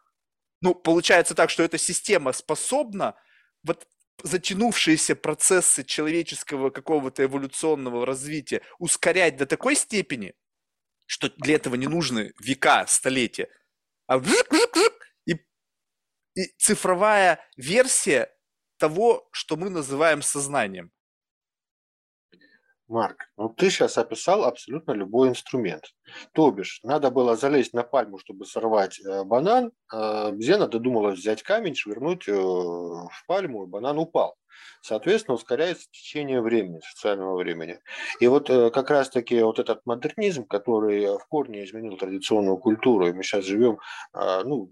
[0.61, 3.15] Ну, получается так, что эта система способна
[3.63, 3.87] вот
[4.23, 10.33] затянувшиеся процессы человеческого какого-то эволюционного развития ускорять до такой степени,
[11.05, 13.49] что для этого не нужны века, столетия,
[14.07, 14.21] а
[15.25, 15.33] и,
[16.35, 18.31] и цифровая версия
[18.77, 20.91] того, что мы называем сознанием.
[22.87, 25.83] Марк, ну ты сейчас описал абсолютно любой инструмент.
[26.33, 31.43] То бишь, надо было залезть на пальму, чтобы сорвать э, банан, а обезьяна додумалась взять
[31.43, 34.35] камень, швырнуть э, в пальму, и банан упал.
[34.81, 37.79] Соответственно, ускоряется течение времени, социального времени.
[38.19, 43.13] И вот э, как раз-таки вот этот модернизм, который в корне изменил традиционную культуру, и
[43.13, 43.79] мы сейчас живем,
[44.13, 44.71] а, ну,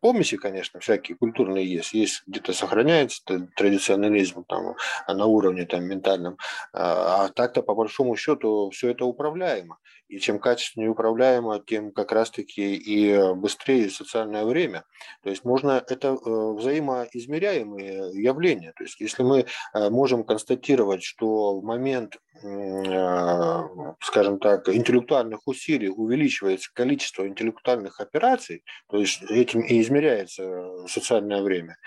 [0.00, 3.22] помеси, конечно, всякие культурные есть, есть где-то сохраняется
[3.56, 4.74] традиционализм там,
[5.08, 6.36] на уровне там, ментальном,
[6.72, 9.78] а, а так-то по большому счету все это управляемо.
[10.08, 14.84] И чем качественнее управляемо, тем как раз-таки и быстрее социальное время.
[15.22, 18.72] То есть можно, это э, взаимоизмеряемые явления.
[18.76, 23.62] То есть если мы э, можем констатировать, что в момент Э,
[24.00, 31.78] скажем так, интеллектуальных усилий увеличивается количество интеллектуальных операций, то есть этим и измеряется социальное время,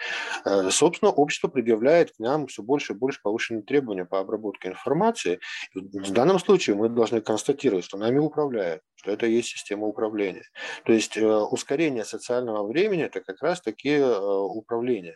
[0.72, 5.40] собственно, общество предъявляет к нам все больше и больше повышенные требования по обработке информации.
[5.76, 10.46] В данном случае мы должны констатировать, что нами управляют, что это и есть система управления.
[10.86, 15.16] То есть э, ускорение социального времени– это как раз-таки управление.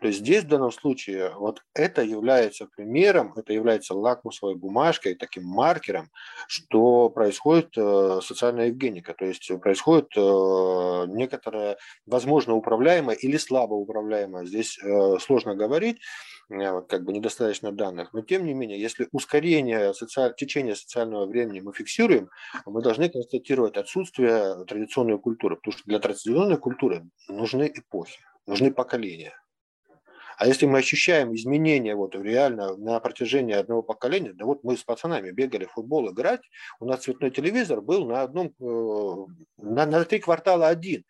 [0.00, 5.44] То есть здесь в данном случае вот это является примером, это является лакмусовой бумажкой, таким
[5.44, 6.10] маркером,
[6.46, 11.76] что происходит э, социальная евгеника, то есть происходит э, некоторая,
[12.06, 16.00] возможно, управляемая или слабо управляемая, здесь э, сложно говорить,
[16.48, 20.34] как бы недостаточно данных, но тем не менее, если ускорение социаль...
[20.34, 22.30] течения социального времени мы фиксируем,
[22.64, 29.34] мы должны констатировать отсутствие традиционной культуры, потому что для традиционной культуры нужны эпохи, нужны поколения.
[30.38, 34.84] А если мы ощущаем изменения вот реально на протяжении одного поколения, да вот мы с
[34.84, 36.42] пацанами бегали в футбол играть,
[36.78, 39.26] у нас цветной телевизор был на одном, э,
[39.58, 41.04] на, на три квартала один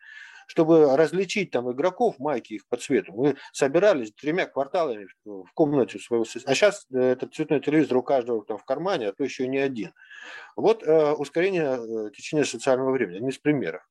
[0.49, 6.25] чтобы различить там игроков, майки их по цвету, мы собирались тремя кварталами в комнате своего...
[6.45, 9.59] А сейчас э, этот цветной телевизор у каждого там в кармане, а то еще не
[9.59, 9.93] один.
[10.55, 13.87] Вот э, ускорение э, течения социального времени, один из примеров.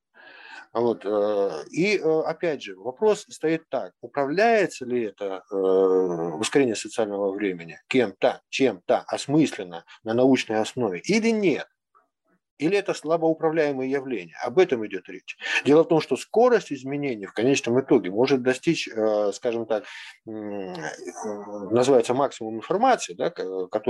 [0.73, 1.05] Вот.
[1.05, 7.81] Э, и э, опять же, вопрос стоит так, управляется ли это э, ускорение социального времени
[7.89, 11.69] кем-то, чем-то осмысленно на научной основе или нет
[12.59, 14.36] или это слабоуправляемые явления.
[14.43, 15.36] Об этом идет речь.
[15.64, 19.85] Дело в том, что скорость изменений в конечном итоге может достичь, э, скажем так,
[20.24, 23.32] называется максимум информации, да,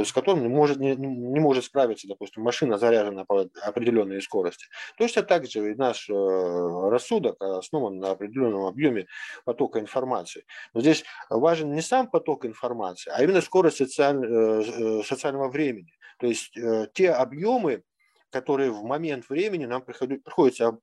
[0.05, 4.66] с которым не может, не, не может справиться, допустим, машина заряжена по определенной скорости.
[4.99, 9.07] Точно так же и наш э, рассудок основан на определенном объеме
[9.45, 10.45] потока информации.
[10.74, 15.93] Но здесь важен не сам поток информации, а именно скорость социаль, э, социального времени.
[16.19, 16.59] То есть
[16.95, 17.85] те объемы,
[18.31, 20.79] которые в момент времени нам приходится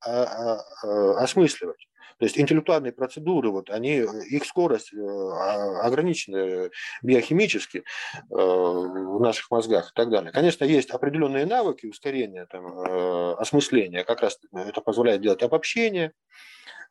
[0.81, 1.87] осмысливать.
[2.17, 3.97] То есть интеллектуальные процедуры, вот, они,
[4.29, 6.69] их скорость э, ограничена
[7.01, 7.83] биохимически э,
[8.29, 10.31] в наших мозгах и так далее.
[10.31, 16.13] Конечно, есть определенные навыки ускорения, там, э, осмысления, как раз это позволяет делать обобщение,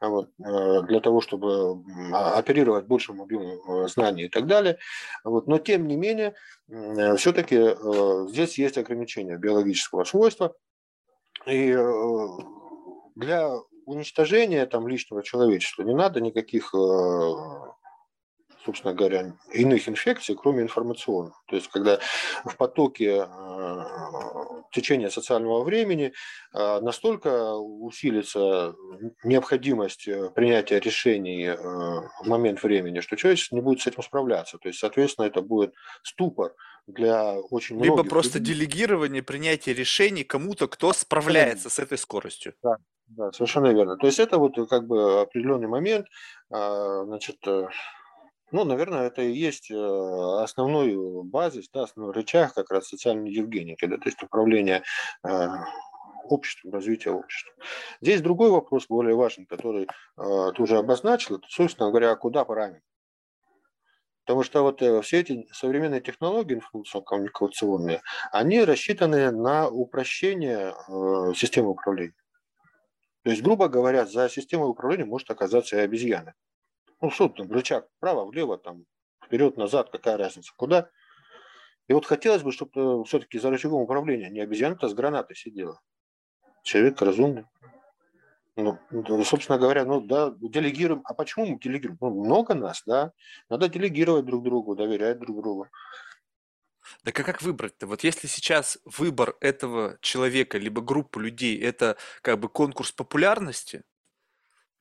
[0.09, 1.83] вот, для того, чтобы
[2.13, 4.79] оперировать большим объемом знаний и так далее.
[5.25, 6.35] Вот, но тем не менее,
[7.17, 7.77] все-таки
[8.31, 10.55] здесь есть ограничения биологического свойства.
[11.47, 11.77] И
[13.17, 13.51] для
[13.87, 17.33] уничтожения там, личного человечества не надо никаких, э,
[18.65, 21.35] собственно говоря, иных инфекций, кроме информационных.
[21.47, 21.99] То есть, когда
[22.45, 23.79] в потоке э,
[24.73, 26.13] течения социального времени
[26.53, 28.75] э, настолько усилится
[29.23, 34.59] необходимость принятия решений в момент времени, что человечество не будет с этим справляться.
[34.59, 36.55] То есть, соответственно, это будет ступор
[36.87, 38.05] для очень Либо многих.
[38.05, 38.55] Либо просто людей.
[38.55, 42.55] делегирование принятия решений кому-то, кто справляется с этой скоростью.
[42.63, 42.77] Да,
[43.09, 43.97] да, совершенно верно.
[43.97, 46.07] То есть это вот как бы определенный момент,
[46.51, 47.69] значит, э,
[48.53, 53.85] ну, наверное, это и есть э, основной базис, да, основной рычаг как раз социальной евгеники,
[53.87, 54.83] да, то есть управление
[55.23, 55.49] э,
[56.25, 57.53] обществом, развития общества.
[58.01, 62.71] Здесь другой вопрос, более важный, который ты уже обозначил, это, собственно говоря, куда пора
[64.25, 68.01] Потому что вот э, все эти современные технологии информационно-коммуникационные,
[68.33, 72.15] они рассчитаны на упрощение э, системы управления.
[73.23, 76.35] То есть, грубо говоря, за системой управления может оказаться и обезьяна.
[77.05, 78.87] Ну, что там, рычаг вправо, влево, там,
[79.27, 80.89] вперед, назад, какая разница, куда.
[81.87, 85.79] И вот хотелось бы, чтобы э, все-таки за рычагом управления не обезьяна-то с гранатой сидела.
[86.63, 87.45] Человек разумный.
[88.57, 88.79] Ну,
[89.23, 91.03] собственно говоря, ну да, делегируем.
[91.05, 91.99] А почему мы делегируем?
[92.01, 93.13] Ну, много нас, да.
[93.51, 95.69] Надо делегировать друг другу, доверять друг другу.
[97.03, 97.87] Так а как выбрать-то?
[97.87, 103.83] Вот если сейчас выбор этого человека, либо группы людей, это как бы конкурс популярности,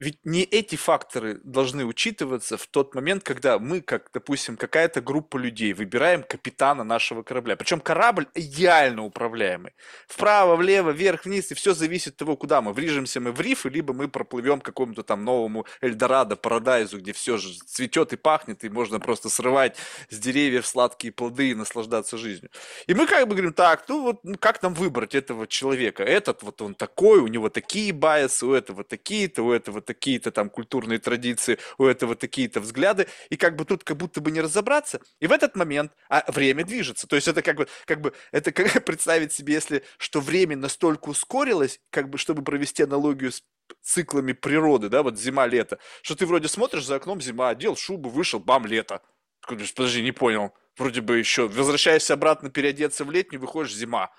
[0.03, 5.37] ведь не эти факторы должны учитываться в тот момент, когда мы, как, допустим, какая-то группа
[5.37, 7.55] людей, выбираем капитана нашего корабля.
[7.55, 9.71] Причем корабль идеально управляемый.
[10.07, 12.73] Вправо, влево, вверх, вниз, и все зависит от того, куда мы.
[12.73, 17.37] Врежемся мы в риф, либо мы проплывем к какому-то там новому Эльдорадо, Парадайзу, где все
[17.37, 19.77] же цветет и пахнет, и можно просто срывать
[20.09, 22.51] с деревьев сладкие плоды и наслаждаться жизнью.
[22.87, 26.03] И мы как бы говорим, так, ну вот ну, как нам выбрать этого человека?
[26.03, 30.31] Этот вот он такой, у него такие байсы, у этого такие-то, у этого такие такие-то
[30.31, 34.41] там культурные традиции, у этого такие-то взгляды, и как бы тут как будто бы не
[34.41, 34.99] разобраться.
[35.19, 38.51] И в этот момент, а время движется, то есть это как бы, как бы, это
[38.51, 43.43] как представить себе, если, что время настолько ускорилось, как бы, чтобы провести аналогию с
[43.81, 48.39] циклами природы, да, вот зима-лето, что ты вроде смотришь за окном, зима, одел шубу, вышел,
[48.39, 49.01] бам, лето.
[49.47, 50.53] Подожди, не понял.
[50.77, 54.11] Вроде бы еще возвращаешься обратно переодеться в летнюю, выходишь, зима.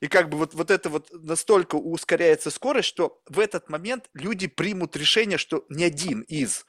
[0.00, 4.46] И как бы вот, вот это вот настолько ускоряется скорость, что в этот момент люди
[4.46, 6.64] примут решение, что ни один из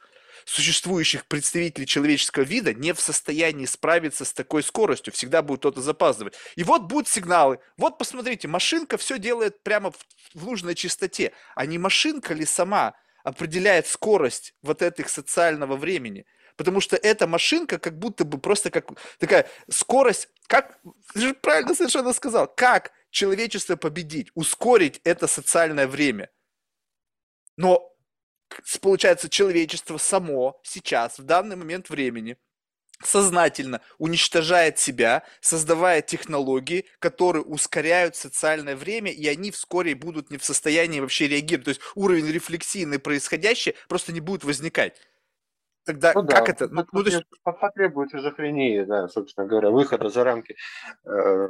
[0.46, 5.14] существующих представителей человеческого вида не в состоянии справиться с такой скоростью.
[5.14, 6.34] Всегда будет кто-то запаздывать.
[6.56, 7.60] И вот будут сигналы.
[7.78, 9.98] Вот посмотрите, машинка все делает прямо в,
[10.34, 11.34] в нужной частоте.
[11.56, 16.26] А не машинка ли сама определяет скорость вот этих социального времени?
[16.58, 18.90] Потому что эта машинка как будто бы просто как
[19.20, 20.80] такая скорость, как,
[21.14, 26.30] ты же правильно совершенно сказал, как человечество победить, ускорить это социальное время.
[27.58, 27.94] Но
[28.82, 32.38] получается, человечество само сейчас, в данный момент времени,
[33.04, 40.46] сознательно уничтожает себя, создавая технологии, которые ускоряют социальное время, и они вскоре будут не в
[40.46, 41.66] состоянии вообще реагировать.
[41.66, 44.98] То есть уровень рефлексии на происходящее просто не будет возникать.
[45.86, 46.52] Тогда ну, как да.
[46.52, 46.68] это?
[46.68, 47.24] Ну, ну, то есть...
[47.44, 50.56] Потребует шизофрении, да, собственно говоря, выхода за рамки,
[51.06, 51.48] э,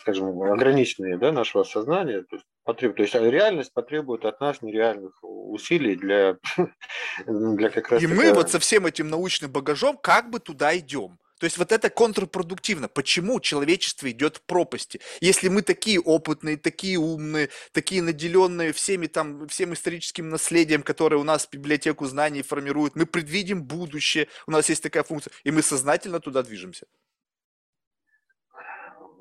[0.00, 2.22] скажем, ограниченные да, нашего сознания.
[2.22, 2.94] То есть, потреб...
[2.96, 6.36] то есть реальность потребует от нас нереальных усилий для,
[7.26, 8.02] для как раз...
[8.02, 11.18] И мы вот со всем этим научным багажом как бы туда идем.
[11.38, 12.88] То есть вот это контрпродуктивно.
[12.88, 15.00] Почему человечество идет в пропасти?
[15.20, 21.24] Если мы такие опытные, такие умные, такие наделенные всеми там, всем историческим наследием, которое у
[21.24, 26.20] нас библиотеку знаний формирует, мы предвидим будущее, у нас есть такая функция, и мы сознательно
[26.20, 26.86] туда движемся.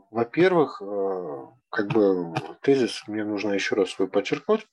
[0.10, 4.68] Во-первых, э, как бы тезис мне нужно еще раз свой подчеркнуть,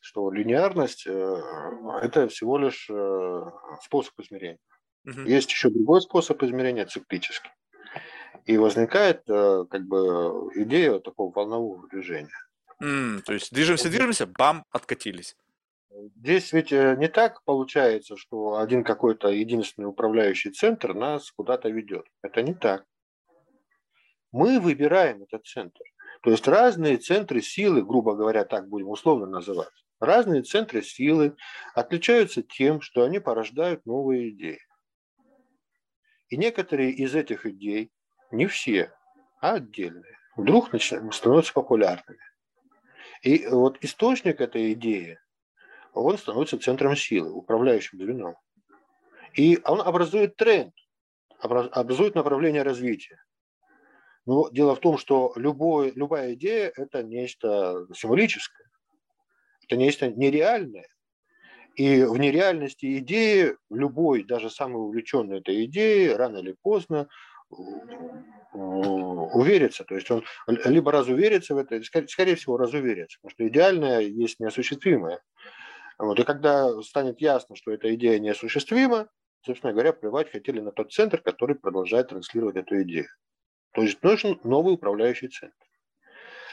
[0.00, 1.40] что линеарность э,–
[2.02, 3.42] это всего лишь э,
[3.82, 4.58] способ измерения.
[5.04, 5.22] Угу.
[5.22, 7.50] Есть еще другой способ измерения, циклический.
[8.44, 12.30] И возникает э, как бы идея такого волнового движения.
[12.82, 15.36] Mm, то есть движемся, движемся, бам, откатились.
[16.16, 22.06] Здесь ведь э, не так получается, что один какой-то единственный управляющий центр нас куда-то ведет.
[22.22, 22.84] Это не так.
[24.32, 25.82] Мы выбираем этот центр.
[26.22, 29.68] То есть разные центры силы, грубо говоря, так будем условно называть,
[30.00, 31.36] разные центры силы
[31.74, 34.60] отличаются тем, что они порождают новые идеи.
[36.32, 37.92] И некоторые из этих идей,
[38.30, 38.90] не все,
[39.42, 42.22] а отдельные, вдруг начинают, становятся популярными.
[43.20, 45.18] И вот источник этой идеи,
[45.92, 48.36] он становится центром силы, управляющим звеном.
[49.34, 50.72] И он образует тренд,
[51.38, 53.22] образует направление развития.
[54.24, 58.70] Но дело в том, что любой, любая идея– это нечто символическое,
[59.64, 60.88] это нечто нереальное.
[61.76, 67.08] И в нереальности идеи, любой, даже самый увлеченный этой идеей, рано или поздно
[68.52, 69.84] уверится.
[69.84, 75.20] То есть он либо разуверится в это, скорее всего, разуверится, потому что идеальное есть неосуществимое.
[75.98, 76.18] Вот.
[76.18, 79.08] И когда станет ясно, что эта идея неосуществима,
[79.44, 83.08] собственно говоря, плевать хотели на тот центр, который продолжает транслировать эту идею.
[83.72, 85.56] То есть нужен новый управляющий центр.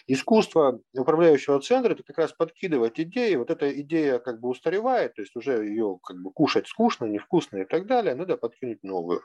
[0.08, 3.36] Искусство управляющего центра– это как раз подкидывать идеи.
[3.36, 7.58] Вот эта идея как бы устаревает, то есть уже ее как бы кушать скучно, невкусно
[7.58, 8.16] и так далее.
[8.16, 9.22] Надо подкинуть новую.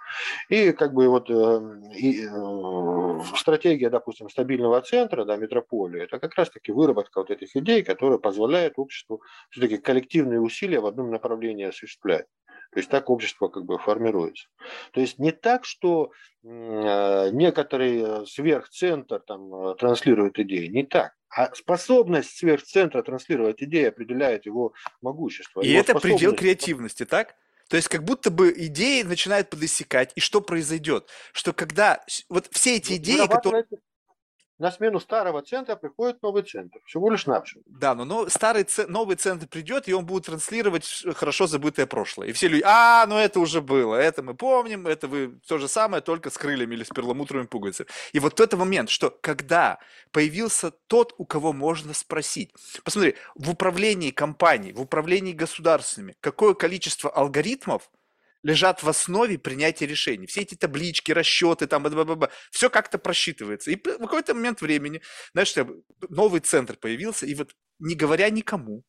[0.48, 1.60] И как бы вот э,
[1.96, 7.54] и, э, стратегия, допустим, стабильного центра, да, метрополии, это как раз таки выработка вот этих
[7.56, 12.26] идей, которые позволяют обществу все-таки коллективные усилия в одном направлении осуществлять.
[12.72, 14.48] То есть так общество как бы формируется.
[14.92, 16.10] То есть не так, что
[16.44, 21.14] некоторый сверхцентр там транслирует идеи, не так.
[21.36, 25.62] А способность сверхцентра транслировать идеи определяет его могущество.
[25.62, 27.34] И его это предел креативности, так?
[27.68, 31.08] То есть как будто бы идеи начинают подосекать, и что произойдет?
[31.32, 33.64] Что когда вот все эти идеи, которые
[34.58, 36.78] на смену старого центра приходит новый центр.
[36.86, 37.62] Всего лишь навсего.
[37.66, 42.28] Да, но, старый новый центр придет, и он будет транслировать хорошо забытое прошлое.
[42.28, 45.68] И все люди, а, ну это уже было, это мы помним, это вы то же
[45.68, 47.88] самое, только с крыльями или с перламутровыми пуговицами.
[48.12, 49.78] И вот этот момент, что когда
[50.12, 52.52] появился тот, у кого можно спросить.
[52.84, 57.90] Посмотри, в управлении компанией, в управлении государствами, какое количество алгоритмов–
[58.44, 60.26] лежат в основе принятия решений.
[60.26, 61.86] Все эти таблички, расчеты, там,
[62.52, 63.70] все как-то просчитывается.
[63.70, 65.02] И в какой-то момент времени,
[65.32, 65.54] знаешь,
[66.08, 68.84] новый центр появился, и вот не говоря никому,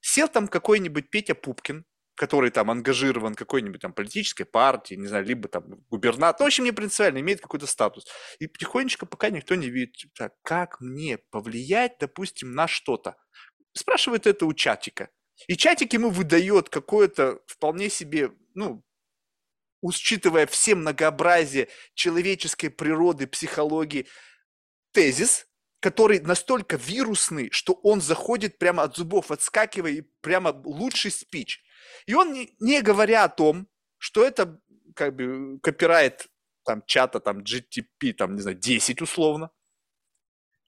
[0.00, 5.48] сел там какой-нибудь Петя Пупкин, который там ангажирован какой-нибудь там политической партии, не знаю, либо
[5.48, 8.06] там губернатор, ну, в общем, не принципиально, имеет какой-то статус.
[8.40, 13.16] И потихонечку, пока никто не видит, так, как мне повлиять, допустим, на что-то.
[13.72, 15.08] Спрашивает это у чатика.
[15.46, 18.84] И чатик ему выдает какое-то вполне себе, ну,
[19.80, 24.06] учитывая все многообразие человеческой природы, психологии,
[24.92, 25.46] тезис,
[25.80, 31.62] который настолько вирусный, что он заходит прямо от зубов, отскакивая, и прямо лучший спич.
[32.06, 33.68] И он, не, говоря о том,
[33.98, 34.60] что это
[34.94, 36.28] как бы копирайт
[36.64, 39.50] там чата, там GTP, там, не знаю, 10 условно,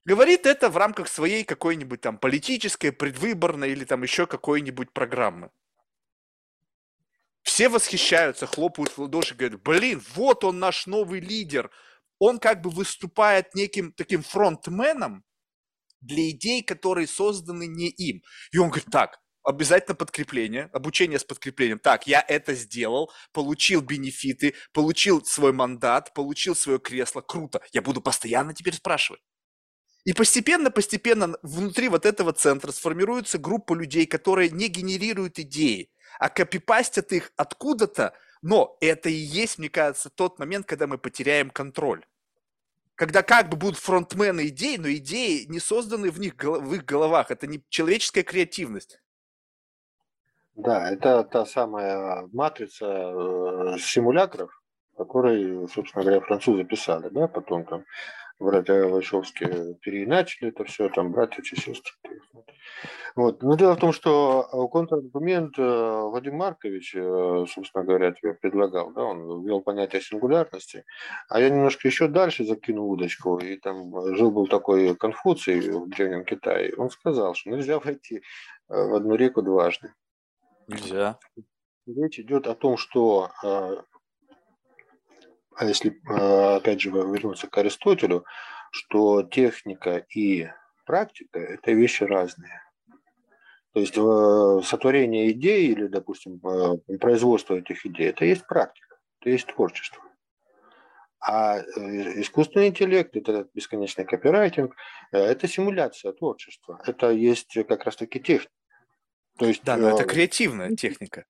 [0.04, 5.50] говорит это в рамках своей какой-нибудь там политической, предвыборной или там еще какой-нибудь программы.
[7.42, 11.70] Все восхищаются, хлопают в ладоши, говорят, блин, вот он наш новый лидер.
[12.18, 15.24] Он как бы выступает неким таким фронтменом
[16.00, 18.22] для идей, которые созданы не им.
[18.52, 21.78] И он говорит, так, обязательно подкрепление, обучение с подкреплением.
[21.78, 27.62] Так, я это сделал, получил бенефиты, получил свой мандат, получил свое кресло, круто.
[27.72, 29.22] Я буду постоянно теперь спрашивать.
[30.04, 35.90] И постепенно, постепенно внутри вот этого центра сформируется группа людей, которые не генерируют идеи,
[36.20, 41.48] а копипастят их откуда-то, но это и есть, мне кажется, тот момент, когда мы потеряем
[41.48, 42.04] контроль.
[42.94, 47.30] Когда как бы будут фронтмены идей, но идеи не созданы в, них, в их головах.
[47.30, 49.00] Это не человеческая креативность.
[50.56, 54.50] Да, это та самая матрица э, симулякров,
[54.98, 57.86] которые, собственно говоря, французы писали, да, потом там
[58.40, 61.94] братья Вачовские переиначили это все, там братья и сестры.
[63.14, 63.42] Вот.
[63.42, 68.92] Но дело в том, что э, контраргумент э, Вадим Маркович, э, собственно говоря, тебе предлагал,
[68.92, 70.84] да, он ввел понятие сингулярности,
[71.28, 76.72] а я немножко еще дальше закинул удочку, и там жил-был такой Конфуций в Древнем Китае,
[76.76, 78.22] он сказал, что нельзя войти
[78.68, 79.92] в одну реку дважды.
[80.68, 81.18] Нельзя.
[81.86, 83.30] Речь идет о том, что
[85.64, 88.24] если а, опять же вернуться к Аристотелю,
[88.70, 90.48] что техника и
[90.86, 92.62] практика– это вещи разные.
[93.72, 99.30] То есть э, сотворение идей или, допустим, э, производство этих идей– это есть практика, это
[99.30, 100.02] есть творчество.
[101.20, 101.62] А э,
[102.20, 104.74] искусственный интеллект, это бесконечный копирайтинг,
[105.12, 106.80] это симуляция творчества.
[106.84, 108.52] Это есть как раз-таки техника.
[109.38, 111.24] То есть, да, но это креативная техника.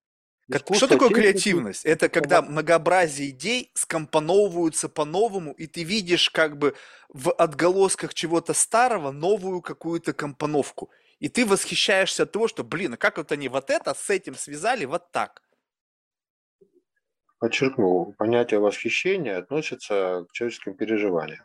[0.51, 1.85] Что такое креативность?
[1.85, 6.75] Это когда многообразие идей скомпоновываются по-новому, и ты видишь как бы
[7.09, 10.91] в отголосках чего-то старого новую какую-то компоновку.
[11.21, 14.35] И ты восхищаешься от того, что, блин, а как вот они вот это с этим
[14.35, 15.43] связали вот так?
[17.39, 21.45] Подчеркну, понятие восхищения относится к человеческим переживаниям.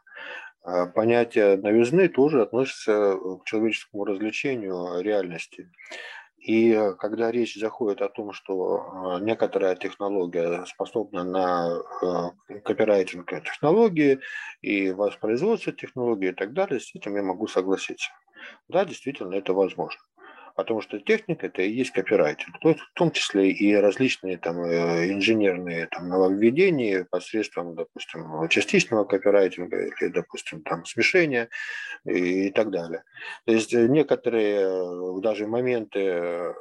[0.61, 5.71] А понятие новизны тоже относится к человеческому развлечению реальности.
[6.45, 13.27] И э, когда речь заходит о том, что э, некоторая технология способна на э, копирайтинг
[13.43, 14.19] технологии
[14.61, 18.11] и воспроизводство технологии и так далее, с этим я могу согласиться.
[18.67, 19.99] Да, действительно, это возможно
[20.55, 24.61] потому что техника это и есть копирайтинг, то есть в том числе и различные там
[24.61, 31.49] э, инженерные там нововведения посредством, допустим, частичного копирайтинга или, допустим, там смешения
[32.05, 33.03] и, и так далее.
[33.45, 36.53] То есть некоторые э, даже моменты э,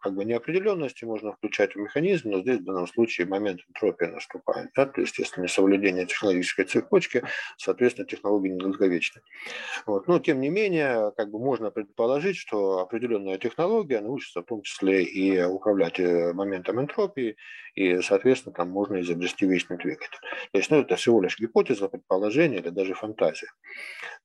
[0.00, 4.70] как бы неопределенности можно включать в механизм, но здесь в данном случае момент энтропии наступает.
[4.74, 4.86] Да?
[4.86, 7.22] То есть если не соблюдение технологической цепочки,
[7.56, 9.20] соответственно, технологии недолговечны.
[9.86, 10.08] Вот.
[10.08, 14.62] Но тем не менее, как бы можно предположить, что определенная современная технология научится в том
[14.62, 17.36] числе и управлять э, моментом энтропии,
[17.74, 20.18] и, соответственно, там можно изобрести вечный двигатель.
[20.52, 23.50] То есть, ну, это всего лишь гипотеза, предположение или даже фантазия.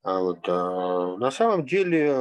[0.04, 2.16] А вот, а, на самом деле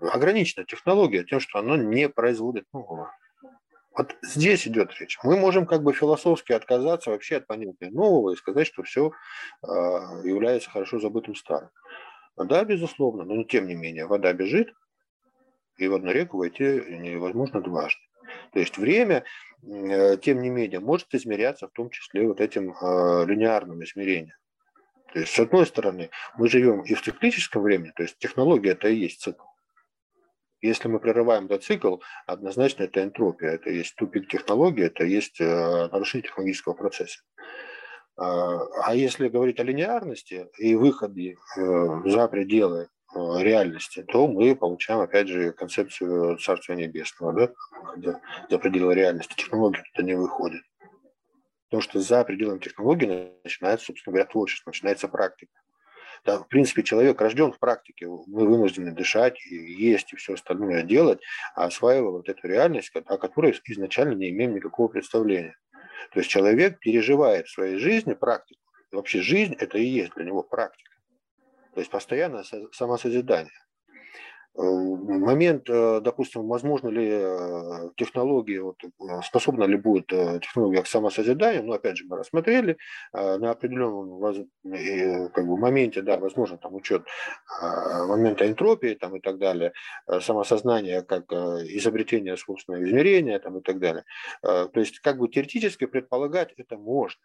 [0.00, 3.10] ограничена технология тем, что она не производит нового.
[3.96, 5.18] Вот здесь идет речь.
[5.24, 9.10] Мы можем как бы философски отказаться вообще от понятия нового и сказать, что все
[9.62, 9.66] э,
[10.24, 11.70] является хорошо забытым старым.
[12.36, 14.68] Да, безусловно, но тем не менее вода бежит,
[15.76, 18.00] и в одну реку войти невозможно дважды.
[18.52, 19.24] То есть время,
[19.62, 24.36] э, тем не менее, может измеряться в том числе вот этим э, линейным измерением.
[25.12, 28.88] То есть, с одной стороны, мы живем и в циклическом времени, то есть технология это
[28.88, 29.44] и есть цикл.
[30.60, 35.88] Если мы прерываем этот цикл, однозначно это энтропия, это есть тупик технологии, это есть э,
[35.92, 37.20] нарушение технологического процесса.
[38.18, 42.88] А если говорить о линеарности и выходе за пределы
[43.42, 47.52] реальности, то мы получаем, опять же, концепцию Царства Небесного, да,
[47.92, 48.20] когда
[48.50, 50.62] за пределы реальности технологии туда не выходит.
[51.68, 55.52] Потому что за пределами технологии начинается, собственно говоря, творчество, начинается практика.
[56.24, 60.82] Да, в принципе, человек рожден в практике, мы вынуждены дышать, и есть и все остальное
[60.82, 61.20] делать,
[61.54, 65.56] а осваивая вот эту реальность, о которой изначально не имеем никакого представления.
[66.12, 68.60] То есть человек переживает в своей жизни практику.
[68.92, 70.95] И вообще жизнь– это и есть для него практика.
[71.76, 72.42] То есть постоянное
[72.72, 73.52] самосозидание.
[74.58, 78.78] Э, момент, э, допустим, возможно ли э, технология, вот,
[79.22, 82.78] способна ли будет технология к самосозиданию, но опять же мы рассмотрели,
[83.12, 84.22] на определенном
[85.32, 87.04] как бы, моменте, да, возможно, там учет
[87.60, 89.74] момента энтропии там, и так далее,
[90.20, 94.04] самосознание как изобретение собственного измерения там, и так далее.
[94.40, 97.20] То есть как бы теоретически предполагать это можно.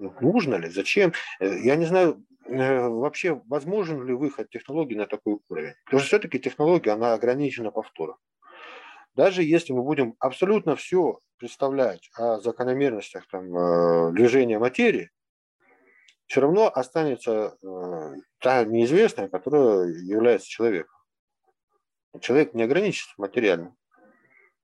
[0.00, 0.68] Ну, нужно ли?
[0.68, 1.12] Зачем?
[1.40, 5.74] Я не знаю, Э, вообще возможен ли выход технологий на такой уровень?
[5.84, 8.16] Потому что все-таки технология, она ограничена повтором.
[9.14, 15.10] Даже если мы будем абсолютно все представлять о закономерностях там, э, движения материи,
[16.26, 20.96] все равно останется э, та неизвестная, которая является человеком.
[22.20, 23.76] Человек не ограничен материально.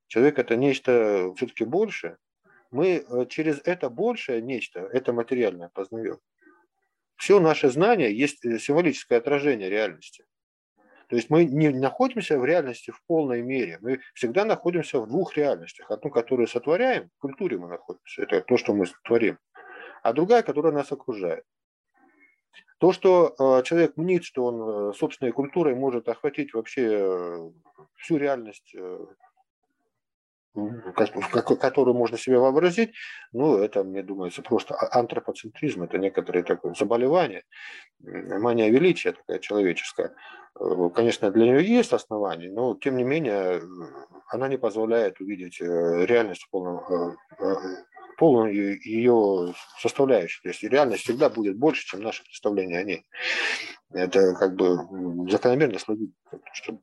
[0.09, 2.19] Человек это нечто все-таки большее.
[2.71, 6.19] Мы через это большее нечто, это материальное познаем
[7.17, 10.25] все наше знание есть э, символическое отражение реальности.
[11.09, 13.79] То есть мы не находимся в реальности в полной мере.
[13.81, 15.91] Мы всегда находимся в двух реальностях.
[15.91, 19.39] Одну, которую сотворяем, в культуре мы находимся, это то, что мы творим.
[20.03, 21.45] А другая, которая нас окружает.
[22.79, 27.51] То, что э, человек мнит, что он э, собственной культурой может охватить вообще
[27.95, 28.75] всю реальность
[31.61, 32.93] которую можно себе вообразить,
[33.33, 37.43] ну, это, мне думается, просто а, антропоцентризм, это некоторые такое заболевание,
[38.01, 40.15] мания величия такая человеческая.
[40.59, 43.61] Э, конечно, для нее есть основания, но, тем не менее,
[44.29, 47.15] она не позволяет увидеть э, реальность в полном, э,
[48.17, 50.43] полную ее составляющую.
[50.43, 53.07] То есть реальность всегда будет больше, чем наше представление о ней.
[53.93, 56.11] Это как бы закономерно следует,
[56.53, 56.81] что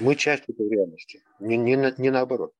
[0.00, 2.54] мы часть этой реальности, не, не, не наоборот.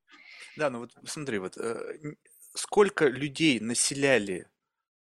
[0.55, 2.15] Да, ну вот смотри, вот э,
[2.53, 4.47] сколько людей населяли,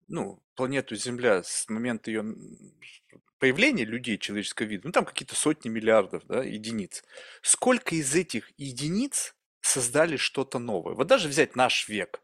[0.08, 2.24] ну, планету Земля с момента ее
[3.38, 7.02] появления людей человеческого вида, ну, там какие-то сотни миллиардов, да, единиц.
[7.42, 10.94] Сколько из этих единиц создали что-то новое?
[10.94, 12.22] Вот даже взять наш век.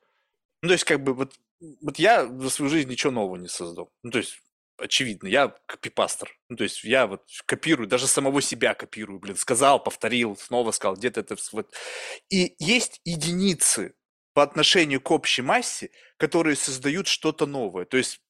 [0.62, 1.34] Ну, то есть, как бы, вот,
[1.80, 3.92] вот я за свою жизнь ничего нового не создал.
[4.04, 4.40] Ну, то есть,
[4.78, 6.30] очевидно, я копипастер.
[6.48, 10.96] Ну, то есть я вот копирую, даже самого себя копирую, блин, сказал, повторил, снова сказал,
[10.96, 11.74] где-то это вот.
[12.30, 13.94] И есть единицы
[14.34, 17.84] по отношению к общей массе, которые создают что-то новое.
[17.84, 18.20] То есть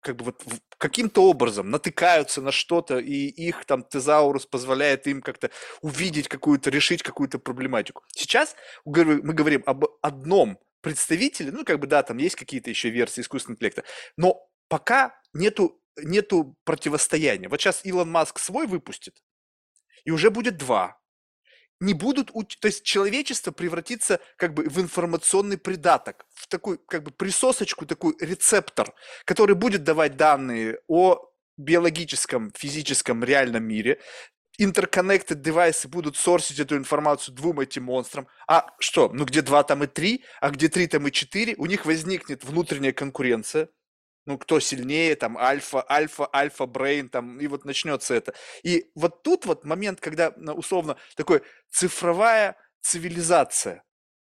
[0.00, 0.42] как бы вот
[0.76, 5.50] каким-то образом натыкаются на что-то, и их там тезаурус позволяет им как-то
[5.80, 8.02] увидеть какую-то, решить какую-то проблематику.
[8.08, 8.54] Сейчас
[8.84, 13.56] мы говорим об одном представителе, ну, как бы, да, там есть какие-то еще версии искусственного
[13.56, 13.84] интеллекта,
[14.18, 17.48] но пока нету, нету противостояния.
[17.48, 19.22] Вот сейчас Илон Маск свой выпустит,
[20.04, 20.98] и уже будет два.
[21.80, 27.10] Не будут, то есть человечество превратится как бы в информационный придаток, в такую как бы
[27.10, 28.94] присосочку, такой рецептор,
[29.24, 34.00] который будет давать данные о биологическом, физическом, реальном мире,
[34.58, 38.28] interconnected девайсы будут сорсить эту информацию двум этим монстрам.
[38.46, 39.10] А что?
[39.12, 41.54] Ну где два, там и три, а где три, там и четыре.
[41.56, 43.68] У них возникнет внутренняя конкуренция
[44.26, 48.34] ну, кто сильнее, там, альфа, альфа, альфа, брейн, там, и вот начнется это.
[48.62, 53.84] И вот тут вот момент, когда, условно, такой цифровая цивилизация,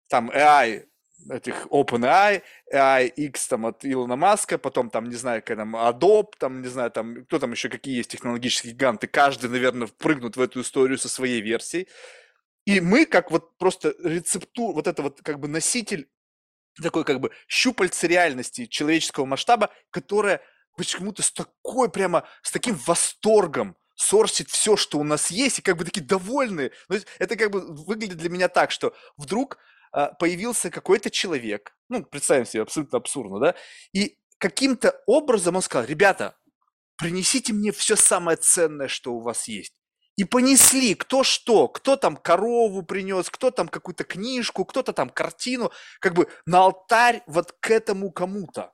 [0.08, 0.86] там, AI,
[1.30, 2.42] этих OpenAI,
[2.72, 6.68] AI X там от Илона Маска, потом там, не знаю, как там, Adobe, там, не
[6.68, 10.98] знаю, там, кто там еще, какие есть технологические гиганты, каждый, наверное, впрыгнут в эту историю
[10.98, 11.88] со своей версией.
[12.66, 16.08] И мы, как вот просто рецептур, вот это вот как бы носитель
[16.82, 20.40] такой как бы щупальце реальности человеческого масштаба, которая
[20.76, 25.76] почему-то с такой прямо, с таким восторгом сорсит все, что у нас есть, и как
[25.76, 26.72] бы такие довольные.
[26.88, 29.58] Ну, это как бы выглядит для меня так, что вдруг
[29.92, 33.54] а, появился какой-то человек, ну, представим себе, абсолютно абсурдно, да,
[33.92, 36.36] и каким-то образом он сказал, ребята,
[36.96, 39.74] принесите мне все самое ценное, что у вас есть.
[40.16, 45.72] И понесли кто что, кто там корову принес, кто там какую-то книжку, кто-то там картину,
[46.00, 48.72] как бы на алтарь вот к этому кому-то.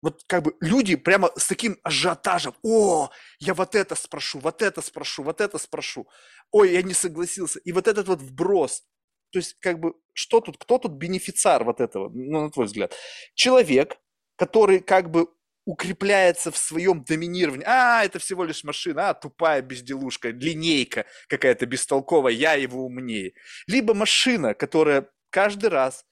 [0.00, 4.80] Вот как бы люди прямо с таким ажиотажем, о, я вот это спрошу, вот это
[4.80, 6.08] спрошу, вот это спрошу,
[6.50, 7.60] ой, я не согласился.
[7.60, 8.82] И вот этот вот вброс,
[9.30, 12.94] то есть как бы что тут, кто тут бенефициар вот этого, ну, на твой взгляд?
[13.34, 13.96] Человек,
[14.36, 15.28] который как бы
[15.64, 17.64] укрепляется в своем доминировании.
[17.66, 23.34] А, это всего лишь машина, а, тупая безделушка, линейка какая-то бестолковая, я его умнее.
[23.66, 26.04] Либо машина, которая каждый раз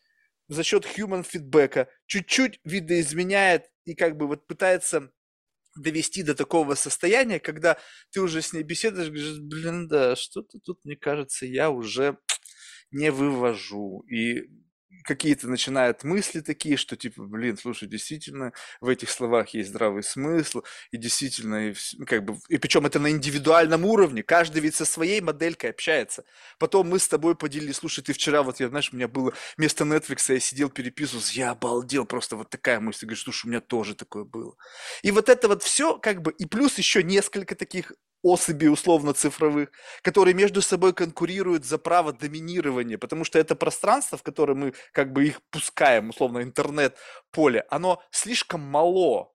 [0.48, 5.10] за счет human фидбэка чуть-чуть видоизменяет и как бы вот пытается
[5.76, 7.78] довести до такого состояния, когда
[8.10, 12.18] ты уже с ней беседуешь, говоришь, блин, да, что-то тут, мне кажется, я уже
[12.90, 14.00] не вывожу.
[14.02, 14.48] И
[15.04, 20.62] какие-то начинают мысли такие, что типа, блин, слушай, действительно, в этих словах есть здравый смысл,
[20.90, 21.74] и действительно, и,
[22.06, 26.24] как бы, и причем это на индивидуальном уровне, каждый ведь со своей моделькой общается.
[26.58, 29.84] Потом мы с тобой поделились, слушай, ты вчера, вот я, знаешь, у меня было вместо
[29.84, 33.94] Netflix, я сидел, переписывался, я обалдел, просто вот такая мысль, говоришь, слушай, у меня тоже
[33.94, 34.56] такое было.
[35.02, 37.92] И вот это вот все, как бы, и плюс еще несколько таких
[38.22, 39.70] особей условно-цифровых,
[40.02, 45.12] которые между собой конкурируют за право доминирования, потому что это пространство, в которое мы как
[45.12, 49.32] бы их пускаем, условно, интернет-поле, оно слишком мало,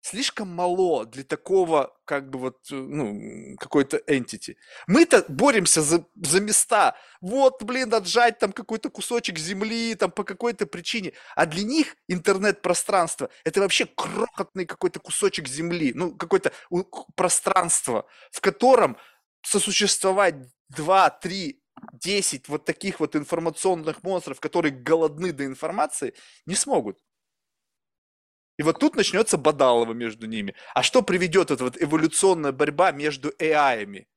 [0.00, 4.56] слишком мало для такого, как бы вот, э, ну, какой-то entity.
[4.86, 6.96] Мы-то боремся за, за места.
[7.20, 11.12] Вот, блин, отжать там какой-то кусочек земли, там по какой-то причине.
[11.34, 16.52] А для них интернет-пространство– это вообще крохотный какой-то кусочек земли, ну, какое-то
[17.16, 18.96] пространство, в котором
[19.42, 20.36] сосуществовать
[20.68, 21.62] два, три,
[21.92, 26.14] десять вот таких вот информационных монстров, которые голодны до информации,
[26.46, 26.98] не смогут.
[28.58, 30.54] И вот тут начнется бадалово между ними.
[30.74, 34.08] А что приведет эта вот эволюционная борьба между AI-ами?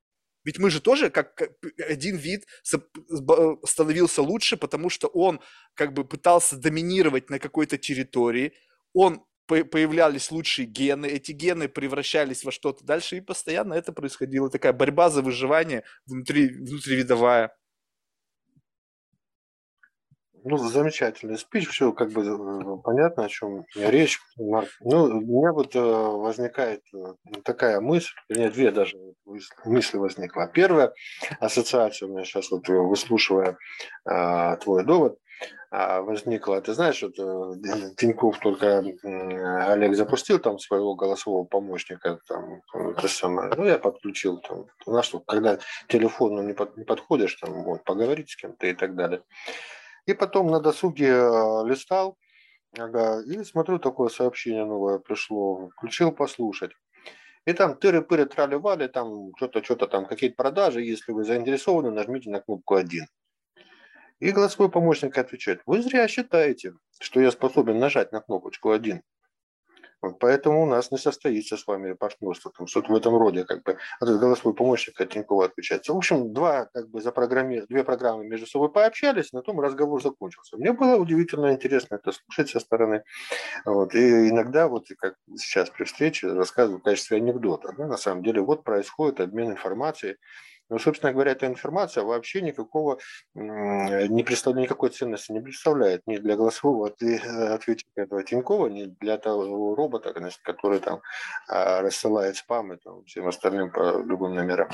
[0.44, 1.40] Ведь мы же тоже как
[1.78, 5.40] один вид становился лучше, потому что он
[5.76, 8.54] как бы пытался доминировать на какой-то территории,
[8.94, 14.50] он появлялись лучшие гены, эти гены превращались во что-то дальше, и постоянно это происходило.
[14.50, 17.56] Такая борьба за выживание внутри, внутривидовая.
[20.44, 24.20] Ну, замечательный спич, все как бы э, понятно, о чем речь.
[24.38, 27.14] Ну, у меня вот э, возникает э,
[27.44, 28.98] такая мысль, вернее, две даже
[29.66, 30.48] мысли возникла.
[30.48, 30.94] Первая
[31.40, 33.58] ассоциация у меня сейчас, вот выслушивая
[34.10, 35.20] э, твой довод,
[35.72, 36.62] возникла.
[36.62, 37.16] Ты знаешь, вот
[37.96, 44.66] Тиньков только Олег запустил там своего голосового помощника, там, то самое, ну, я подключил, там,
[44.86, 48.96] знаешь, что, когда телефону не, под, не подходишь, там, вот, поговорить с кем-то и так
[48.96, 49.24] далее.
[50.06, 52.18] И потом на досуге э, листал,
[52.78, 56.72] ага, и смотрю, такое сообщение новое пришло, включил послушать.
[57.46, 62.40] И там тыры-пыры трали-вали, там что-то, что-то там, какие-то продажи, если вы заинтересованы, нажмите на
[62.40, 63.06] кнопку 1.
[64.20, 69.02] И голосовой помощник отвечает, вы зря считаете, что я способен нажать на кнопочку 1.
[70.20, 73.78] Поэтому у нас не состоится с вами партнерство, там что-то в этом роде, как бы,
[74.02, 75.94] этот голосовой помощник от Тинькова отключается.
[75.94, 77.66] В общем, два, как бы, запрограмми...
[77.70, 80.58] две программы между собой пообщались, на том разговор закончился.
[80.58, 83.04] Мне было удивительно интересно это слушать со стороны.
[83.66, 83.94] Вот.
[83.94, 87.74] И иногда, вот как сейчас при встрече, рассказываю в качестве анекдота.
[87.78, 90.18] Да, на самом деле, вот происходит обмен информацией
[90.72, 92.98] но, ну, собственно говоря, эта информация вообще никакого,
[93.36, 99.76] не представляет, никакой ценности не представляет ни для голосового ответчика этого Тинькова, ни для того
[99.76, 101.02] робота, который там
[101.50, 104.70] а, рассылает спам и там, всем остальным по любым номерам.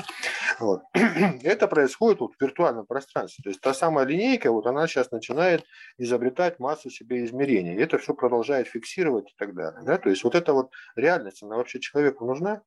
[0.60, 0.82] Вот.
[1.42, 3.42] Это происходит вот в виртуальном пространстве.
[3.42, 5.64] То есть та самая линейка, вот она сейчас начинает
[5.96, 7.74] изобретать массу себе измерений.
[7.74, 9.80] И это все продолжает фиксировать и так далее.
[9.82, 9.98] Да?
[9.98, 12.62] То есть вот эта вот реальность, она вообще человеку нужна?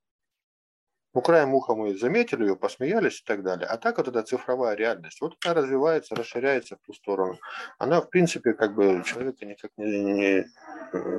[1.14, 3.68] Ну, краем уха мы заметили ее, посмеялись и так далее.
[3.68, 7.38] А так вот эта цифровая реальность, вот она развивается, расширяется в ту сторону.
[7.78, 10.46] Она, в принципе, как бы человека никак не, не,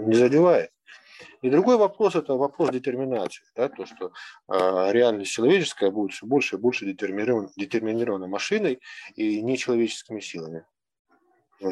[0.06, 0.70] не задевает.
[1.42, 3.44] И другой вопрос– это вопрос детерминации.
[3.54, 4.12] Да, то, что
[4.48, 8.80] э, реальность человеческая будет все больше и больше детерминирована, детерминирована машиной
[9.14, 10.64] и нечеловеческими силами.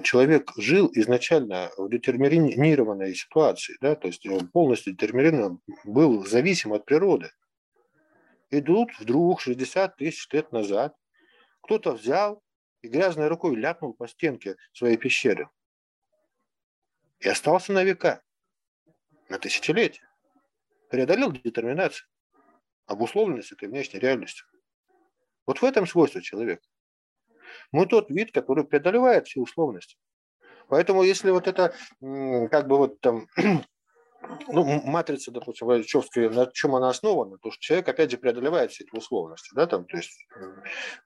[0.05, 6.85] Человек жил изначально в детерминированной ситуации, да, то есть он полностью детерминирован, был зависим от
[6.85, 7.31] природы
[8.51, 10.97] идут вдруг 60 тысяч лет назад.
[11.63, 12.43] Кто-то взял
[12.83, 15.49] и грязной рукой ляпнул по стенке своей пещеры.
[17.21, 18.23] И остался на века,
[19.29, 20.09] на тысячелетия.
[20.89, 22.09] Преодолел детерминацию,
[22.87, 24.47] обусловленность этой внешней реальностью.
[25.47, 26.63] Вот в этом свойство человека.
[27.73, 29.97] Мы тот вид, который преодолевает все условности.
[30.69, 33.27] Поэтому если вот это, как бы вот там,
[34.49, 38.85] ну, матрица, допустим, Войчевская, на чем она основана, то что человек, опять же, преодолевает все
[38.85, 40.27] эти условности, да, там, то есть,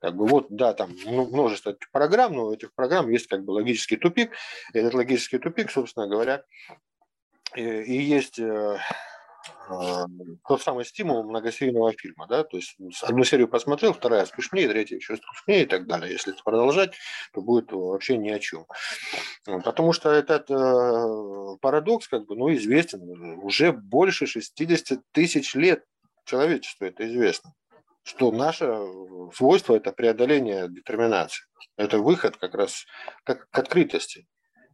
[0.00, 3.52] как бы вот, да, там множество этих программ, но у этих программ есть как бы
[3.52, 4.32] логический тупик,
[4.72, 6.44] и этот логический тупик, собственно говоря,
[7.54, 8.78] и, и есть э,
[10.46, 15.16] тот самый стимул многосерийного фильма, да, то есть одну серию посмотрел, вторая скучнее, третья еще
[15.16, 16.12] скучнее и так далее.
[16.12, 16.94] Если это продолжать,
[17.32, 18.66] то будет вообще ни о чем.
[19.44, 23.00] Потому что этот э, парадокс, как бы, ну, известен
[23.42, 25.84] уже больше 60 тысяч лет
[26.24, 27.52] человечеству это известно
[28.04, 28.70] что наше
[29.34, 31.46] свойство– это преодоление детерминации.
[31.76, 32.84] Это выход как раз
[33.24, 34.26] как к открытости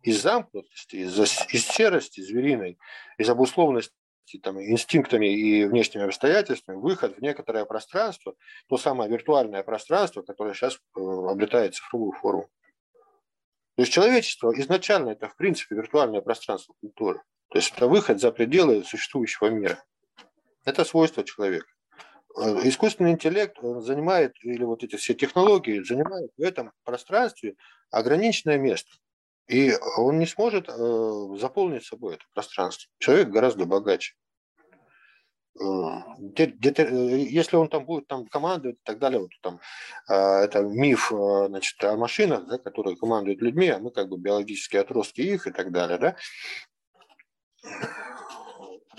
[0.02, 2.78] из замкнутости, из, из серости звериной,
[3.18, 3.94] из обусловленности
[4.38, 8.34] там, инстинктами и внешними обстоятельствами выход в некоторое пространство,
[8.68, 12.48] то самое виртуальное пространство, которое сейчас э, обретает цифровую форму.
[13.76, 17.22] То есть человечество изначально это, в принципе, виртуальное пространство культуры.
[17.48, 19.82] То есть это выход за пределы существующего мира.
[20.64, 21.66] Это свойство человека.
[22.36, 27.56] Э, искусственный интеллект занимает, или вот эти все технологии занимают в этом пространстве
[27.90, 28.90] ограниченное место.
[29.48, 30.72] И он не сможет э,
[31.38, 32.88] заполнить собой это пространство.
[32.98, 34.14] Человек гораздо богаче.
[35.58, 35.62] Э,
[36.18, 39.60] если он там будет там командовать и так далее, вот там
[40.08, 44.82] э, это миф значит, о машинах, да, которые командуют людьми, а мы как бы биологические
[44.82, 46.16] отростки их и так далее, да,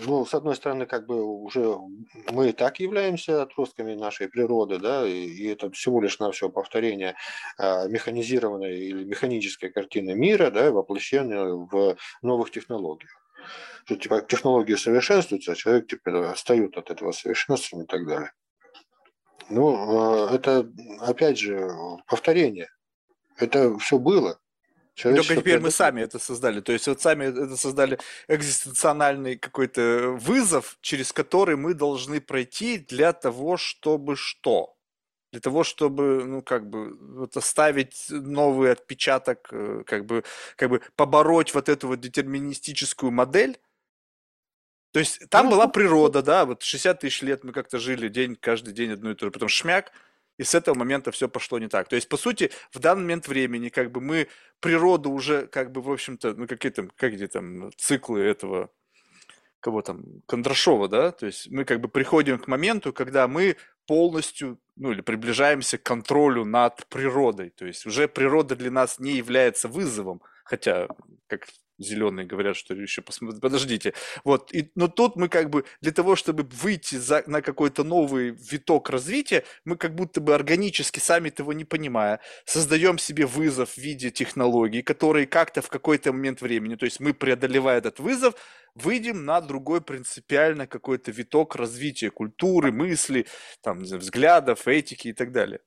[0.06, 1.78] ну, с одной стороны, как бы уже
[2.32, 7.16] мы и так являемся отростками нашей природы, да, и, и это всего лишь на повторение
[7.58, 13.21] а, механизированной или механической картины мира, да, воплощенной в новых технологиях.
[13.86, 18.32] Что, типа, технологии совершенствуются, а человек теперь отстает от этого совершенствования и так далее.
[19.50, 20.70] Ну, а, это,
[21.00, 21.70] опять же,
[22.08, 22.70] повторение.
[23.38, 24.40] Это все было.
[24.96, 26.62] Только теперь мы сами это создали.
[26.62, 27.98] То есть вот сами это создали
[28.28, 34.76] экзистенциональный какой-то вызов, через который мы должны пройти для того, чтобы что?
[35.32, 40.24] Для того, чтобы, ну, как бы, вот оставить новый отпечаток, э, как бы,
[40.58, 43.58] как бы побороть вот эту вот детерминистическую модель.
[44.92, 48.74] То есть там была природа, да, вот 60 тысяч лет мы как-то жили день, каждый
[48.74, 49.94] день одно и то же, потом шмяк,
[50.38, 51.88] и с этого момента все пошло не так.
[51.88, 54.28] То есть, по сути, в данный момент времени, как бы мы
[54.60, 58.70] природу уже, как бы, в общем-то, ну, какие там, как где там циклы этого,
[59.62, 63.56] кого там, Кондрашова, да, то есть мы как бы приходим к моменту, когда мы
[63.88, 69.14] полностью, ну, или приближаемся к контролю над природой, то есть уже природа для нас не
[69.14, 70.88] является вызовом, хотя,
[71.28, 71.48] как
[71.84, 73.94] зеленые говорят, что еще посмотрите, подождите.
[74.24, 78.32] Вот, и, но тут мы как бы для того, чтобы выйти за, на какой-то новый
[78.32, 83.78] виток развития, мы как будто бы органически, сами того не понимая, создаем себе вызов в
[83.78, 88.36] виде технологий, которые как-то в какой-то момент времени, то есть мы, преодолевая этот вызов,
[88.76, 93.28] выйдем на другой принципиально какой-то виток развития культуры, мысли,
[93.62, 95.60] там, взглядов, этики и так далее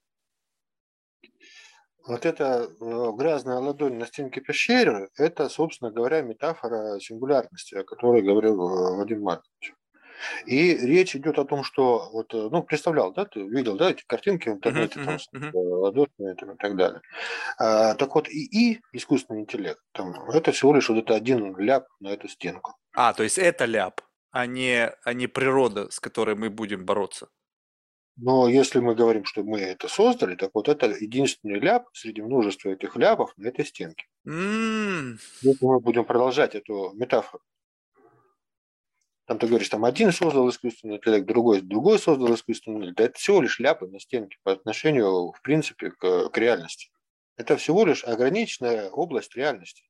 [2.06, 8.22] вот эта э, грязная ладонь на стенке пещеры, это, собственно говоря, метафора сингулярности, о которой
[8.22, 9.74] говорил э, Вадим Маркович.
[10.46, 14.04] И речь идет о том, что вот, э, ну, представлял, да, ты видел, да, эти
[14.06, 16.34] картинки в интернете, uh-huh, там, uh-huh.
[16.36, 17.00] там, и так далее.
[17.58, 21.86] А, так вот, и, и искусственный интеллект, там, это всего лишь вот это один ляп
[22.00, 22.74] на эту стенку.
[22.94, 24.00] А, то есть это ляп,
[24.30, 27.28] а не, а не природа, с которой мы будем бороться.
[28.16, 32.70] Но если мы говорим, что мы это создали, так вот это единственный ляп среди множества
[32.70, 34.06] этих ляпов на этой стенке.
[34.26, 35.18] Mm.
[35.42, 37.42] Если мы будем продолжать эту метафору.
[39.26, 43.00] Там ты говоришь, там один создал искусственный интеллект, другой, другой создал искусственный интеллект.
[43.00, 46.90] Это всего лишь ляпы на стенке по отношению, в принципе, к, к реальности.
[47.36, 49.82] Это всего лишь ограниченная область реальности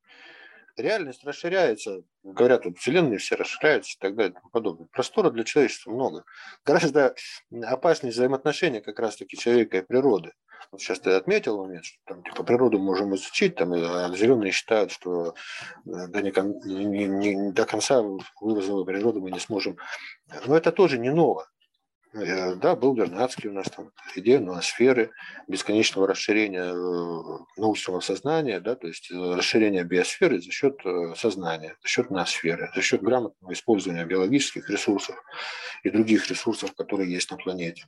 [0.76, 4.88] реальность расширяется, говорят, вот вселенные все расширяются и так далее и тому подобное.
[4.92, 6.24] Простора для человечества много.
[6.64, 7.14] Гораздо
[7.62, 10.32] опаснее взаимоотношения как раз-таки человека и природы.
[10.72, 14.90] Вот сейчас ты отметил момент, что там, типа, природу можем изучить, там, а зеленые считают,
[14.90, 15.34] что
[15.86, 16.32] э, до, не,
[16.64, 18.02] не, не, до конца
[18.40, 19.76] вызова природы мы не сможем.
[20.46, 21.48] Но это тоже не ново.
[22.14, 25.10] Э, да, был Вернадский у нас там, идея ноосферы,
[25.48, 30.78] бесконечного расширения э, научного сознания, да, то есть э, расширения биосферы за счет
[31.16, 35.16] сознания, за счет ноосферы, за счет грамотного использования биологических ресурсов
[35.82, 37.84] и других ресурсов, которые есть на планете.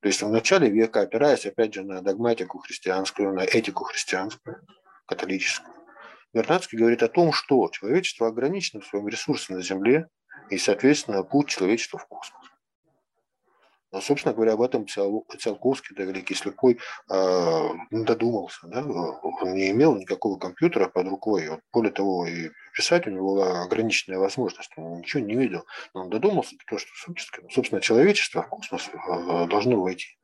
[0.00, 4.66] То есть в начале века, опираясь опять же на догматику христианскую, на этику христианскую,
[5.06, 5.74] католическую,
[6.34, 10.08] Вернадский говорит о том, что человечество ограничено в своем ресурсе на Земле
[10.50, 12.45] и, соответственно, путь человечества в космос.
[13.96, 16.78] А, собственно говоря, об этом Циолковский, да, Великий Слепой,
[17.10, 18.66] э, додумался.
[18.66, 18.84] Да?
[18.84, 21.48] Он не имел никакого компьютера под рукой.
[21.48, 24.70] Вот, более того, и писать у него была ограниченная возможность.
[24.76, 25.64] Он ничего не видел.
[25.94, 26.90] Но он додумался, то, что,
[27.50, 30.18] собственно, человечество в космос э, должно войти.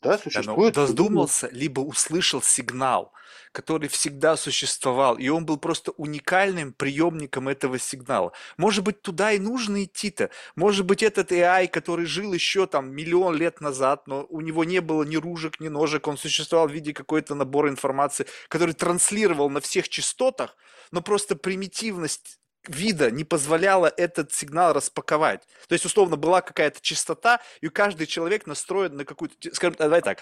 [0.00, 0.74] Да, существует...
[0.74, 3.12] Да, додумался, либо услышал сигнал,
[3.50, 8.32] который всегда существовал, и он был просто уникальным приемником этого сигнала.
[8.56, 10.30] Может быть, туда и нужно идти-то.
[10.54, 14.80] Может быть, этот AI, который жил еще там миллион лет назад, но у него не
[14.80, 19.60] было ни ружек, ни ножек, он существовал в виде какой-то набора информации, который транслировал на
[19.60, 20.56] всех частотах,
[20.92, 22.38] но просто примитивность
[22.68, 25.46] вида не позволяла этот сигнал распаковать.
[25.68, 29.54] То есть, условно, была какая-то частота, и каждый человек настроен на какую-то...
[29.54, 30.18] Скажем, давай так,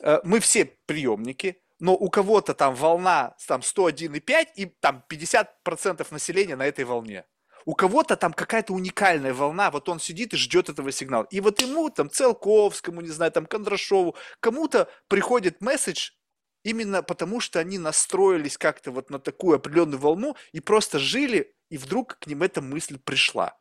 [0.00, 6.56] э, мы все приемники, но у кого-то там волна там 101,5 и там 50% населения
[6.56, 7.24] на этой волне.
[7.64, 11.26] У кого-то там какая-то уникальная волна, вот он сидит и ждет этого сигнала.
[11.30, 16.12] И вот ему, там, Целковскому, не знаю, там, Кондрашову, кому-то приходит месседж,
[16.64, 21.78] именно потому что они настроились как-то вот на такую определенную волну и просто жили, и
[21.78, 23.56] вдруг к ним эта мысль пришла.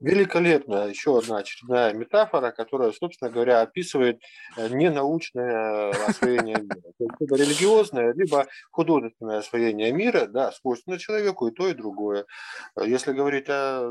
[0.00, 0.86] Великолепно.
[0.86, 4.20] Еще одна очередная метафора, которая, собственно говоря, описывает
[4.56, 6.80] э, ненаучное освоение мира.
[6.98, 12.24] То есть либо религиозное, либо художественное освоение мира, да, свойственно человеку и то, и другое.
[12.82, 13.90] Если говорить о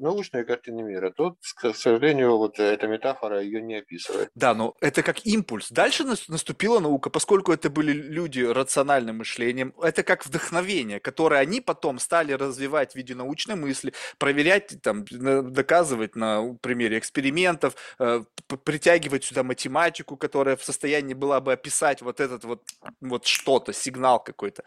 [0.00, 4.30] научной картине мира, то, к сожалению, вот эта метафора ее не описывает.
[4.34, 5.70] Да, но это как импульс.
[5.70, 12.00] Дальше наступила наука, поскольку это были люди рациональным мышлением, это как вдохновение, которое они потом
[12.00, 15.04] стали развивать в виде научной мысли, проверять там
[15.52, 18.22] доказывать на примере экспериментов, э,
[18.64, 22.62] притягивать сюда математику, которая в состоянии была бы описать вот этот вот,
[23.00, 24.62] вот что-то, сигнал какой-то.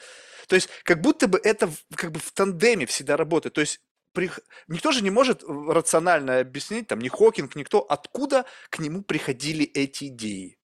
[0.47, 3.53] То есть как будто бы это как бы в тандеме всегда работает.
[3.53, 3.79] То есть
[4.13, 4.31] при...
[4.67, 10.05] никто же не может рационально объяснить, там, ни Хокинг, никто, откуда к нему приходили эти
[10.05, 10.56] идеи.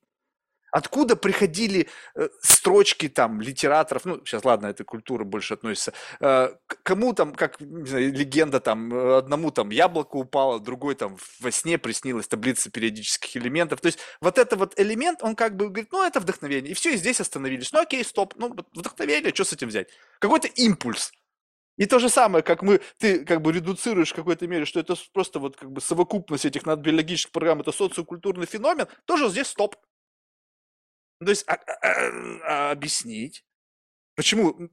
[0.74, 6.50] Откуда приходили э, строчки там литераторов, ну, сейчас, ладно, это культура больше относится, э,
[6.82, 11.78] кому там, как, знаю, легенда там, э, одному там яблоко упало, другой там во сне
[11.78, 13.82] приснилась таблица периодических элементов.
[13.82, 16.72] То есть вот этот вот элемент, он как бы говорит, ну, это вдохновение.
[16.72, 17.72] И все, и здесь остановились.
[17.72, 19.90] Ну, окей, стоп, ну, вдохновение, что с этим взять?
[20.18, 21.12] Какой-то импульс.
[21.78, 24.96] И то же самое, как мы, ты как бы редуцируешь в какой-то мере, что это
[25.14, 29.76] просто вот как бы совокупность этих надбиологических программ, это социокультурный феномен, тоже здесь стоп.
[31.24, 31.92] Ну, то есть а, а,
[32.44, 33.46] а, объяснить,
[34.16, 34.70] почему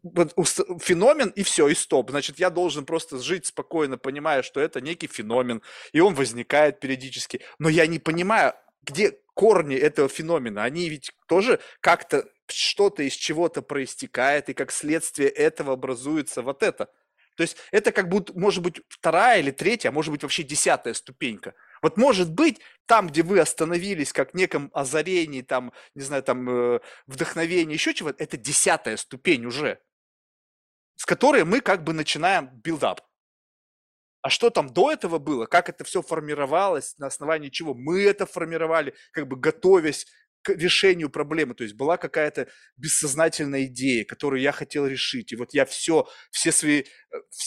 [0.81, 2.11] феномен и все, и стоп.
[2.11, 5.63] Значит, я должен просто жить спокойно, понимая, что это некий феномен,
[5.93, 7.41] и он возникает периодически.
[7.61, 10.65] Но я не понимаю, где корни этого феномена.
[10.65, 16.87] Они ведь тоже как-то что-то из чего-то проистекает, и как следствие этого образуется вот это.
[17.37, 20.95] То есть это как будто, может быть, вторая или третья, а может быть, вообще десятая
[20.95, 26.49] ступенька– вот может быть, там, где вы остановились, как неком озарении, там, не знаю, там,
[26.49, 29.81] э, вдохновении, еще чего-то, это десятая ступень уже,
[30.97, 33.01] с которой мы как бы начинаем build-up.
[34.23, 38.27] А что там до этого было, как это все формировалось, на основании чего мы это
[38.27, 40.07] формировали, как бы готовясь
[40.43, 41.55] к решению проблемы.
[41.55, 45.33] То есть была какая-то бессознательная идея, которую я хотел решить.
[45.33, 46.85] И вот я все, все свои, э,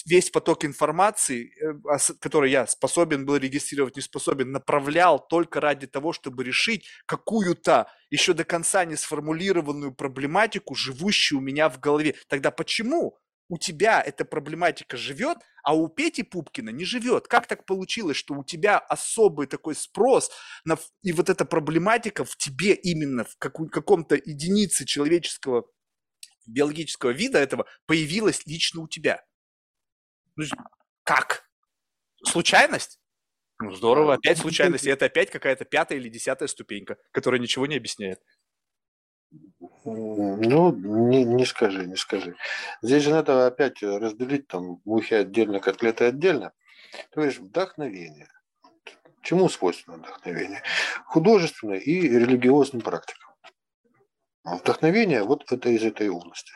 [0.05, 6.13] весь поток информации, э, который я способен был регистрировать, не способен, направлял только ради того,
[6.13, 12.15] чтобы решить какую-то еще до конца не сформулированную проблематику, живущую у меня в голове.
[12.27, 13.17] Тогда почему
[13.53, 17.27] у тебя эта проблематика живет, а у Пети Пупкина не живет.
[17.27, 20.31] Как так получилось, что у тебя особый такой спрос,
[20.65, 25.65] на, и вот эта проблематика в тебе именно, в какой, каком-то единице человеческого
[26.47, 29.23] биологического вида этого появилась лично у тебя?
[30.35, 30.45] Ну,
[31.03, 31.47] как?
[32.25, 32.99] Случайность?
[33.61, 34.87] Ну, здорово, опять случайность.
[34.87, 38.19] И это опять какая-то пятая или десятая ступенька, которая ничего не объясняет.
[39.85, 42.35] Ну, не, не скажи, не скажи.
[42.81, 46.53] Здесь же надо опять разделить там мухи отдельно, котлеты отдельно.
[47.11, 48.29] То есть вдохновение.
[49.21, 50.61] Чему свойственно вдохновение?
[51.05, 53.31] Художественной и религиозным практикам.
[54.43, 56.51] Вдохновение вот это из этой области.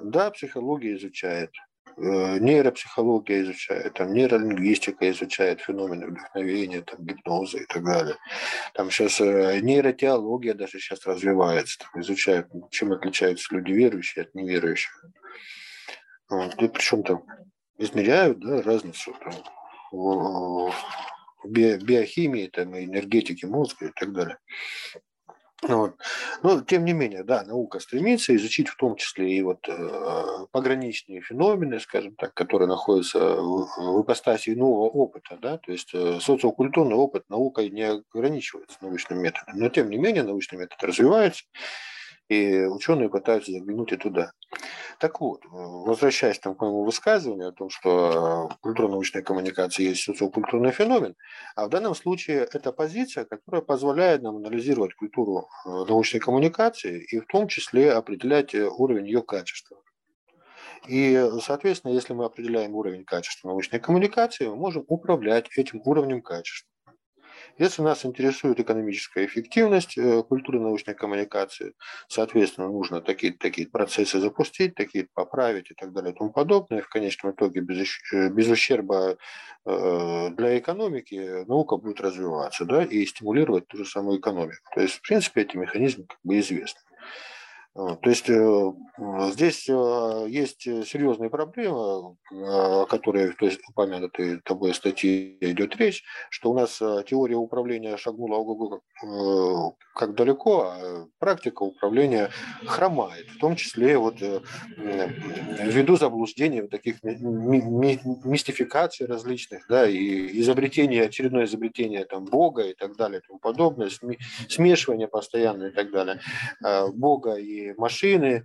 [0.00, 1.52] Да, психология изучает
[1.96, 8.16] нейропсихология изучает, там нейролингвистика изучает феномены вдохновения, там гипноза и так далее.
[8.74, 15.04] Там сейчас э, нейротеология даже сейчас развивается, там изучают, чем отличаются люди верующие от неверующих.
[16.28, 17.24] Вот, и причем там
[17.78, 19.34] измеряют да, разницу там,
[19.92, 20.72] в
[21.48, 24.38] биохимии, там, энергетике мозга и так далее.
[25.62, 25.96] Вот.
[26.42, 31.22] Но, тем не менее, да, наука стремится изучить в том числе и вот э, пограничные
[31.22, 35.38] феномены, скажем так, которые находятся в, в ипостаси нового опыта.
[35.40, 35.56] Да?
[35.56, 39.58] То есть э, социокультурный опыт наукой не ограничивается научным методом.
[39.58, 41.44] Но, тем не менее, научный метод развивается,
[42.28, 44.32] и ученые пытаются заглянуть и туда.
[44.98, 51.14] Так вот, возвращаясь там к моему высказыванию о том, что культурно-научная коммуникация есть социокультурный феномен,
[51.54, 57.20] а в данном случае это позиция, которая позволяет нам анализировать культуру э, научной коммуникации и
[57.20, 59.78] в том числе определять э, уровень ее качества.
[60.88, 66.70] И, соответственно, если мы определяем уровень качества научной коммуникации, мы можем управлять этим уровнем качества.
[67.58, 71.72] Если нас интересует экономическая эффективность э, культуры научной коммуникации,
[72.06, 76.82] соответственно, нужно такие такие процессы запустить, такие поправить и так далее и тому подобное.
[76.82, 79.16] В конечном итоге без, э, без ущерба
[79.64, 84.62] э, для экономики наука будет развиваться да, и стимулировать ту же самую экономику.
[84.74, 86.80] То есть, в принципе, эти механизмы как бы известны.
[87.76, 88.72] То есть э,
[89.32, 96.52] здесь э, есть серьезные проблемы, о которых то есть, упомянутой тобой статьи идет речь, что
[96.52, 98.80] у нас э, теория управления шагнула
[99.94, 102.30] как далеко, а практика управления
[102.64, 104.20] хромает, в том числе вот
[104.78, 113.20] ввиду заблуждений, таких мистификаций различных, да, и изобретения, очередное изобретение там Бога и так далее
[113.20, 113.90] и тому подобное,
[114.48, 116.20] смешивание постоянно и так далее
[116.94, 118.44] Бога и машины,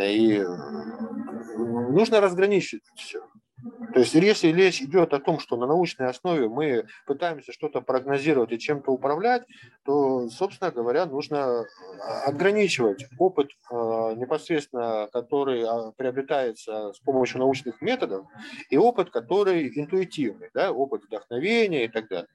[0.00, 0.42] и
[1.56, 3.20] нужно разграничить все.
[3.94, 8.52] То есть если речь идет о том, что на научной основе мы пытаемся что-то прогнозировать
[8.52, 9.42] и чем-то управлять,
[9.84, 11.64] то, собственно говоря, нужно а,
[12.26, 18.26] ограничивать опыт а, непосредственно, который а, приобретается с помощью научных методов,
[18.70, 22.28] и опыт, который интуитивный, да, опыт вдохновения и так далее.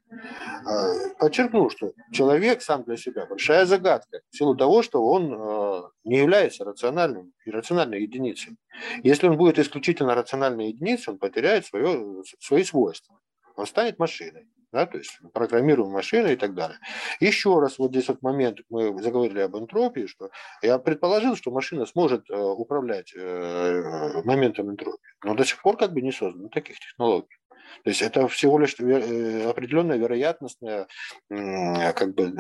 [1.19, 6.63] Подчеркну, что человек сам для себя большая загадка в силу того, что он не является
[6.63, 8.57] рациональным рациональной единицей.
[9.03, 13.19] Если он будет исключительно рациональной единицей, он потеряет свое, свои свойства.
[13.55, 16.77] Он станет машиной, да, то есть программируем машины и так далее.
[17.19, 20.29] Еще раз, вот здесь вот момент, мы заговорили об энтропии, что
[20.61, 25.93] я предположил, что машина сможет э, управлять э, моментом энтропии, но до сих пор как
[25.93, 27.35] бы не создано таких технологий.
[27.84, 30.88] То есть это всего лишь э, определенное вероятностное
[31.30, 32.34] как бы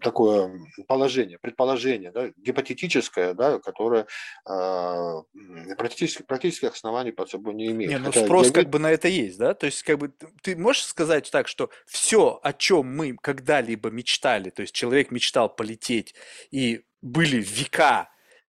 [0.00, 4.06] такое положение, предположение, да, гипотетическое, да, которое
[4.48, 7.90] э, практически, практических оснований под собой не имеет.
[7.90, 8.52] Не, ну Хотя спрос я...
[8.52, 9.54] как бы на это есть, да?
[9.54, 10.12] То есть как бы
[10.42, 15.54] ты можешь сказать так, что все, о чем мы когда-либо мечтали, то есть человек мечтал
[15.54, 16.14] полететь,
[16.50, 18.10] и были века,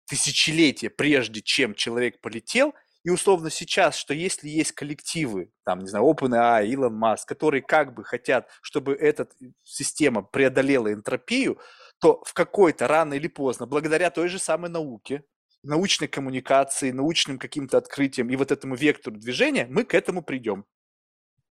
[0.07, 6.05] тысячелетия прежде, чем человек полетел– и условно сейчас, что если есть коллективы, там, не знаю,
[6.07, 9.29] OpenAI, Elon Musk, которые как бы хотят, чтобы эта
[9.63, 11.59] система преодолела энтропию,
[12.01, 15.25] то в какой-то рано или поздно, благодаря той же самой науке,
[15.63, 20.65] научной коммуникации, научным каким-то открытиям и вот этому вектору движения, мы к этому придем.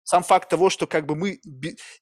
[0.04, 1.40] Сам факт того, что как бы мы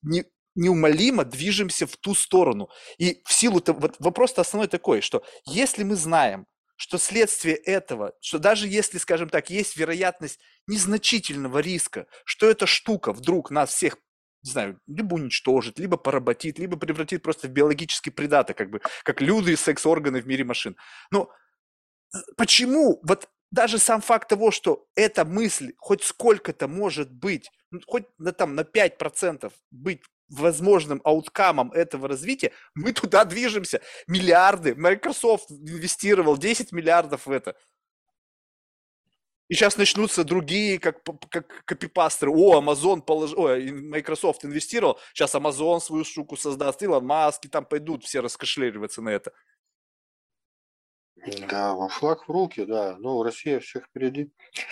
[0.01, 2.69] не, неумолимо движемся в ту сторону.
[2.97, 6.45] И в силу вот вопрос основной такой, что если мы знаем,
[6.75, 13.13] что следствие этого, что даже если, скажем так, есть вероятность незначительного риска, что эта штука
[13.13, 13.97] вдруг нас всех
[14.45, 19.19] не знаю, либо уничтожит, либо поработит, либо превратит просто в биологический придаток, как бы, как
[19.19, 20.77] люди и секс-органы в мире машин.
[21.09, 21.31] Но
[22.13, 27.79] э, почему вот даже сам факт того, что эта мысль хоть сколько-то может быть, ну,
[27.87, 33.81] хоть на, там, на 5% быть возможным ауткамом этого развития, мы туда движемся.
[34.07, 34.75] Миллиарды.
[34.75, 37.55] Microsoft инвестировал 10 миллиардов в это.
[39.47, 42.31] И сейчас начнутся другие, как, как копипастеры.
[42.31, 47.63] О, Amazon положил, о, Microsoft инвестировал, сейчас Amazon свою штуку создаст, Илон Маск, и там
[47.63, 49.31] пойдут все раскошелериваться на это.
[51.49, 52.97] Да, флаг в руки, да.
[52.99, 54.31] Ну, Россия всех впереди.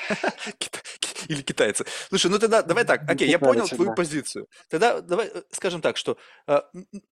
[1.34, 1.86] Или китайцы.
[2.10, 4.48] Слушай, ну тогда давай так, окей, я понял твою позицию.
[4.70, 6.62] Тогда давай э, скажем так, что э,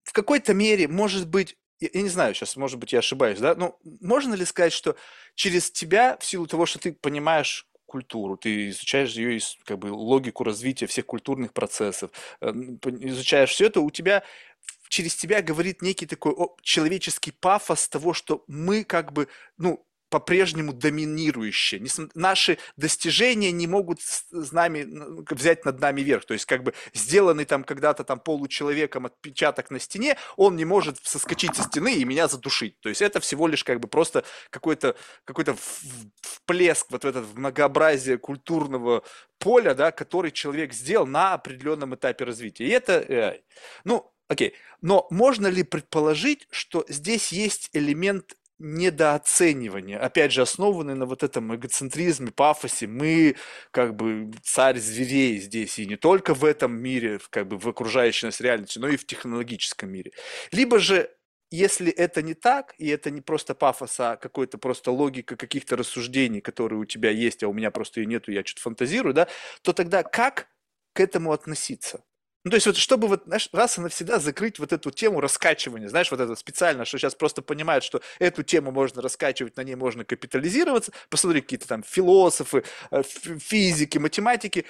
[0.02, 3.54] в какой-то мере, может быть, я, я не знаю, сейчас, может быть, я ошибаюсь, да,
[3.54, 4.96] но можно ли сказать, что
[5.36, 10.42] через тебя, в силу того, что ты понимаешь культуру, ты изучаешь ее, как бы, логику
[10.42, 14.24] развития всех культурных процессов, э, изучаешь все это, у тебя
[14.88, 21.82] через тебя говорит некий такой человеческий пафос того, что мы как бы, ну, по-прежнему доминирующие.
[22.14, 24.86] Наши достижения не могут с нами
[25.32, 26.24] взять над нами верх.
[26.24, 30.98] То есть как бы сделанный там когда-то там получеловеком отпечаток на стене, он не может
[31.02, 32.80] соскочить со стены и меня задушить.
[32.80, 35.44] То есть это всего лишь как бы просто какой-то какой
[36.20, 39.02] вплеск вот в это многообразие культурного
[39.38, 42.64] поля, да, который человек сделал на определенном этапе развития.
[42.64, 43.40] И это,
[43.84, 44.54] ну, окей.
[44.80, 51.54] Но можно ли предположить, что здесь есть элемент недооценивания, опять же, основанный на вот этом
[51.54, 52.86] эгоцентризме, пафосе.
[52.86, 53.36] Мы
[53.70, 58.26] как бы царь зверей здесь, и не только в этом мире, как бы в окружающей
[58.26, 60.12] нас реальности, но и в технологическом мире.
[60.52, 61.10] Либо же
[61.50, 66.40] если это не так, и это не просто пафос, а какой-то просто логика каких-то рассуждений,
[66.42, 69.28] которые у тебя есть, а у меня просто ее нету, я что-то фантазирую, да,
[69.62, 70.48] то тогда как
[70.92, 72.02] к этому относиться?
[72.48, 75.86] Ну, то есть вот чтобы вот, знаешь, раз и навсегда закрыть вот эту тему раскачивания,
[75.86, 79.74] знаешь, вот это специально, что сейчас просто понимают, что эту тему можно раскачивать, на ней
[79.74, 84.64] можно капитализироваться, посмотри, какие-то там философы, э, физики, математики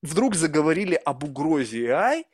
[0.00, 2.24] вдруг заговорили об угрозе AI,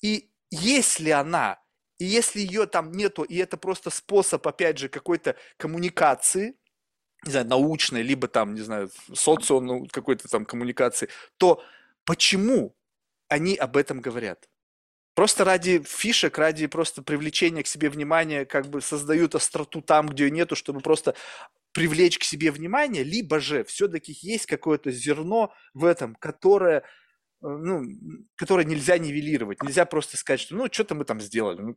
[0.00, 1.58] и если она
[1.98, 6.56] и если ее там нету, и это просто способ, опять же, какой-то коммуникации,
[7.26, 11.62] не знаю, научной, либо там, не знаю, социум ну, какой-то там коммуникации, то
[12.06, 12.74] почему
[13.32, 14.48] они об этом говорят?
[15.14, 20.24] Просто ради фишек, ради просто привлечения к себе внимания, как бы создают остроту там, где
[20.24, 21.14] ее нету, чтобы просто
[21.72, 26.82] привлечь к себе внимание, либо же все-таки есть какое-то зерно в этом, которое, э,
[27.42, 27.82] ну,
[28.36, 29.62] которое нельзя нивелировать.
[29.62, 31.60] Нельзя просто сказать, что ну, что-то мы там сделали.
[31.60, 31.76] Ну,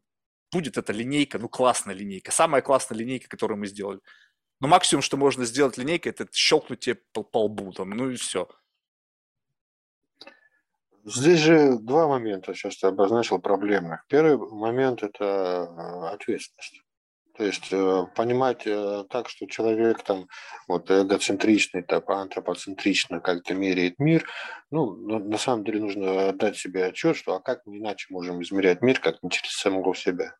[0.52, 4.00] будет эта линейка, ну, классная линейка, самая классная линейка, которую мы сделали.
[4.62, 8.16] Но максимум, что можно сделать линейкой, это щелкнуть тебе по, по лбу, там, ну и
[8.16, 8.48] все.
[11.08, 14.04] Здесь же два момента, сейчас ты обозначил проблемных.
[14.10, 16.82] Первый момент– это э, ответственность.
[17.38, 20.26] То есть э, понимать э, так, что человек там
[20.68, 24.26] вот эгоцентричный, там, антропоцентрично как-то меряет мир,
[24.72, 28.82] ну, на самом деле нужно отдать себе отчет, что а как мы иначе можем измерять
[28.82, 30.36] мир, как не через самого себя.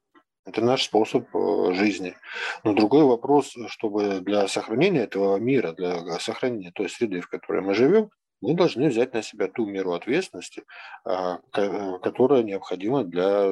[0.48, 1.28] Это наш способ
[1.76, 2.16] жизни.
[2.64, 7.76] Но другой вопрос, чтобы для сохранения этого мира, для сохранения той среды, в которой мы
[7.76, 8.10] живем,
[8.48, 10.64] мы должны взять на себя ту меру ответственности,
[11.04, 13.48] а, которая необходима для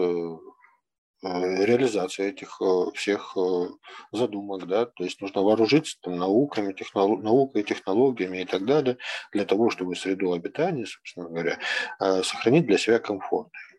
[1.24, 3.68] Э, реализации этих э, всех э,
[4.12, 8.98] задумок, да, то есть нужно вооружиться там, науками, технолог, наукой, технологиями и так далее,
[9.32, 11.60] для того, чтобы среду обитания, собственно говоря,
[12.24, 13.73] сохранить для себя комфортной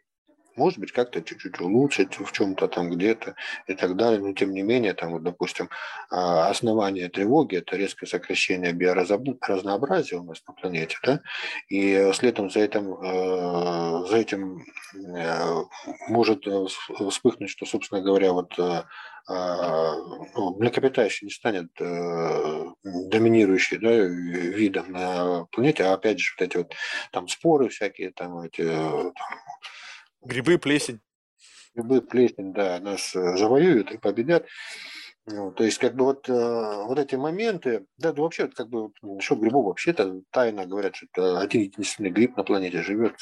[0.56, 3.34] может быть, как-то чуть-чуть улучшить в чем-то там где-то
[3.66, 4.20] и так далее.
[4.20, 5.68] Но тем не менее, там, вот, допустим,
[6.10, 11.20] а, основание тревоги– это резкое сокращение биоразнообразия у нас на планете, да,
[11.68, 14.64] и следом за этим, э, за этим
[14.94, 15.62] э,
[16.08, 16.66] может э,
[17.10, 18.54] вспыхнуть, что, собственно говоря, вот
[19.26, 26.74] ну, млекопитающий не станет доминирующим да, видом на планете, а опять же вот эти вот
[27.10, 29.14] там споры всякие, там эти там,
[30.24, 31.00] Грибы, плесень.
[31.74, 34.46] Грибы, плесень, да, нас э, завоюют и победят.
[35.26, 38.90] Ну, то есть, как бы вот, э, вот эти моменты, да, ну, вообще, как бы,
[39.02, 43.16] насчет грибов, вообще-то тайно говорят, что один единственный гриб на планете живет.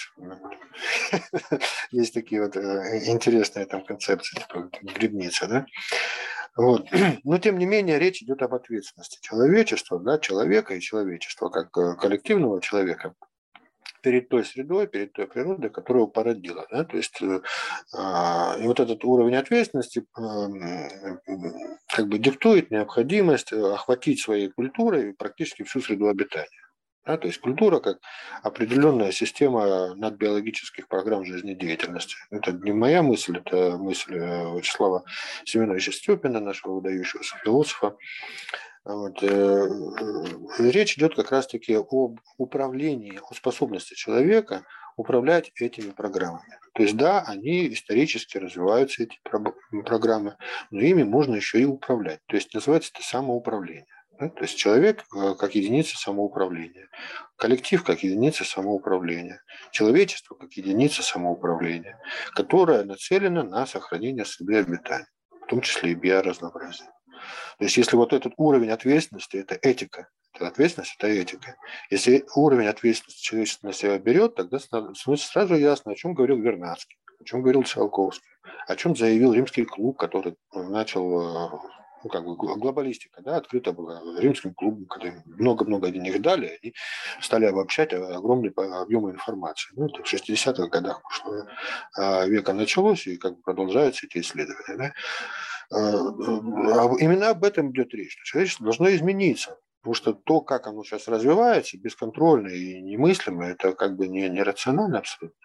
[1.91, 5.67] Есть такие вот э, интересные там концепции, типа грибница, да.
[6.57, 6.89] Вот.
[7.25, 12.61] Но, тем не менее, речь идет об ответственности человечества, да, человека и человечества, как коллективного
[12.61, 13.15] человека,
[14.03, 16.67] перед той средой, перед той природой, которая его породила.
[16.71, 16.85] Да?
[16.85, 17.41] То есть, э,
[17.95, 25.63] а, и вот этот уровень ответственности как бы диктует необходимость э, охватить своей культурой практически
[25.63, 26.49] всю среду обитания.
[27.05, 27.99] Да, то есть культура как
[28.45, 32.15] определенная система надбиологических программ жизнедеятельности.
[32.31, 35.05] Это не моя мысль, это мысль э, Вячеслава
[35.45, 37.97] Семеновича Степина, нашего выдающегося философа.
[38.85, 39.23] Вот.
[39.23, 44.65] Э, э, речь идет как раз-таки об управлении, о способности человека
[44.97, 46.59] управлять этими программами.
[46.75, 49.19] То есть да, они исторически развиваются, эти
[49.85, 50.37] программы,
[50.71, 52.21] но ими можно еще и управлять.
[52.27, 53.87] То есть называется это самоуправление.
[54.19, 56.89] То есть человек э, как единица самоуправления,
[57.37, 61.99] коллектив как единица самоуправления, человечество как единица самоуправления,
[62.35, 66.91] которая нацелена на сохранение среды обитания, в том числе и биоразнообразия.
[67.59, 71.57] То есть если вот этот уровень ответственности– это этика, это ответственность– это этика.
[71.91, 76.99] Если уровень ответственности человечества на себя берет, тогда становится сразу ясно, о чем говорил Вернадский,
[77.21, 78.29] о чем говорил Циолковский,
[78.67, 81.61] о чем заявил римский клуб, который начал
[82.05, 86.75] ну, как бы глобалистика, да, открыта была римским клубом, когда много-много денег дали, они
[87.21, 89.71] стали обобщать огромные объемы информации.
[89.77, 91.49] Ну, это в 60-х годах прошлого
[91.95, 94.77] а, века началось, и как бы продолжаются эти исследования.
[94.77, 94.93] Да.
[95.71, 99.59] А, а, именно об этом идет речь, человечество должно измениться.
[99.83, 104.99] Потому что то, как оно сейчас развивается, бесконтрольно и немыслимо, это как бы не, нерационально
[104.99, 105.37] абсолютно.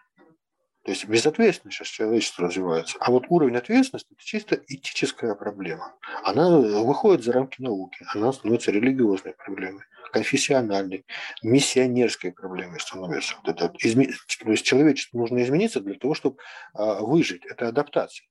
[0.87, 2.97] То есть безответственно сейчас человечество развивается.
[3.01, 5.95] А вот уровень ответственности– это чисто этическая проблема.
[6.23, 9.83] Она выходит за рамки науки, она становится религиозной проблемой,
[10.13, 11.05] конфессиональной,
[11.43, 13.35] миссионерской проблемой становится.
[13.43, 13.67] Вот это.
[13.67, 16.37] То есть человечеству нужно измениться для того, чтобы
[16.73, 17.45] а, выжить.
[17.45, 18.25] Это адаптация.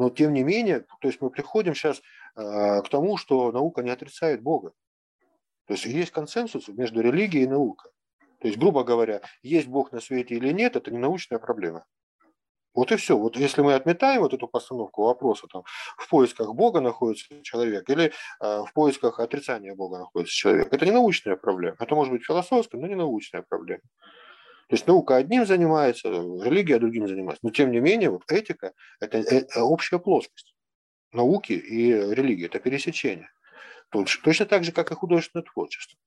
[0.00, 2.00] Но тем не менее, то есть мы приходим сейчас
[2.34, 4.72] а, к тому, что наука не отрицает Бога.
[5.66, 7.90] То есть есть консенсус между религией и наукой.
[8.40, 11.84] То есть, грубо говоря, есть Бог на свете или нет, это не научная проблема.
[12.72, 13.18] Вот и все.
[13.18, 15.64] Вот если мы отметаем вот эту постановку вопроса, там,
[15.98, 18.10] в поисках Бога находится человек или э,
[18.40, 21.76] в поисках отрицания Бога находится человек, это не научная проблема.
[21.78, 23.82] Это может быть философская, но не научная проблема.
[24.70, 27.40] То есть наука одним занимается, религия другим занимается.
[27.42, 30.54] Но тем не менее, вот этика– это э, общая плоскость
[31.10, 33.32] науки и религии, это пересечение.
[33.90, 35.98] Точно так же, как и художественное творчество.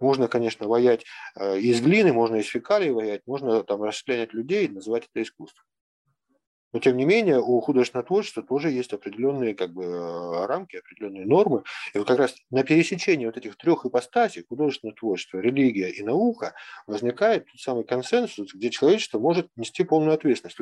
[0.00, 1.04] Можно, конечно, воять
[1.36, 5.66] э, из глины, можно из фекалий воять, можно там расчленять людей и называть это искусством.
[6.72, 11.26] Но, тем не менее, у художественного творчества тоже есть определенные как бы, э, рамки, определенные
[11.26, 11.62] нормы.
[11.94, 16.54] И вот как раз на пересечении вот этих трех ипостасей, художественное творчество, религия и наука,
[16.86, 20.58] возникает тот самый консенсус, где человечество может нести полную ответственность,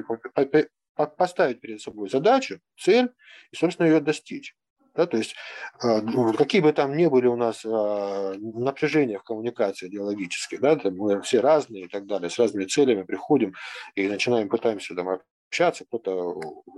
[1.17, 3.11] поставить перед собой задачу, цель
[3.51, 4.55] и, собственно, ее достичь.
[4.95, 5.35] Да, то есть
[5.83, 10.81] а, ну, какие бы там ни были у нас а, напряжения в коммуникации идеологические, да,
[10.85, 13.53] мы все разные и так далее, с разными целями приходим
[13.95, 15.21] и начинаем, пытаемся там
[15.57, 16.35] общаться, кто-то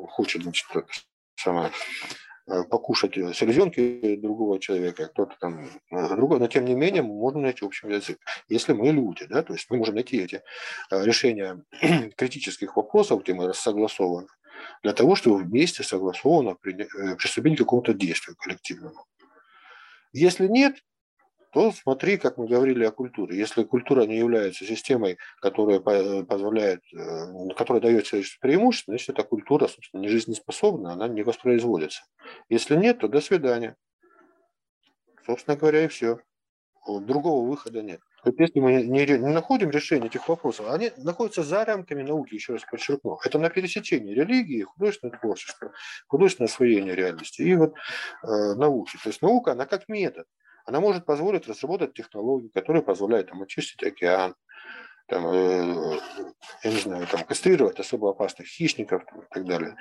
[0.09, 0.66] хочет, значит,
[1.34, 1.72] самое,
[2.46, 7.64] а, покушать селезенки другого человека, кто-то там другой, но тем не менее мы можем найти
[7.64, 8.18] общий язык,
[8.48, 10.42] если мы люди, да, то есть мы можем найти эти
[10.90, 11.60] решения
[12.16, 14.28] критических вопросов, где мы согласованы,
[14.84, 19.05] для того, чтобы вместе согласованно э, приступить к какому-то действию коллективному.
[20.12, 20.76] Если нет,
[21.52, 23.36] то смотри, как мы говорили о культуре.
[23.36, 29.66] Если культура не является системой, которая позволяет, э, которая дает человечеству преимущество, значит, эта культура,
[29.66, 32.02] собственно, не жизнеспособна, она не воспроизводится.
[32.48, 33.76] Если нет, то до свидания.
[35.26, 36.20] Собственно говоря, и все.
[36.86, 38.00] Другого выхода нет.
[38.24, 42.54] Вот если мы не, не находим решение этих вопросов, они находятся за рамками науки, еще
[42.54, 43.18] раз подчеркну.
[43.24, 45.72] Это на пересечении религии, художественного творчества,
[46.08, 47.74] художественное освоение реальности и вот
[48.22, 48.96] э, науки.
[49.02, 50.26] То есть наука, она как метод.
[50.68, 54.34] Она может позволить разработать технологии, которые позволяют там, очистить океан,
[55.06, 55.98] там, э,
[56.62, 59.76] я не знаю, там, кастрировать особо опасных хищников там, и так далее.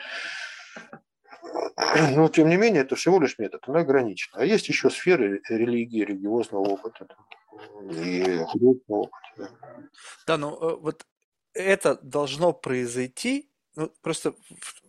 [2.15, 4.31] Но, тем не менее, это всего лишь метод, он ограничен.
[4.35, 7.05] А есть еще сферы религии, религиозного опыта
[7.91, 9.51] и художественного опыта.
[10.25, 11.05] Да, ну э, вот
[11.53, 14.81] это должно произойти, ну, просто в,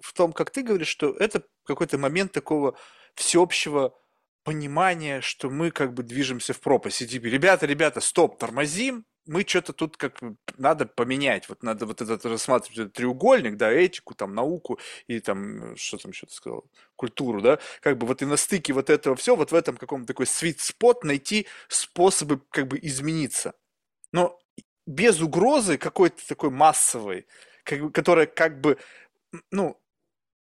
[0.00, 2.76] в том, как ты говоришь, что это какой-то момент такого
[3.16, 3.96] всеобщего
[4.50, 7.02] понимания, что мы как бы движемся в пропасть.
[7.02, 10.20] И типа, ребята, ребята, стоп, тормозим, мы что-то тут как
[10.58, 11.48] надо поменять.
[11.48, 16.10] Вот надо вот этот рассматривать этот треугольник, да, этику, там, науку и там, что там
[16.10, 16.64] еще ты сказал,
[16.96, 20.08] культуру, да, как бы вот и на стыке вот этого все, вот в этом каком-то
[20.08, 23.54] такой sweet spot найти способы как бы измениться.
[24.12, 24.36] Но
[24.84, 27.28] без угрозы какой-то такой массовой,
[27.62, 28.78] как бы, которая как бы,
[29.52, 29.80] ну,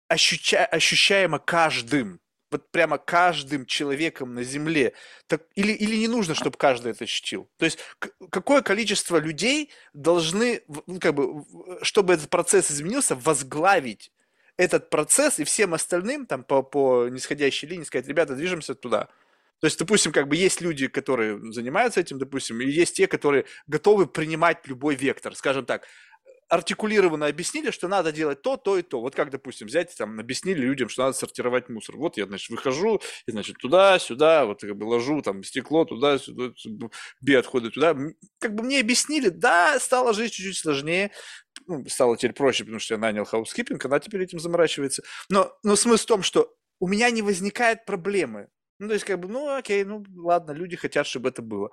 [0.10, 2.20] ощуща, ощущаема каждым
[2.56, 4.94] вот прямо каждым человеком на Земле.
[5.28, 7.50] Так, или, или не нужно, чтобы каждый это чтил?
[7.58, 7.80] То есть
[8.30, 11.46] какое количество людей должны, ну, как бы,
[11.82, 14.12] чтобы этот процесс изменился, возглавить
[14.58, 19.10] этот процесс и всем остальным там по, по нисходящей линии сказать, ребята, движемся туда.
[19.60, 23.46] То есть, допустим, как бы есть люди, которые занимаются этим, допустим, и есть те, которые
[23.68, 25.36] готовы принимать любой вектор.
[25.36, 25.88] Скажем так,
[26.50, 29.02] артикулированно объяснили, что надо делать то, то и то.
[29.02, 31.98] Вот как, допустим, взять, там, объяснили людям, что надо сортировать мусор.
[31.98, 36.18] Вот я, значит, выхожу, и, значит, туда, сюда, вот как бы ложу там стекло туда,
[36.20, 36.54] сюда,
[37.22, 37.96] биоотходы туда.
[38.40, 41.12] Как бы мне объяснили, да, стало жить чуть-чуть сложнее,
[41.68, 45.04] ну, стало теперь проще, потому что я нанял housekeeping, она теперь этим заморачивается.
[45.30, 48.50] Но, но смысл в том, что у меня не возникает проблемы.
[48.80, 51.70] Ну, то есть, как бы, ну, окей, ну, ладно, люди хотят, чтобы это было.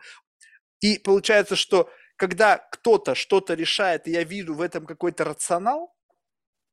[0.80, 1.90] И получается, что
[2.22, 5.92] когда кто-то что-то решает, и я вижу в этом какой-то рационал,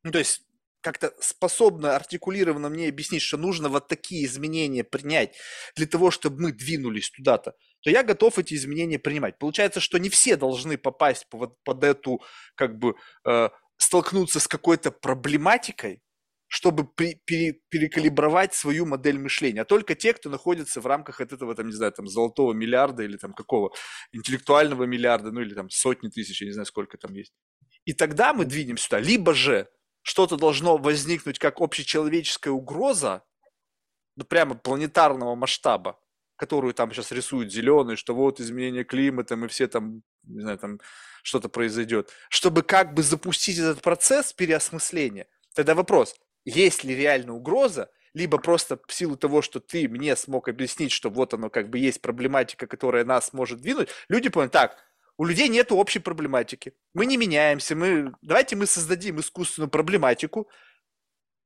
[0.04, 0.42] ну, то есть
[0.80, 5.34] как-то способно артикулированно мне объяснить, что нужно вот такие изменения принять
[5.74, 9.38] для того, чтобы мы двинулись туда-то, то я готов эти изменения принимать.
[9.40, 12.22] Получается, что не все должны попасть под, под эту,
[12.54, 12.94] как бы,
[13.26, 16.00] э, столкнуться с какой-то проблематикой,
[16.50, 19.62] чтобы при, пере, перекалибровать свою модель мышления.
[19.62, 23.04] А только те, кто находится в рамках от этого, там, не знаю, там, золотого миллиарда
[23.04, 23.72] или там какого,
[24.10, 27.32] интеллектуального миллиарда, ну или там сотни тысяч, я не знаю, сколько там есть.
[27.84, 28.98] И тогда мы двинем сюда.
[28.98, 29.68] Либо же
[30.02, 33.22] что-то должно возникнуть как общечеловеческая угроза,
[34.16, 36.00] ну, прямо планетарного масштаба,
[36.34, 40.80] которую там сейчас рисуют зеленые, что вот изменение климата, мы все там не знаю, там
[41.22, 45.28] что-то произойдет, чтобы как бы запустить этот процесс переосмысления.
[45.54, 50.48] Тогда вопрос, есть ли реально угроза, либо просто в силу того, что ты мне смог
[50.48, 54.76] объяснить, что вот оно как бы есть проблематика, которая нас может двинуть, люди поняли, так,
[55.16, 60.48] у людей нет общей проблематики, мы не меняемся, мы, давайте мы создадим искусственную проблематику,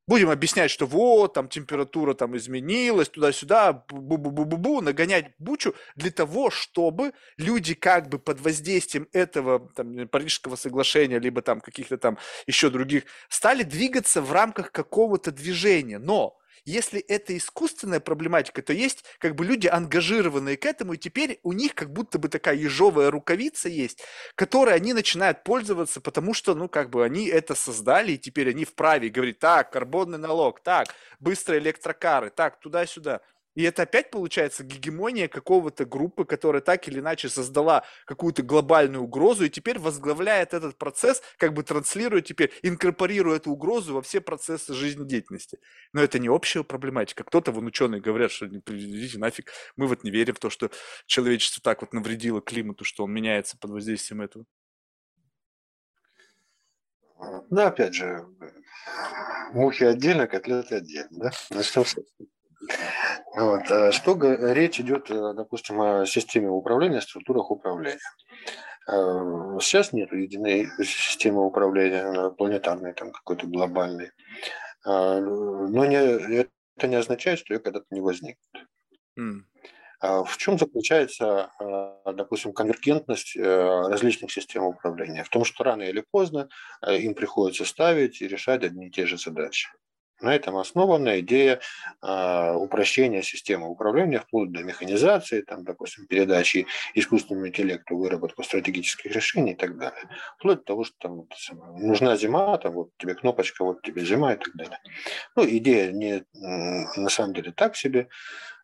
[0.07, 7.13] будем объяснять, что вот, там температура там изменилась, туда-сюда, бу-бу-бу-бу-бу, нагонять бучу для того, чтобы
[7.37, 13.05] люди как бы под воздействием этого там, Парижского соглашения, либо там каких-то там еще других,
[13.29, 15.99] стали двигаться в рамках какого-то движения.
[15.99, 21.41] Но если это искусственная проблематика, то есть как бы люди ангажированные к этому, и теперь
[21.43, 24.03] у них как будто бы такая ежовая рукавица есть,
[24.35, 28.65] которой они начинают пользоваться, потому что, ну, как бы они это создали, и теперь они
[28.65, 30.89] вправе говорить, так, карбонный налог, так,
[31.21, 33.21] быстрые электрокары, так, туда-сюда.
[33.55, 39.45] И это опять получается гегемония какого-то группы, которая так или иначе создала какую-то глобальную угрозу
[39.45, 44.75] и теперь возглавляет этот процесс, как бы транслируя теперь, инкорпорируя эту угрозу во все процессы
[44.75, 45.59] жизнедеятельности.
[45.93, 47.25] Но это не общая проблематика.
[47.25, 50.71] Кто-то, вон ученые говорят, что идите нафиг, мы вот не верим в то, что
[51.07, 54.45] человечество так вот навредило климату, что он меняется под воздействием этого.
[57.51, 58.27] Ну, опять же,
[59.53, 61.31] мухи отдельно, котлеты отдельно, да?
[61.51, 61.97] Начнем с
[63.37, 63.71] вот.
[63.71, 64.17] Э, что
[64.53, 67.99] речь идет, э, допустим, о системе управления, структурах управления.
[68.89, 74.11] Э, сейчас нет единой системы управления планетарной, там какой-то глобальной.
[74.87, 78.69] Но не, это не означает, что ее когда-то не возникнет.
[79.19, 79.45] Mm.
[80.27, 81.53] В чем заключается,
[82.05, 85.25] допустим, конвергентность различных систем управления?
[85.25, 86.51] В том, что рано или поздно
[86.87, 89.71] им приходится ставить и решать одни и те же задачи.
[90.21, 91.61] На этом основана идея
[92.01, 99.53] э, упрощения системы управления вплоть до механизации, там, допустим, передачи искусственному интеллекту, выработку стратегических решений
[99.53, 100.09] и так далее.
[100.39, 101.27] Вплоть до того, что там
[101.79, 104.79] нужна зима, там вот тебе кнопочка, вот тебе зима и так далее.
[105.35, 108.09] Ну, идея не на самом деле так себе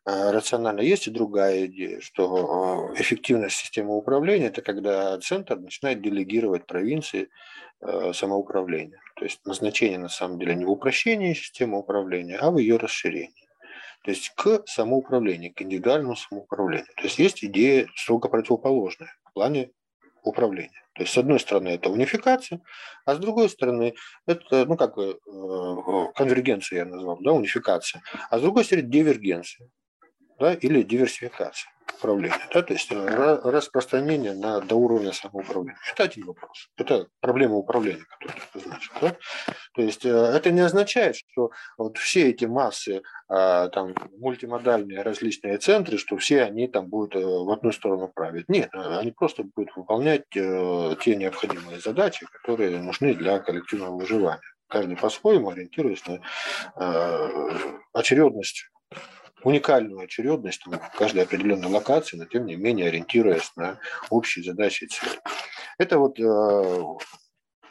[0.05, 0.81] а, рационально.
[0.81, 7.70] Есть и другая идея, что эффективность системы управления– это когда центр начинает делегировать провинции Э,
[8.13, 8.99] самоуправления.
[9.15, 13.47] То есть назначение на самом деле не в упрощении системы управления, а в ее расширении.
[14.03, 16.93] То есть к самоуправлению, к индивидуальному самоуправлению.
[16.95, 19.71] То есть есть идея строго противоположная в плане
[20.23, 20.81] управления.
[20.93, 22.61] То есть, с одной стороны, это унификация,
[23.05, 23.95] а с другой стороны,
[24.27, 29.69] это, ну, как бы, э, конвергенция я назвал, да, унификация, а с другой стороны, дивергенция,
[30.37, 35.79] да, или диверсификация управления, да, то есть э, распространение на, до уровня самоуправления.
[35.91, 36.69] Это один вопрос.
[36.77, 38.91] Это проблема управления, которую ты значит.
[39.01, 39.15] Да?
[39.73, 45.57] То есть э, это не означает, что вот все эти массы, а, там, мультимодальные различные
[45.57, 48.49] центры, что все они там будут э, в одну сторону править.
[48.49, 54.41] Нет, они просто будут выполнять те необходимые задачи, которые нужны для коллективного выживания.
[54.67, 56.21] Каждый по-своему ориентируясь на
[57.93, 58.71] очередность
[59.43, 64.87] уникальную очередность там, каждой определенной локации, но тем не менее ориентируясь на общие задачи и
[64.87, 65.19] цели.
[65.77, 66.83] Это вот э,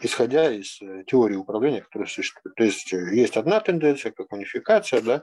[0.00, 2.54] исходя из э, теории управления, которая существует.
[2.56, 5.22] То есть э, есть одна тенденция, как унификация, да,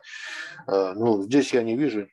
[0.68, 2.08] ну, здесь я не вижу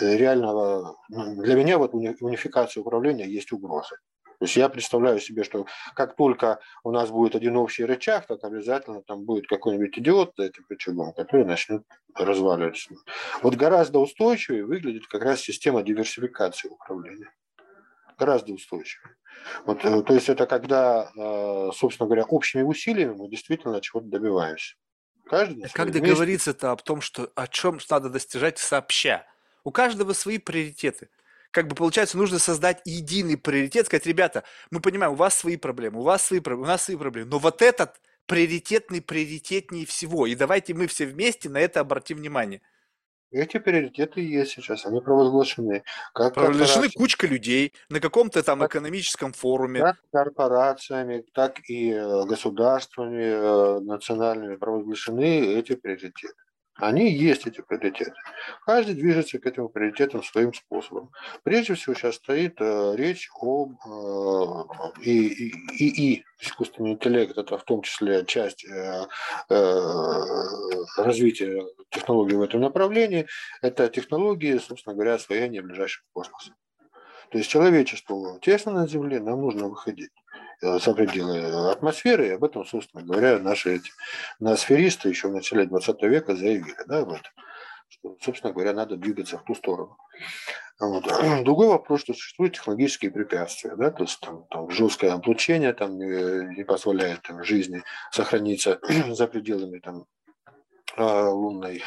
[0.00, 3.96] реального, ну, для меня вот унификация управления есть угроза.
[4.38, 8.44] То есть я представляю себе, что как только у нас будет один общий рычаг, так
[8.44, 11.82] обязательно там будет какой-нибудь идиот за этим рычагом, который начнет
[12.14, 12.94] разваливаться.
[13.42, 17.32] Вот гораздо устойчивее выглядит как раз система диверсификации управления.
[18.18, 19.16] Гораздо устойчивее.
[19.64, 24.76] Вот, э, то есть это когда, э, собственно говоря, общими усилиями мы действительно чего-то добиваемся.
[25.26, 29.26] Каждый как договориться-то об том, что о чем надо достижать сообща?
[29.64, 31.10] У каждого свои приоритеты
[31.50, 36.00] как бы получается, нужно создать единый приоритет, сказать, ребята, мы понимаем, у вас свои проблемы,
[36.00, 40.34] у вас свои проблемы, у нас свои проблемы, но вот этот приоритетный приоритетнее всего, и
[40.34, 42.60] давайте мы все вместе на это обратим внимание.
[43.32, 45.82] Эти приоритеты есть сейчас, они провозглашены.
[46.14, 49.80] Как провозглашены кучка людей на каком-то там как, экономическом форуме.
[49.80, 56.28] Как корпорациями, так и э, государствами э, национальными провозглашены эти приоритеты.
[56.78, 58.12] Они есть эти приоритеты.
[58.66, 61.10] Каждый движется к этим приоритетам своим способом.
[61.42, 67.64] Прежде всего сейчас стоит э, речь об э, и, и, и, искусственный интеллект, это в
[67.64, 69.06] том числе часть э,
[69.48, 69.80] э,
[70.98, 73.26] развития технологий в этом направлении,
[73.62, 76.54] это технологии, собственно говоря, освоения ближайшего космоса.
[77.30, 80.10] То есть человечеству тесно на Земле, нам нужно выходить
[80.60, 83.90] за пределы атмосферы, и об этом, собственно говоря, наши эти
[84.40, 87.32] ноосферисты еще в начале 20 века заявили да, об этом.
[87.88, 89.96] что, собственно говоря, надо двигаться в ту сторону.
[90.78, 91.04] Вот.
[91.42, 96.54] Другой вопрос, что существуют технологические препятствия, да, то есть там, там жесткое облучение там, не,
[96.56, 98.78] не позволяет там, жизни сохраниться
[99.08, 100.04] за пределами там,
[100.96, 101.82] а, лунной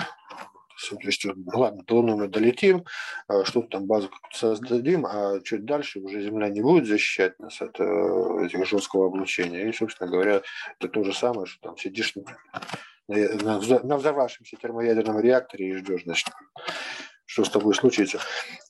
[0.89, 2.85] то есть, ладно, до Луны мы долетим,
[3.27, 7.79] а, что-то там базу создадим, а чуть дальше уже Земля не будет защищать нас от
[7.79, 9.67] э, этих жесткого облучения.
[9.67, 10.41] И, собственно говоря,
[10.79, 12.13] это то же самое, что там сидишь
[13.07, 16.29] на, на взорвавшемся термоядерном реакторе и ждешь, значит,
[17.29, 18.19] что с тобой случится.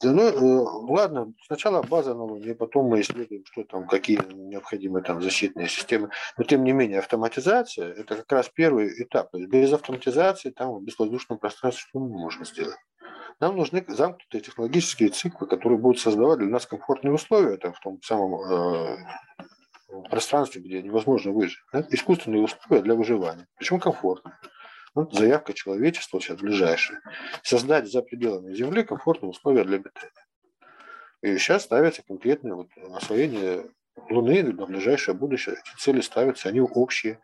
[0.03, 5.21] Ну, э, ладно, сначала база на Луне, потом мы исследуем, что там, какие необходимы там
[5.21, 6.09] защитные системы.
[6.37, 9.33] Но тем не менее, автоматизация– это как раз первый этап.
[9.33, 12.75] Без автоматизации там в безвоздушном пространстве что мы можем сделать?
[13.39, 18.01] Нам нужны замкнутые технологические циклы, которые будут создавать для нас комфортные условия там, в том
[18.01, 18.97] самом э,
[20.09, 21.59] пространстве, где невозможно выжить.
[21.71, 21.85] Да?
[21.91, 23.47] Искусственные условия для выживания.
[23.57, 23.79] Причем
[24.99, 25.05] комфортные.
[25.05, 27.01] Вот заявка человечества сейчас ближайшая.
[27.43, 30.11] Создать за пределами Земли комфортные условия для обитания.
[31.21, 33.65] И сейчас ставятся конкретные вот освоение
[34.09, 35.55] Луны на ближайшее будущее.
[35.55, 37.19] Эти цели ставятся, они общие.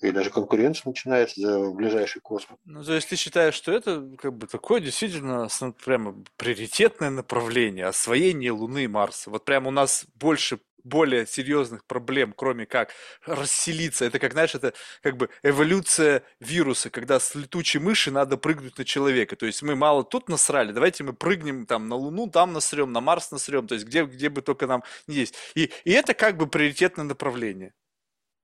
[0.00, 2.58] И даже конкуренция начинается за ближайший космос.
[2.64, 5.48] Ну, то есть ты считаешь, что это как бы такое действительно
[5.84, 9.30] прямо приоритетное направление, освоение Луны и Марса.
[9.30, 12.90] Вот прямо у нас больше более серьезных проблем, кроме как
[13.26, 14.04] расселиться.
[14.04, 18.84] Это как, знаешь, это как бы эволюция вируса, когда с летучей мыши надо прыгнуть на
[18.84, 19.36] человека.
[19.36, 23.00] То есть мы мало тут насрали, давайте мы прыгнем там на Луну, там насрем, на
[23.00, 25.34] Марс насрем, то есть где, где бы только нам не есть.
[25.54, 27.72] И, и это как бы приоритетное направление.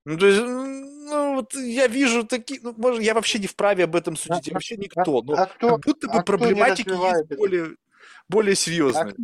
[0.05, 3.95] Ну, то есть, ну, вот я вижу такие, ну, может, я вообще не вправе об
[3.95, 7.75] этом судить, я вообще никто, но а кто, как будто бы а проблематики есть более,
[8.27, 9.15] более серьезные.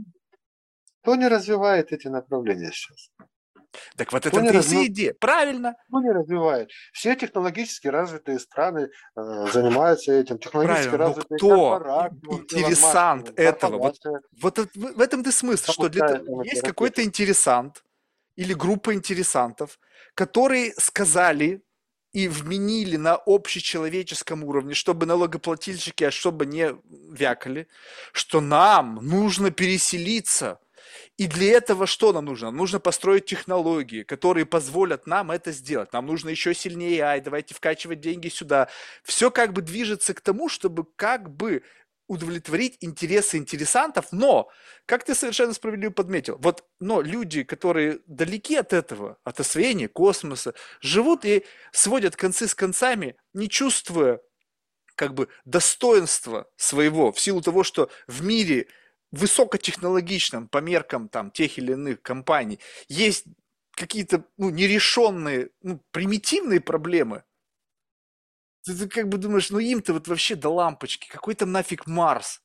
[1.06, 3.12] Кто не развивает эти направления сейчас?
[3.96, 4.88] Так вот это развив...
[4.88, 5.14] идея.
[5.14, 5.76] Правильно.
[5.88, 6.72] Кто не развивает?
[6.94, 10.40] Все технологически развитые страны э, занимаются этим.
[10.40, 11.08] Технологически Правильно.
[11.08, 13.78] развитые кто интересант этого?
[13.78, 17.84] Вот, вот в этом ты смысл, что для того, есть какой-то интересант
[18.36, 19.80] или группа интересантов,
[20.16, 21.62] которые сказали
[22.14, 26.76] и вменили на общечеловеческом уровне, чтобы налогоплательщики, а чтобы не
[27.12, 27.68] вякали,
[28.12, 30.60] что нам нужно переселиться–
[31.18, 32.48] и для этого что нам нужно?
[32.48, 35.94] Нам нужно построить технологии, которые позволят нам это сделать.
[35.94, 38.70] Нам нужно еще сильнее AI, давайте вкачивать деньги сюда.
[39.04, 41.64] Все как бы движется к тому, чтобы как бы
[42.08, 44.50] удовлетворить интересы интересантов, но,
[44.86, 50.54] как ты совершенно справедливо подметил, вот, но люди, которые далеки от этого, от освоения космоса,
[50.82, 54.22] живут и сводят концы с концами, не чувствуя
[54.96, 58.68] как бы достоинства своего в силу того, что в мире
[59.20, 63.26] высокотехнологичном по меркам там тех или иных компаний есть
[63.72, 67.24] какие-то ну, нерешенные, ну, примитивные проблемы,
[68.64, 72.42] ты, ты как бы думаешь, ну им-то вот вообще до лампочки, какой там нафиг Марс?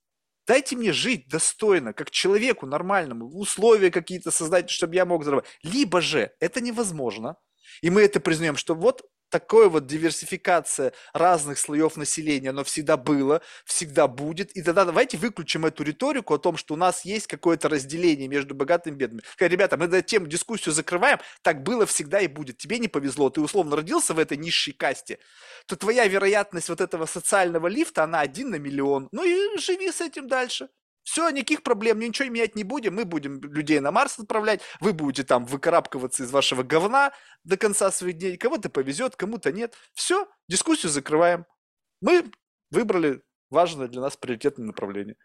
[0.46, 5.58] Дайте мне жить достойно, как человеку нормальному, условия какие-то создать, чтобы я мог зарабатывать.
[5.62, 7.36] Либо же это невозможно,
[7.82, 13.40] и мы это признаем, что вот такое вот диверсификация разных слоев населения, оно всегда было,
[13.64, 14.50] всегда будет.
[14.56, 18.54] И тогда давайте выключим эту риторику о том, что у нас есть какое-то разделение между
[18.54, 19.22] богатыми и бедными.
[19.38, 22.58] Ребята, мы эту тему, дискуссию закрываем, так было всегда и будет.
[22.58, 25.18] Тебе не повезло, ты условно родился в этой низшей касте,
[25.66, 29.08] то твоя вероятность вот этого социального лифта, она один на миллион.
[29.12, 30.68] Ну и живи с этим дальше.
[31.02, 32.94] Все, никаких проблем, ничего менять не будем.
[32.94, 37.12] Мы будем людей на Марс отправлять, вы будете там выкарабкиваться из вашего говна
[37.44, 38.36] до конца своих дней.
[38.36, 39.74] Кого-то повезет, кому-то нет.
[39.94, 41.46] Все, дискуссию закрываем.
[42.00, 42.30] Мы
[42.70, 45.16] выбрали важное для нас приоритетное направление.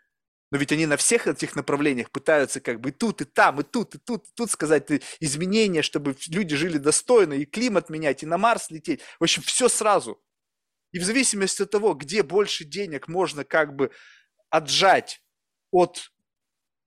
[0.52, 3.64] Но ведь они на всех этих направлениях пытаются как бы и тут, и там, и
[3.64, 4.90] тут, и тут, и тут сказать
[5.20, 9.02] изменения, чтобы люди жили достойно, и климат менять, и на Марс лететь.
[9.20, 10.22] В общем, все сразу.
[10.92, 13.92] И в зависимости от того, где больше денег можно как бы
[14.50, 15.22] отжать
[15.76, 16.12] от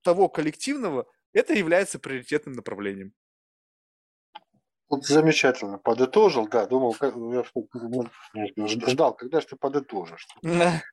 [0.03, 3.13] того коллективного, это является приоритетным направлением.
[4.89, 7.43] Вот замечательно, подытожил, да, думал, я
[8.67, 10.27] ждал, когда же ты подытожишь.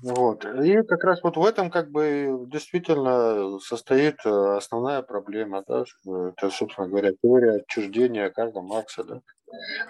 [0.00, 0.44] Вот.
[0.44, 6.50] И как раз вот в этом как бы действительно состоит э, основная проблема, да, это,
[6.50, 9.22] собственно говоря, теория отчуждения Карла Маркса, да.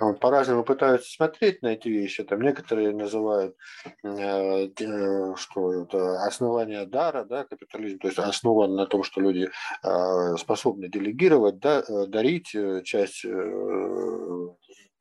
[0.01, 2.23] Вот, по-разному пытаются смотреть на эти вещи.
[2.25, 3.57] Там некоторые называют,
[4.05, 9.49] э, э, что это основание дара, да, капитализм, то есть основан на том, что люди
[9.83, 12.55] э, способны делегировать, да, э, дарить
[12.85, 13.25] часть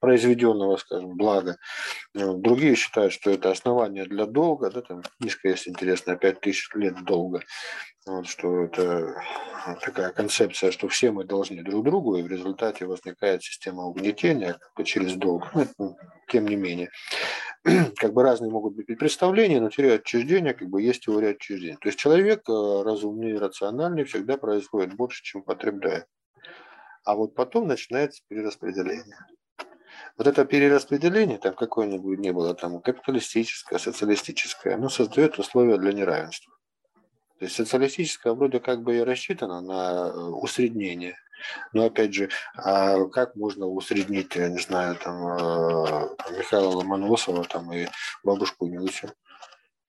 [0.07, 1.57] произведенного, скажем, блага.
[2.15, 7.03] Э, другие считают, что это основание для долга, да, там книжка есть интересная, 5000 лет
[7.03, 7.41] долга,
[8.05, 9.21] вот, что это
[9.81, 15.15] такая концепция, что все мы должны друг другу, и в результате возникает система угнетения через
[15.15, 15.43] долг,
[15.77, 15.97] ну,
[16.31, 16.89] тем не менее.
[17.97, 21.77] как бы разные могут быть представления, но теория отчуждения как бы есть теория отчуждения.
[21.81, 26.05] То есть человек э, разумный, рациональный всегда производит больше, чем потребляет.
[27.03, 29.17] А вот потом начинается перераспределение.
[30.17, 36.51] Вот это перераспределение, там какое-нибудь не было, там капиталистическое, социалистическое, оно создает условия для неравенства.
[37.37, 41.17] То есть социалистическое вроде как бы и рассчитано на э, усреднение.
[41.71, 47.71] Но опять же, а как можно усреднить, я не знаю, там, э, Михаила Ломоносова там,
[47.71, 47.87] и
[48.23, 49.11] бабушку Нюсю?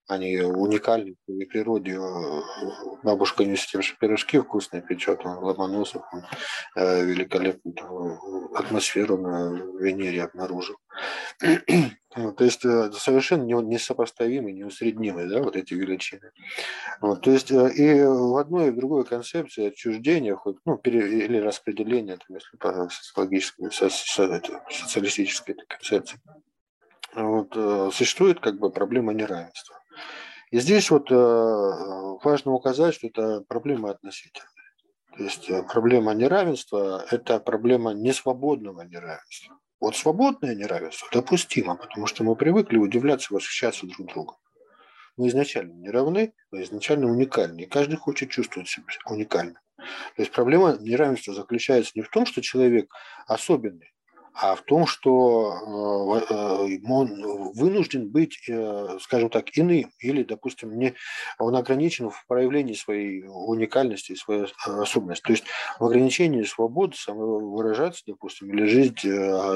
[0.09, 1.99] Они уникальны в своей природе.
[3.03, 6.25] Бабушка же пирожки вкусные печет, он Ломоносов, он
[6.77, 8.19] э, великолепную
[8.55, 10.77] атмосферу на Венере обнаружил.
[12.37, 16.33] То есть э, совершенно несопоставимые, неусреднимые, да, вот эти величины.
[17.01, 21.27] Вот, то есть э, и в одной и в другой концепции отчуждения, хоть, ну, пере,
[21.27, 26.19] или распределения, там, если по социологической, социалистической концепции,
[27.15, 29.77] вот, э, существует как бы проблема неравенства.
[30.51, 34.49] И здесь вот важно указать, что это проблема относительная.
[35.17, 39.59] То есть проблема неравенства– это проблема несвободного неравенства.
[39.81, 44.37] Вот свободное неравенство допустимо, потому что мы привыкли удивляться, восхищаться друг другом.
[45.17, 49.59] Мы изначально не равны, мы изначально уникальны, и каждый хочет чувствовать себя уникальным.
[49.77, 52.93] То есть проблема неравенства заключается не в том, что человек
[53.27, 53.93] особенный,
[54.41, 60.79] а в том, что э, э, он вынужден быть, э, скажем так, иным, или, допустим,
[60.79, 60.95] не,
[61.41, 65.25] он ограничен в проявлении своей уникальности, своей особенности.
[65.25, 65.45] То есть
[65.81, 69.03] в ограничении свободы самовыражаться, допустим, или жить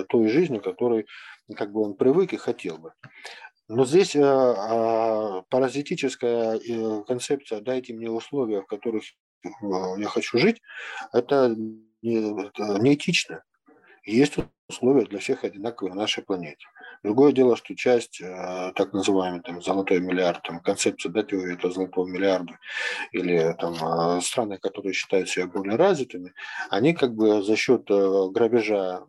[0.09, 1.07] той жизнью, которой
[1.55, 2.93] как бы он привык и хотел бы.
[3.69, 6.59] Но здесь а, паразитическая
[7.05, 9.05] концепция «дайте мне условия, в которых
[9.63, 10.61] я хочу жить»,
[11.13, 11.55] это
[12.03, 13.45] неэтично.
[14.05, 14.35] Есть
[14.73, 16.67] условия для всех одинаковые на нашей планете.
[17.03, 21.73] Другое дело, что часть э, так называемой там, золотой миллиард, там, концепция да, теории этого
[21.73, 22.59] золотого миллиарда,
[23.13, 26.33] или там, э, страны, которые считают себя более развитыми,
[26.71, 29.03] они как бы за счет э, грабежа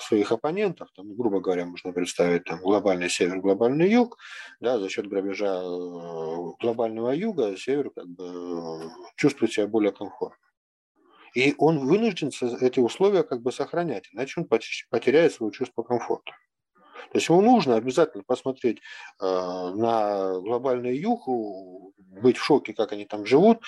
[0.00, 4.18] своих оппонентов, там, грубо говоря, можно представить там, глобальный север, глобальный юг,
[4.60, 5.62] да, за счет грабежа
[6.60, 10.51] глобального юга север как бы чувствует себя более комфортно.
[11.34, 12.30] И он вынужден
[12.60, 14.46] эти условия как бы сохранять, иначе он
[14.90, 16.32] потеряет свое чувство комфорта.
[17.10, 21.28] То есть ему нужно обязательно посмотреть э, на глобальный юг,
[21.98, 23.58] быть в шоке, как они там живут,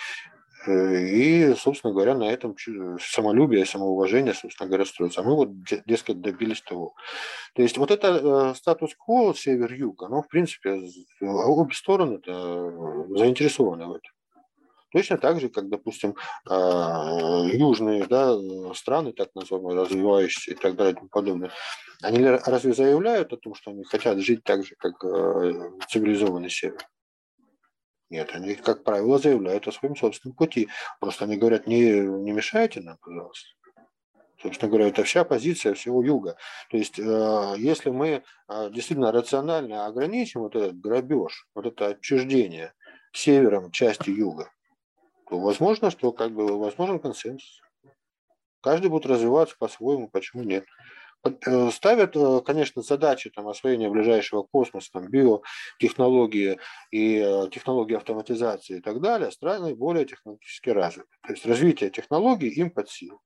[0.67, 2.57] э, и, собственно говоря, на этом
[3.01, 5.21] самолюбие, самоуважение, собственно говоря, строится.
[5.21, 5.51] А мы вот,
[5.85, 6.95] дескать, добились того.
[7.55, 10.81] То есть вот это э, статус-кво север-юг, оно, в принципе,
[11.21, 14.14] обе стороны заинтересованы в этом.
[14.95, 16.15] Точно так же, как, допустим,
[16.49, 18.39] а, южные да,
[18.75, 21.51] страны, так называемые, развивающиеся и так далее и тому подобное,
[22.01, 26.79] они разве заявляют о том, что они хотят жить так же, как э, цивилизованный север?
[28.09, 30.69] Нет, они, как правило, заявляют о своем собственном пути.
[31.01, 33.49] Просто они говорят, не, не мешайте нам, пожалуйста.
[34.41, 36.37] Собственно говоря, это вся позиция всего юга.
[36.71, 42.75] То есть, э, если мы э, действительно рационально ограничим вот этот грабеж, вот это отчуждение
[43.13, 44.51] севером части юга,
[45.29, 47.61] то возможно, что как бы возможен консенсус.
[48.61, 50.65] Каждый будет развиваться по-своему, почему нет.
[51.25, 56.59] Э, ставят, э, конечно, задачи там, освоения ближайшего космоса, там, биотехнологии
[56.91, 61.09] и э, технологии автоматизации и так далее, страны более технологически развиты.
[61.27, 63.21] То есть развитие технологий им под силу.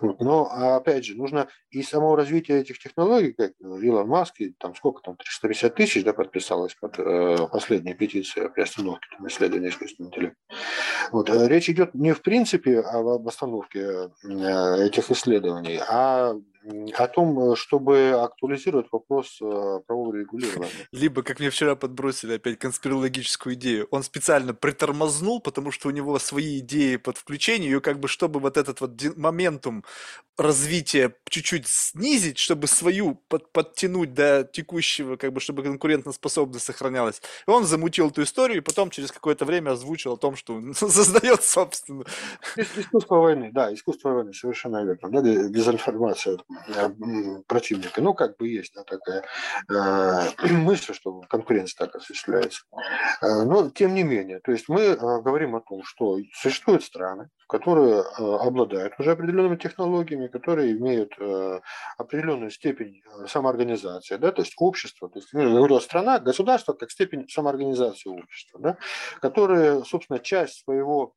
[0.00, 0.20] Вот.
[0.20, 5.02] Но, опять же, нужно и само развитие этих технологий, как Илон Маск, и, там сколько
[5.02, 10.38] там, 350 тысяч да, подписалось под э, последней петицией о приостановке там, исследования искусственного интеллекта.
[11.12, 11.30] Вот.
[11.30, 16.34] Речь идет не в принципе об остановке этих исследований, а
[16.94, 20.70] о том, э, чтобы актуализировать вопрос э, правового регулирования.
[20.92, 26.18] Либо, как мне вчера подбросили опять конспирологическую идею, он специально притормознул, потому что у него
[26.18, 29.84] свои идеи под включение, и как бы чтобы вот этот вот моментум
[30.36, 37.22] развития чуть-чуть снизить, чтобы свою под, подтянуть до текущего, как бы чтобы конкурентоспособность сохранялась.
[37.46, 41.42] И он замутил эту историю, и потом через какое-то время озвучил о том, что создает
[41.42, 42.04] собственно.
[42.56, 46.38] Искусство войны, да, искусство войны, совершенно верно, да, дезинформация
[47.46, 48.00] противника.
[48.00, 49.24] Ну, как бы есть да, такая
[49.70, 52.64] э, мысль, что конкуренция так осуществляется.
[53.22, 57.28] Э, но, тем не менее, то есть мы э, говорим о том, что существуют страны,
[57.48, 61.60] которые э, обладают уже определенными технологиями, которые имеют э,
[61.98, 67.28] определенную степень самоорганизации, да, то есть общество, то есть, ну, говорю, страна, государство как степень
[67.28, 68.76] самоорганизации общества, да,
[69.20, 71.14] которые, собственно, часть своего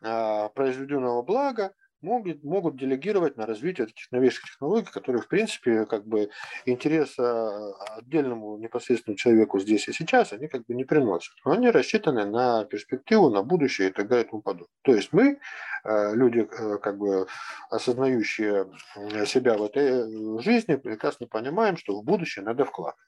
[0.00, 6.30] произведенного блага могут, могут делегировать на развитие таких новейших технологий, которые, в принципе, как бы
[6.66, 11.34] интереса отдельному непосредственному человеку здесь и сейчас, они как бы не приносят.
[11.44, 14.68] Но они рассчитаны на перспективу, на будущее и так далее и тому подобное.
[14.82, 15.38] То есть мы,
[15.84, 17.26] э, люди, э, как бы
[17.70, 18.66] осознающие
[19.26, 22.98] себя в этой жизни, прекрасно понимаем, что в будущее надо вкладывать.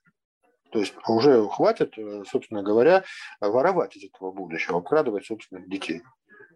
[0.75, 3.05] То есть уже хватит, э, собственно говоря,
[3.41, 6.03] воровать из этого будущего, обкрадывать собственных детей.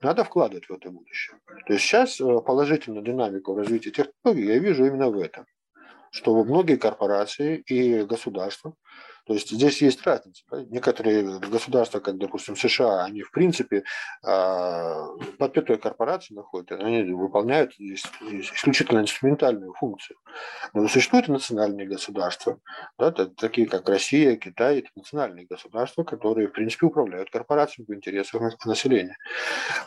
[0.01, 1.37] Надо вкладывать в это будущее.
[1.67, 5.47] То есть сейчас э, положительную динамику развития технологий я вижу именно в этом.
[6.11, 8.75] Что многие корпорации и государства
[9.29, 10.43] то есть здесь есть разница.
[10.71, 13.85] Некоторые государства, как, допустим, США, они, в принципе,
[14.25, 15.09] а,
[15.39, 20.17] под пятой корпорацией находятся, они выполняют исключительно инструментальную функцию.
[20.73, 22.59] Но существуют национальные государства,
[22.99, 28.65] да, такие как Россия, Китай, это национальные государства, которые, в принципе, управляют корпорациями в интересах
[28.65, 29.19] населения.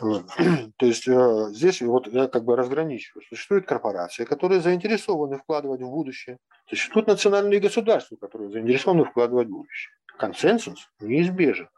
[0.00, 3.24] То есть э, здесь вот я как бы разграничиваю.
[3.28, 6.38] Существуют корпорации, которые заинтересованы вкладывать в будущее.
[6.72, 9.92] Существуют национальные государства, которые заинтересованы вкладывать закладывать будущее.
[10.18, 11.68] Консенсус неизбежен.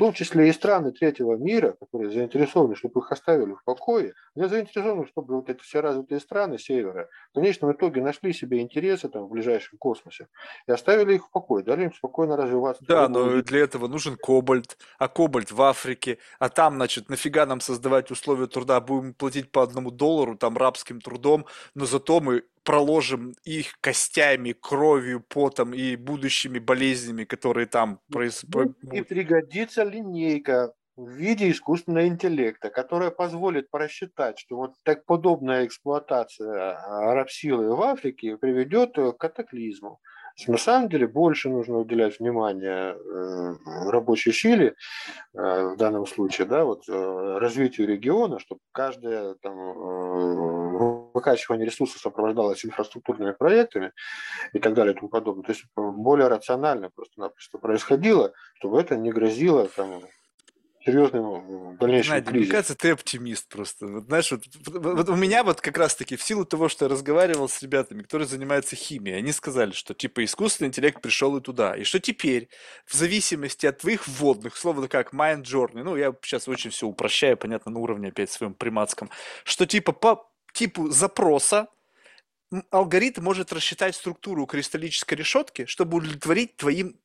[0.00, 4.46] В том числе и страны третьего мира, которые заинтересованы, чтобы их оставили в покое, они
[4.46, 9.24] заинтересованы, чтобы вот эти все развитые страны севера в конечном итоге нашли себе интересы там,
[9.24, 10.28] в ближайшем космосе
[10.66, 12.82] и оставили их в покое, дали им спокойно развиваться.
[12.88, 17.60] Да, но для этого нужен кобальт, а кобальт в Африке, а там, значит, нафига нам
[17.60, 23.34] создавать условия труда, будем платить по одному доллару, там, рабским трудом, но зато мы проложим
[23.44, 28.76] их костями, кровью, потом и будущими болезнями, которые там происходят.
[28.92, 36.76] И пригодится линейка в виде искусственного интеллекта, которая позволит просчитать, что вот так подобная эксплуатация
[36.76, 40.00] а, рабсилы в Африке приведет к катаклизму.
[40.46, 44.74] На самом деле больше нужно уделять внимание э, рабочей силе
[45.34, 49.54] э, в данном случае, да, вот э, развитию региона, чтобы каждое там,
[51.12, 53.92] выкачивание ресурсов сопровождалось инфраструктурными проектами
[54.52, 55.44] и так далее и тому подобное.
[55.44, 60.02] То есть более рационально просто-напросто происходило, чтобы это не грозило там,
[60.84, 62.40] серьезным дальнейшим Надя, кризисом.
[62.40, 63.86] мне кажется, ты оптимист просто.
[63.86, 67.48] Вот, знаешь, вот, вот у меня вот как раз-таки в силу того, что я разговаривал
[67.48, 71.76] с ребятами, которые занимаются химией, они сказали, что типа искусственный интеллект пришел и туда.
[71.76, 72.48] И что теперь,
[72.86, 77.36] в зависимости от твоих вводных, словно как Mind Journey, ну, я сейчас очень все упрощаю,
[77.36, 79.10] понятно, на уровне опять своем приматском,
[79.44, 81.68] что типа по типу запроса
[82.70, 86.98] алгоритм может рассчитать структуру кристаллической решетки, чтобы удовлетворить твоим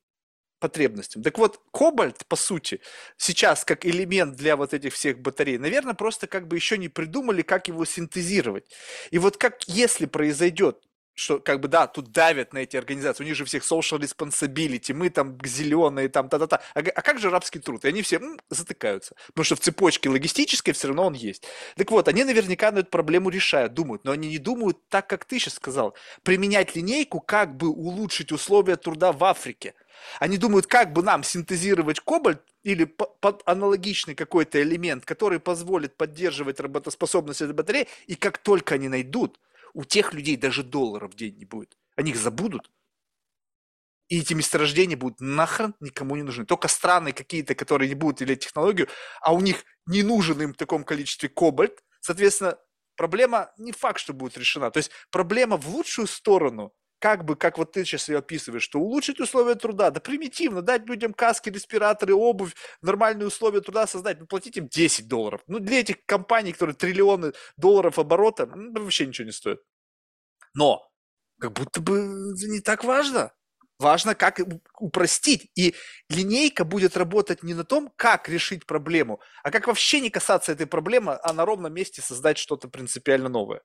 [0.60, 1.22] потребностям.
[1.22, 2.82] Так вот, кобальт, по сути,
[3.18, 7.42] сейчас как элемент для вот этих всех батарей, наверное, просто как бы еще не придумали,
[7.42, 8.72] как его синтезировать.
[9.12, 10.82] И вот как если произойдет
[11.16, 14.94] что как бы да, тут давят на эти организации, у них же всех social responsibility,
[14.94, 16.62] мы там зеленые, там та-та-та.
[16.74, 17.86] А, а как же рабский труд?
[17.86, 21.44] И они все м, затыкаются, потому что в цепочке логистической все равно он есть.
[21.78, 25.24] Так вот, они наверняка на эту проблему решают, думают, но они не думают так, как
[25.26, 29.74] ты сейчас сказал, применять линейку, как бы улучшить условия труда в Африке.
[30.20, 36.60] Они думают, как бы нам синтезировать кобальт или под аналогичный какой-то элемент, который позволит поддерживать
[36.60, 39.40] работоспособность этой батареи, и как только они найдут,
[39.76, 41.78] у тех людей даже долларов в день не будет.
[41.98, 42.72] Они их забудут.
[44.08, 46.46] И эти месторождения будут нахрен никому не нужны.
[46.46, 48.88] Только страны какие-то, которые не будут или технологию,
[49.22, 51.84] а у них не нужен им в таком количестве кобальт.
[52.00, 52.58] Соответственно,
[52.96, 54.72] проблема не факт, что будет решена.
[54.72, 56.74] То есть проблема в лучшую сторону,
[57.06, 60.88] как бы, как вот ты сейчас ее описываешь, что улучшить условия труда, да примитивно, дать
[60.88, 65.42] людям каски, респираторы, обувь, нормальные условия труда создать, ну платить им 10 долларов.
[65.46, 69.60] Ну для этих компаний, которые триллионы долларов оборота, ну, вообще ничего не стоит.
[70.56, 70.90] Но
[71.40, 72.00] как будто бы
[72.36, 73.32] это не так важно.
[73.78, 74.40] Важно, как
[74.80, 75.52] упростить.
[75.54, 75.76] И
[76.10, 80.66] линейка будет работать не на том, как решить проблему, а как вообще не касаться этой
[80.66, 83.62] проблемы, а на ровном месте создать что-то принципиально новое.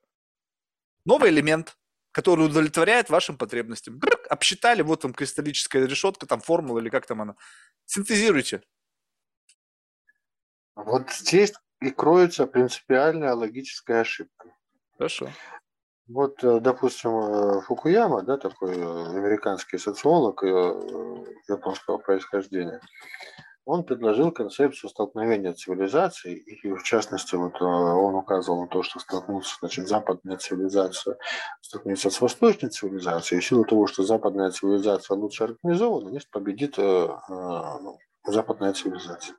[1.06, 1.78] Новый элемент,
[2.12, 3.98] который удовлетворяет вашим потребностям.
[3.98, 7.36] Брык, обсчитали, вот вам кристаллическая решетка, там формула или как там она.
[7.86, 8.62] Синтезируйте.
[10.74, 14.48] Вот здесь и кроется принципиальная логическая ошибка.
[14.96, 15.30] Хорошо.
[16.08, 22.80] Вот, э, допустим, э, Фукуяма, да, такой э, американский социолог японского происхождения,
[23.64, 29.56] он предложил концепцию столкновения цивилизаций, и в частности вот он указывал на то, что столкнуться,
[29.60, 31.16] значит, западная цивилизация
[31.60, 36.78] столкнется с восточной цивилизацией, и в силу того, что западная цивилизация лучше организована, значит, победит
[36.78, 39.36] ну, западная цивилизация.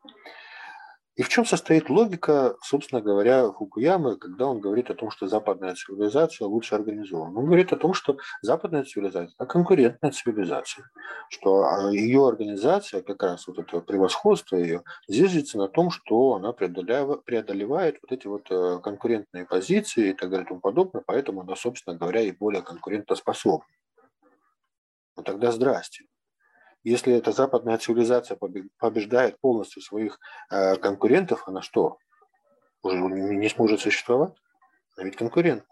[1.21, 5.75] И в чем состоит логика, собственно говоря, Фукуямы, когда он говорит о том, что западная
[5.75, 7.37] цивилизация лучше организована?
[7.37, 10.89] Он говорит о том, что западная цивилизация– это конкурентная цивилизация,
[11.29, 16.53] что а, ее организация, как раз вот это превосходство ее, зиждется на том, что она
[16.53, 21.41] преодолевает, преодолевает вот эти вот э, конкурентные позиции и так далее и тому подобное, поэтому
[21.41, 23.67] она, собственно говоря, и более конкурентоспособна.
[25.17, 26.05] Ну тогда здрасте.
[26.83, 28.37] Если эта западная цивилизация
[28.77, 30.19] побеждает полностью своих
[30.49, 31.97] э, конкурентов, она что?
[32.81, 34.33] Уже не сможет существовать?
[34.97, 35.63] Она ведь конкурент.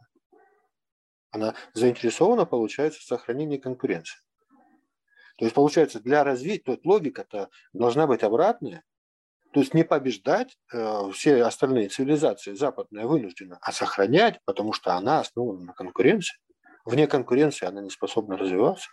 [1.32, 4.20] Она заинтересована, получается, в сохранении конкуренции.
[5.38, 8.84] То есть, получается, для развития, то логика-то должна быть обратная.
[9.52, 15.22] То есть не побеждать э, все остальные цивилизации западная вынуждена, а сохранять, потому что она
[15.22, 16.38] основана на конкуренции.
[16.86, 18.90] Вне конкуренции она не способна развиваться.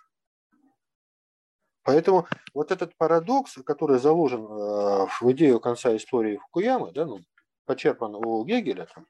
[1.86, 7.20] Поэтому вот этот парадокс, который заложен э, в идею конца истории Фукуямы, да, ну,
[7.64, 9.06] почерпан у Гегеля, там,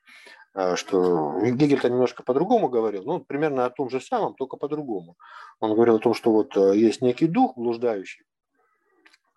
[0.54, 5.16] э, что Гегель-то немножко по-другому говорил, ну, примерно о том же самом, только по-другому.
[5.58, 8.24] Он говорил о том, что вот э, есть некий дух блуждающий,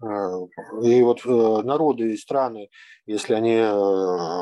[0.02, 2.70] и вот народы и страны,
[3.06, 3.58] если они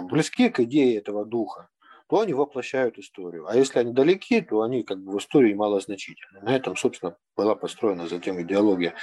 [0.08, 1.69] близки к идее этого духа,
[2.10, 3.48] то они воплощают историю.
[3.48, 6.42] А если они далеки, то они как бы в истории малозначительны.
[6.42, 8.94] На этом, собственно, была построена затем идеология,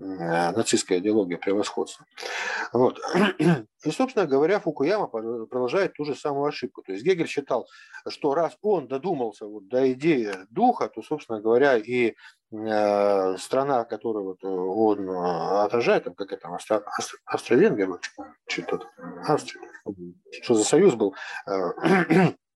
[0.00, 2.04] э, нацистская идеология превосходства.
[2.72, 3.00] Вот.
[3.84, 6.82] И, собственно говоря, Фукуяма продолжает ту же самую ошибку.
[6.82, 7.68] То есть Гегель считал,
[8.08, 12.14] что раз он додумался вот до идеи духа, то, собственно говоря, и
[12.50, 16.82] э, страна, которую вот он э, отражает, там, как это, Австро-
[17.24, 17.88] Австро-Венгрия,
[18.48, 18.88] что-то,
[19.28, 19.60] Австрия,
[20.42, 21.14] что за союз был,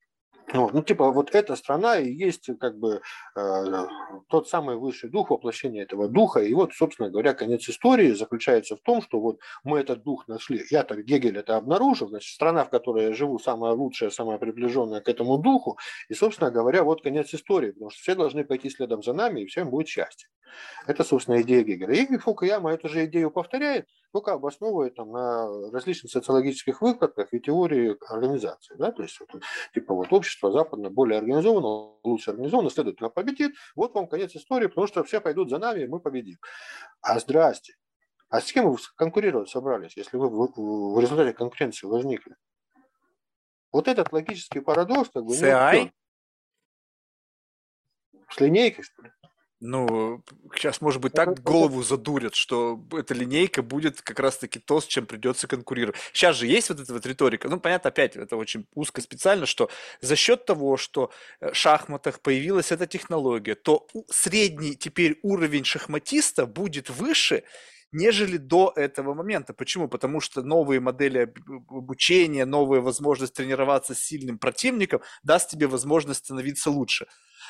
[0.53, 3.01] вот, ну, типа, вот эта страна и есть как бы
[3.35, 3.85] э,
[4.29, 6.41] тот самый высший дух, воплощение этого духа.
[6.41, 10.63] И вот, собственно говоря, конец истории заключается в том, что вот мы этот дух нашли.
[10.69, 12.09] Я так Гегель это обнаружил.
[12.09, 15.77] Значит, страна, в которой я живу, самая лучшая, самая приближенная к этому духу.
[16.09, 17.71] И, собственно говоря, вот конец истории.
[17.71, 20.27] Потому что все должны пойти следом за нами, и всем будет счастье.
[20.87, 21.93] Это, собственно, идея Гегеля.
[21.93, 27.95] И Фукуяма эту же идею повторяет, только обосновывает там, на различных социологических выкладках и теории
[28.11, 28.75] организации.
[28.77, 28.91] Да?
[28.91, 29.29] То есть, вот,
[29.73, 33.53] типа, вот общество западное более организовано, лучше организовано, следовательно, победит.
[33.75, 36.37] Вот вам конец истории, потому что все пойдут за нами, и мы победим.
[37.01, 37.75] А здрасте.
[38.29, 42.35] А с кем вы конкурировать собрались, если вы в, результате конкуренции возникли?
[43.73, 45.33] Вот этот логический парадокс как бы...
[45.33, 45.91] CI?
[48.29, 49.11] С линейкой, что ли?
[49.63, 50.23] Ну,
[50.55, 55.05] сейчас, может быть, так голову задурят, что эта линейка будет как раз-таки то, с чем
[55.05, 55.97] придется конкурировать.
[56.13, 57.47] Сейчас же есть вот эта вот риторика.
[57.47, 59.69] Ну, понятно, опять, это очень узко специально, что
[60.01, 66.47] за счет того, что э, в шахматах появилась эта технология, то средний теперь уровень шахматиста
[66.47, 67.43] будет выше,
[67.91, 69.53] нежели до этого момента.
[69.53, 69.87] Почему?
[69.87, 71.31] Потому что новые модели
[71.69, 77.05] обучения, новая возможность тренироваться с сильным противником даст тебе возможность становиться лучше.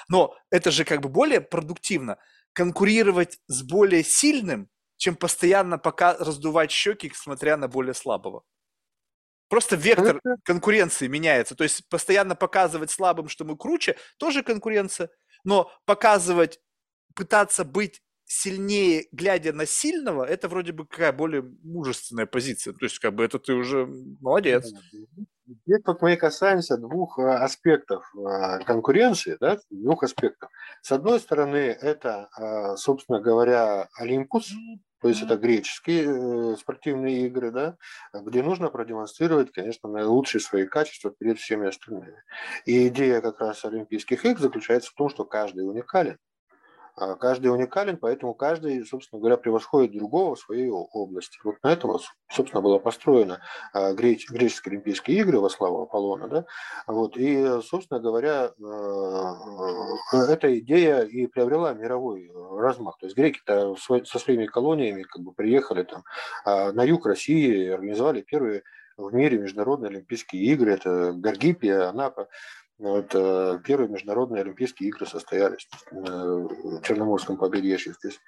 [0.10, 2.18] Но это же как бы более продуктивно
[2.54, 8.44] конкурировать с более сильным, чем постоянно пока раздувать щеки, смотря на более слабого.
[9.50, 11.56] Просто вектор конкуренции меняется.
[11.56, 15.10] То есть постоянно показывать слабым, что мы круче, тоже конкуренция.
[15.44, 16.60] Но показывать,
[17.16, 22.74] пытаться быть сильнее, глядя на сильного, это вроде бы какая более мужественная позиция.
[22.74, 23.86] То есть, как бы это ты уже
[24.22, 24.72] молодец.
[25.66, 30.50] Здесь вот мы касаемся двух э, аспектов э, конкуренции, да, двух аспектов.
[30.82, 34.50] С одной стороны, это, э, собственно говоря, Олимпус,
[35.02, 37.76] то есть это греческие спортивные игры, да,
[38.14, 42.24] где нужно продемонстрировать, конечно, наилучшие свои качества перед всеми остальными.
[42.66, 46.18] И идея как раз Олимпийских игр заключается в том, что каждый уникален.
[47.02, 51.40] А каждый уникален, поэтому каждый, собственно говоря, превосходит другого в своей области.
[51.44, 51.98] Вот на этом,
[52.30, 53.42] собственно, была построена
[53.74, 56.28] а, греческие Олимпийские игры во славу Аполлона.
[56.28, 56.46] Да?
[56.86, 57.18] Вот.
[57.18, 63.00] И, собственно говоря, а, эта идея и приобрела мировой размах.
[63.00, 66.04] То есть греки-то со своими колониями как бы приехали там
[66.46, 68.62] на юг России, организовали первые
[68.98, 70.74] в мире международные Олимпийские игры.
[70.74, 72.28] Это Гаргипия, Анапа.
[72.82, 78.20] Вот, э, первые международные Олимпийские игры состоялись в Черноморском побережье здесь.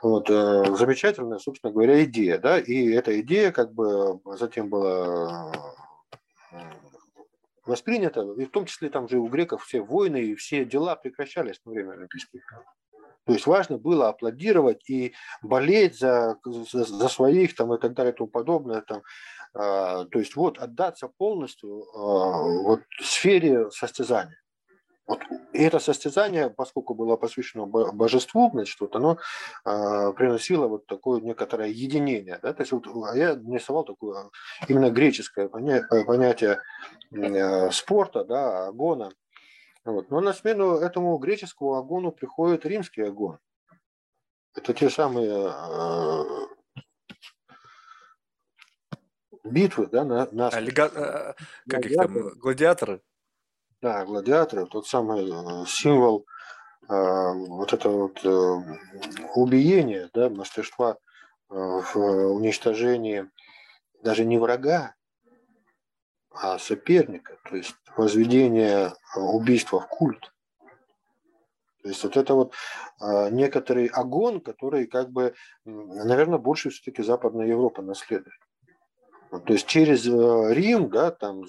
[0.00, 2.38] Вот, э, замечательная, собственно говоря, идея.
[2.38, 2.60] Да?
[2.60, 5.52] И эта идея как бы затем была
[6.52, 6.56] э,
[7.66, 11.60] воспринята, и в том числе там же у греков все войны и все дела прекращались
[11.64, 12.64] на время Олимпийских игр.
[13.28, 15.12] То есть важно было аплодировать и
[15.42, 18.80] болеть за, за, за своих там, и так далее и тому подобное.
[18.80, 19.02] Там,
[19.52, 24.38] то есть вот отдаться полностью а, вот, сфере состязания.
[25.08, 25.20] Вот.
[25.54, 29.16] И это состязание, поскольку было посвящено божеству, значит, вот оно
[29.64, 32.38] э, приносило вот такое некоторое единение.
[32.42, 32.52] Да?
[32.52, 34.30] То есть вот, а я нарисовал такое
[34.68, 36.60] именно греческое понятие
[37.10, 39.10] э, спорта, да, агона.
[39.86, 40.10] Вот.
[40.10, 43.38] Но на смену этому греческому агону приходит римский агон.
[44.54, 46.24] Это те самые э,
[49.50, 50.48] битвы, да, на, на...
[50.48, 50.90] А, лега...
[50.94, 51.34] Э,
[51.68, 53.00] как их там, гладиаторы?
[53.80, 56.26] Да, гладиаторы, тот самый э, символ
[56.88, 58.78] э, вот этого вот э,
[59.34, 60.96] убиения, да, мастерства
[61.50, 63.30] э, в уничтожении
[64.02, 64.94] даже не врага,
[66.30, 70.32] а соперника, то есть возведение убийства в культ.
[71.82, 72.54] То есть вот это вот
[73.00, 78.38] э, некоторый огонь, который как бы, наверное, больше все-таки Западная Европа наследует.
[79.30, 81.44] То есть через э, Рим, да, там,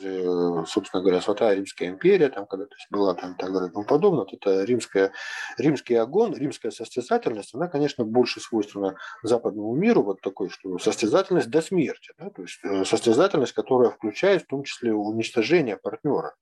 [0.65, 4.33] собственно говоря, Святая Римская империя, там когда-то была там так далее и тому подобное, вот
[4.33, 5.13] это римская,
[5.57, 11.61] римский огонь, римская состязательность, она, конечно, больше свойственна западному миру, вот такой, что состязательность до
[11.61, 16.35] смерти, да, то есть э, состязательность, которая включает в том числе уничтожение партнера.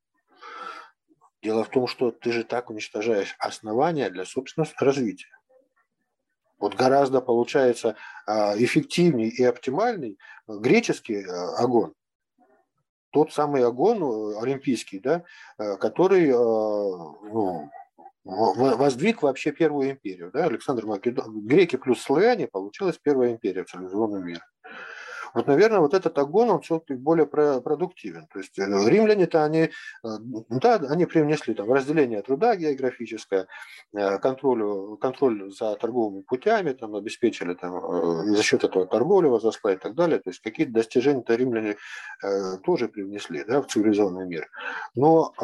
[1.44, 5.37] Дело в том, что ты же так уничтожаешь основания для собственного развития.
[6.60, 7.96] Вот гораздо получается
[8.26, 11.94] а, эффективнее и оптимальный греческий а, огонь.
[13.12, 15.24] Тот самый огонь э, олимпийский, да,
[15.58, 17.70] э, который э, ну,
[18.24, 20.30] воздвиг вообще первую империю.
[20.32, 20.46] Да?
[20.46, 21.48] Александр Македон.
[21.48, 24.42] Греки плюс славяне получилась первая империя в цивилизованном мире.
[25.38, 28.26] Вот, наверное, вот этот огонь, он все-таки более продуктивен.
[28.26, 29.70] То есть э, римляне-то они, э,
[30.50, 33.46] да, они привнесли там разделение труда географическое,
[33.94, 39.78] э, контроль, контроль за торговыми путями, там, обеспечили там, за счет этого торговлю возросла и
[39.78, 40.18] так далее.
[40.18, 41.76] То есть какие-то достижения-то римляне
[42.64, 44.50] тоже привнесли да, в цивилизованный мир.
[44.96, 45.36] Но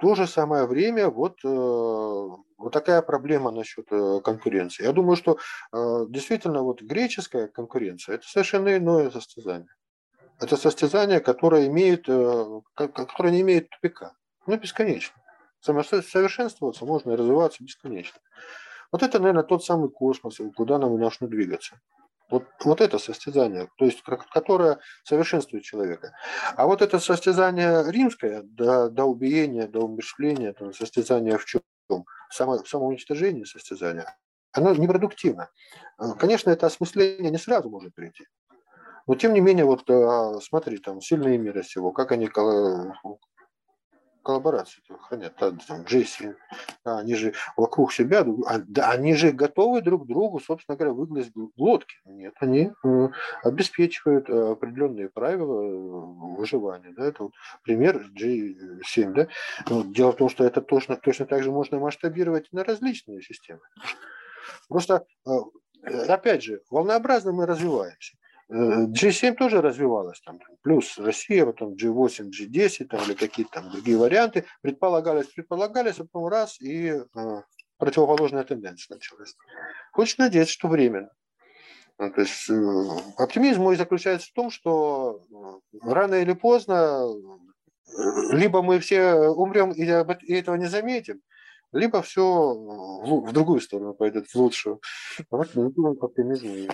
[0.00, 4.84] то же самое время вот, э, вот такая проблема насчет э, конкуренции.
[4.84, 5.38] Я думаю, что
[5.72, 9.68] э, действительно вот греческая конкуренция– это совершенно иное состязание.
[10.40, 12.06] Это состязание, которое, имеет,
[12.74, 14.14] которое не имеет тупика.
[14.46, 15.14] Ну, бесконечно.
[15.60, 18.18] Совершенствоваться можно и развиваться бесконечно.
[18.90, 21.78] Вот это, наверное, тот самый космос, куда нам нужно двигаться.
[22.30, 24.02] Вот, вот это состязание, то есть
[24.32, 26.12] которое совершенствует человека.
[26.56, 31.62] А вот это состязание римское, до, до убиения, до умершления, там, состязание в чем?
[32.30, 34.16] Само, самоуничтожение состязания,
[34.52, 35.50] оно непродуктивно.
[36.20, 38.26] Конечно, это осмысление не сразу может прийти.
[39.08, 42.28] Но тем не менее, вот а, смотри, там сильные мира сего, как они
[44.22, 46.34] коллаборацию хранят, да, там, Джесси,
[46.84, 51.96] да, они же вокруг себя, а, они же готовы друг другу, собственно говоря, выгнать глотки.
[52.04, 53.08] Нет, они э,
[53.42, 56.92] обеспечивают э, определенные правила э, выживания.
[56.96, 57.32] Да, это вот
[57.62, 59.12] пример G7.
[59.12, 59.28] Да.
[59.68, 63.60] Но дело в том, что это точно, точно так же можно масштабировать на различные системы.
[64.68, 65.04] Просто,
[66.08, 68.16] опять же, волнообразно мы развиваемся.
[68.50, 74.44] G7 тоже развивалась, там, плюс Россия, потом G8, G10 там, или какие-то там другие варианты.
[74.60, 77.02] Предполагались, предполагались, а потом раз, и э,
[77.78, 79.36] противоположная тенденция началась.
[79.92, 81.10] Хочется надеяться, что временно.
[81.98, 85.22] Ну, то есть э, оптимизм мой заключается в том, что
[85.72, 91.20] э, рано или поздно э, либо мы все умрем и этого не заметим,
[91.72, 94.80] либо все в другую сторону пойдет, в лучшую.
[95.30, 96.68] Вот оптимизм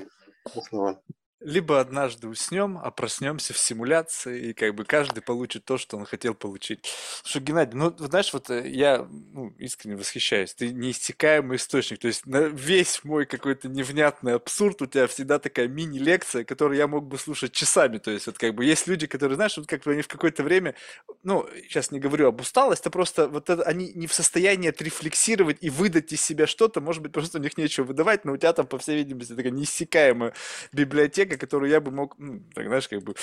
[0.55, 1.01] основан
[1.41, 6.07] либо однажды уснем, а проснемся в симуляции, и как бы каждый получит то, что он
[6.07, 6.87] хотел получить.
[7.23, 10.55] Слушай, Геннадий, ну, знаешь, вот э, я ну, искренне восхищаюсь.
[10.55, 11.99] Ты неистекаемый источник.
[11.99, 16.87] То есть на весь мой какой-то невнятный абсурд у тебя всегда такая мини-лекция, которую я
[16.87, 17.99] мог бы слушать часами.
[17.99, 20.43] То есть вот как бы есть люди, которые, знаешь, вот как бы они в какое-то
[20.43, 20.75] время,
[21.23, 25.59] ну, сейчас не говорю об усталости, а просто вот это, они не в состоянии отрефлексировать
[25.61, 28.53] и выдать из себя что-то, может быть, просто у них нечего выдавать, но у тебя
[28.53, 30.33] там, по всей видимости, такая неиссякаемая
[30.73, 33.15] библиотека, коллега, который я бы мог, ну, так, знаешь, как бы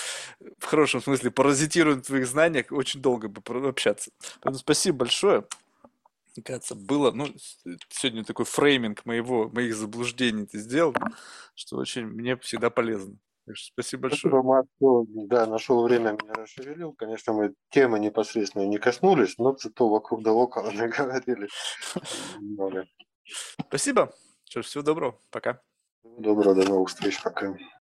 [0.59, 4.11] в хорошем смысле паразитируя на твоих знаниях, очень долго бы общаться.
[4.41, 5.45] Поэтому спасибо большое.
[6.35, 7.27] Мне кажется, было, ну,
[7.89, 10.95] сегодня такой фрейминг моего, моих заблуждений ты сделал,
[11.53, 13.17] что очень мне всегда полезно.
[13.45, 14.31] Так что спасибо большое.
[14.31, 15.11] Спасибо, Марко.
[15.27, 16.93] Да, нашел время, меня расшевелил.
[16.93, 21.49] Конечно, мы темы непосредственно не коснулись, но зато вокруг да около наговорили
[23.67, 24.13] Спасибо.
[24.49, 25.19] Что ж, всего доброго.
[25.29, 25.59] Пока.
[26.03, 27.21] Доброго, до новых встреч.
[27.21, 27.55] Пока.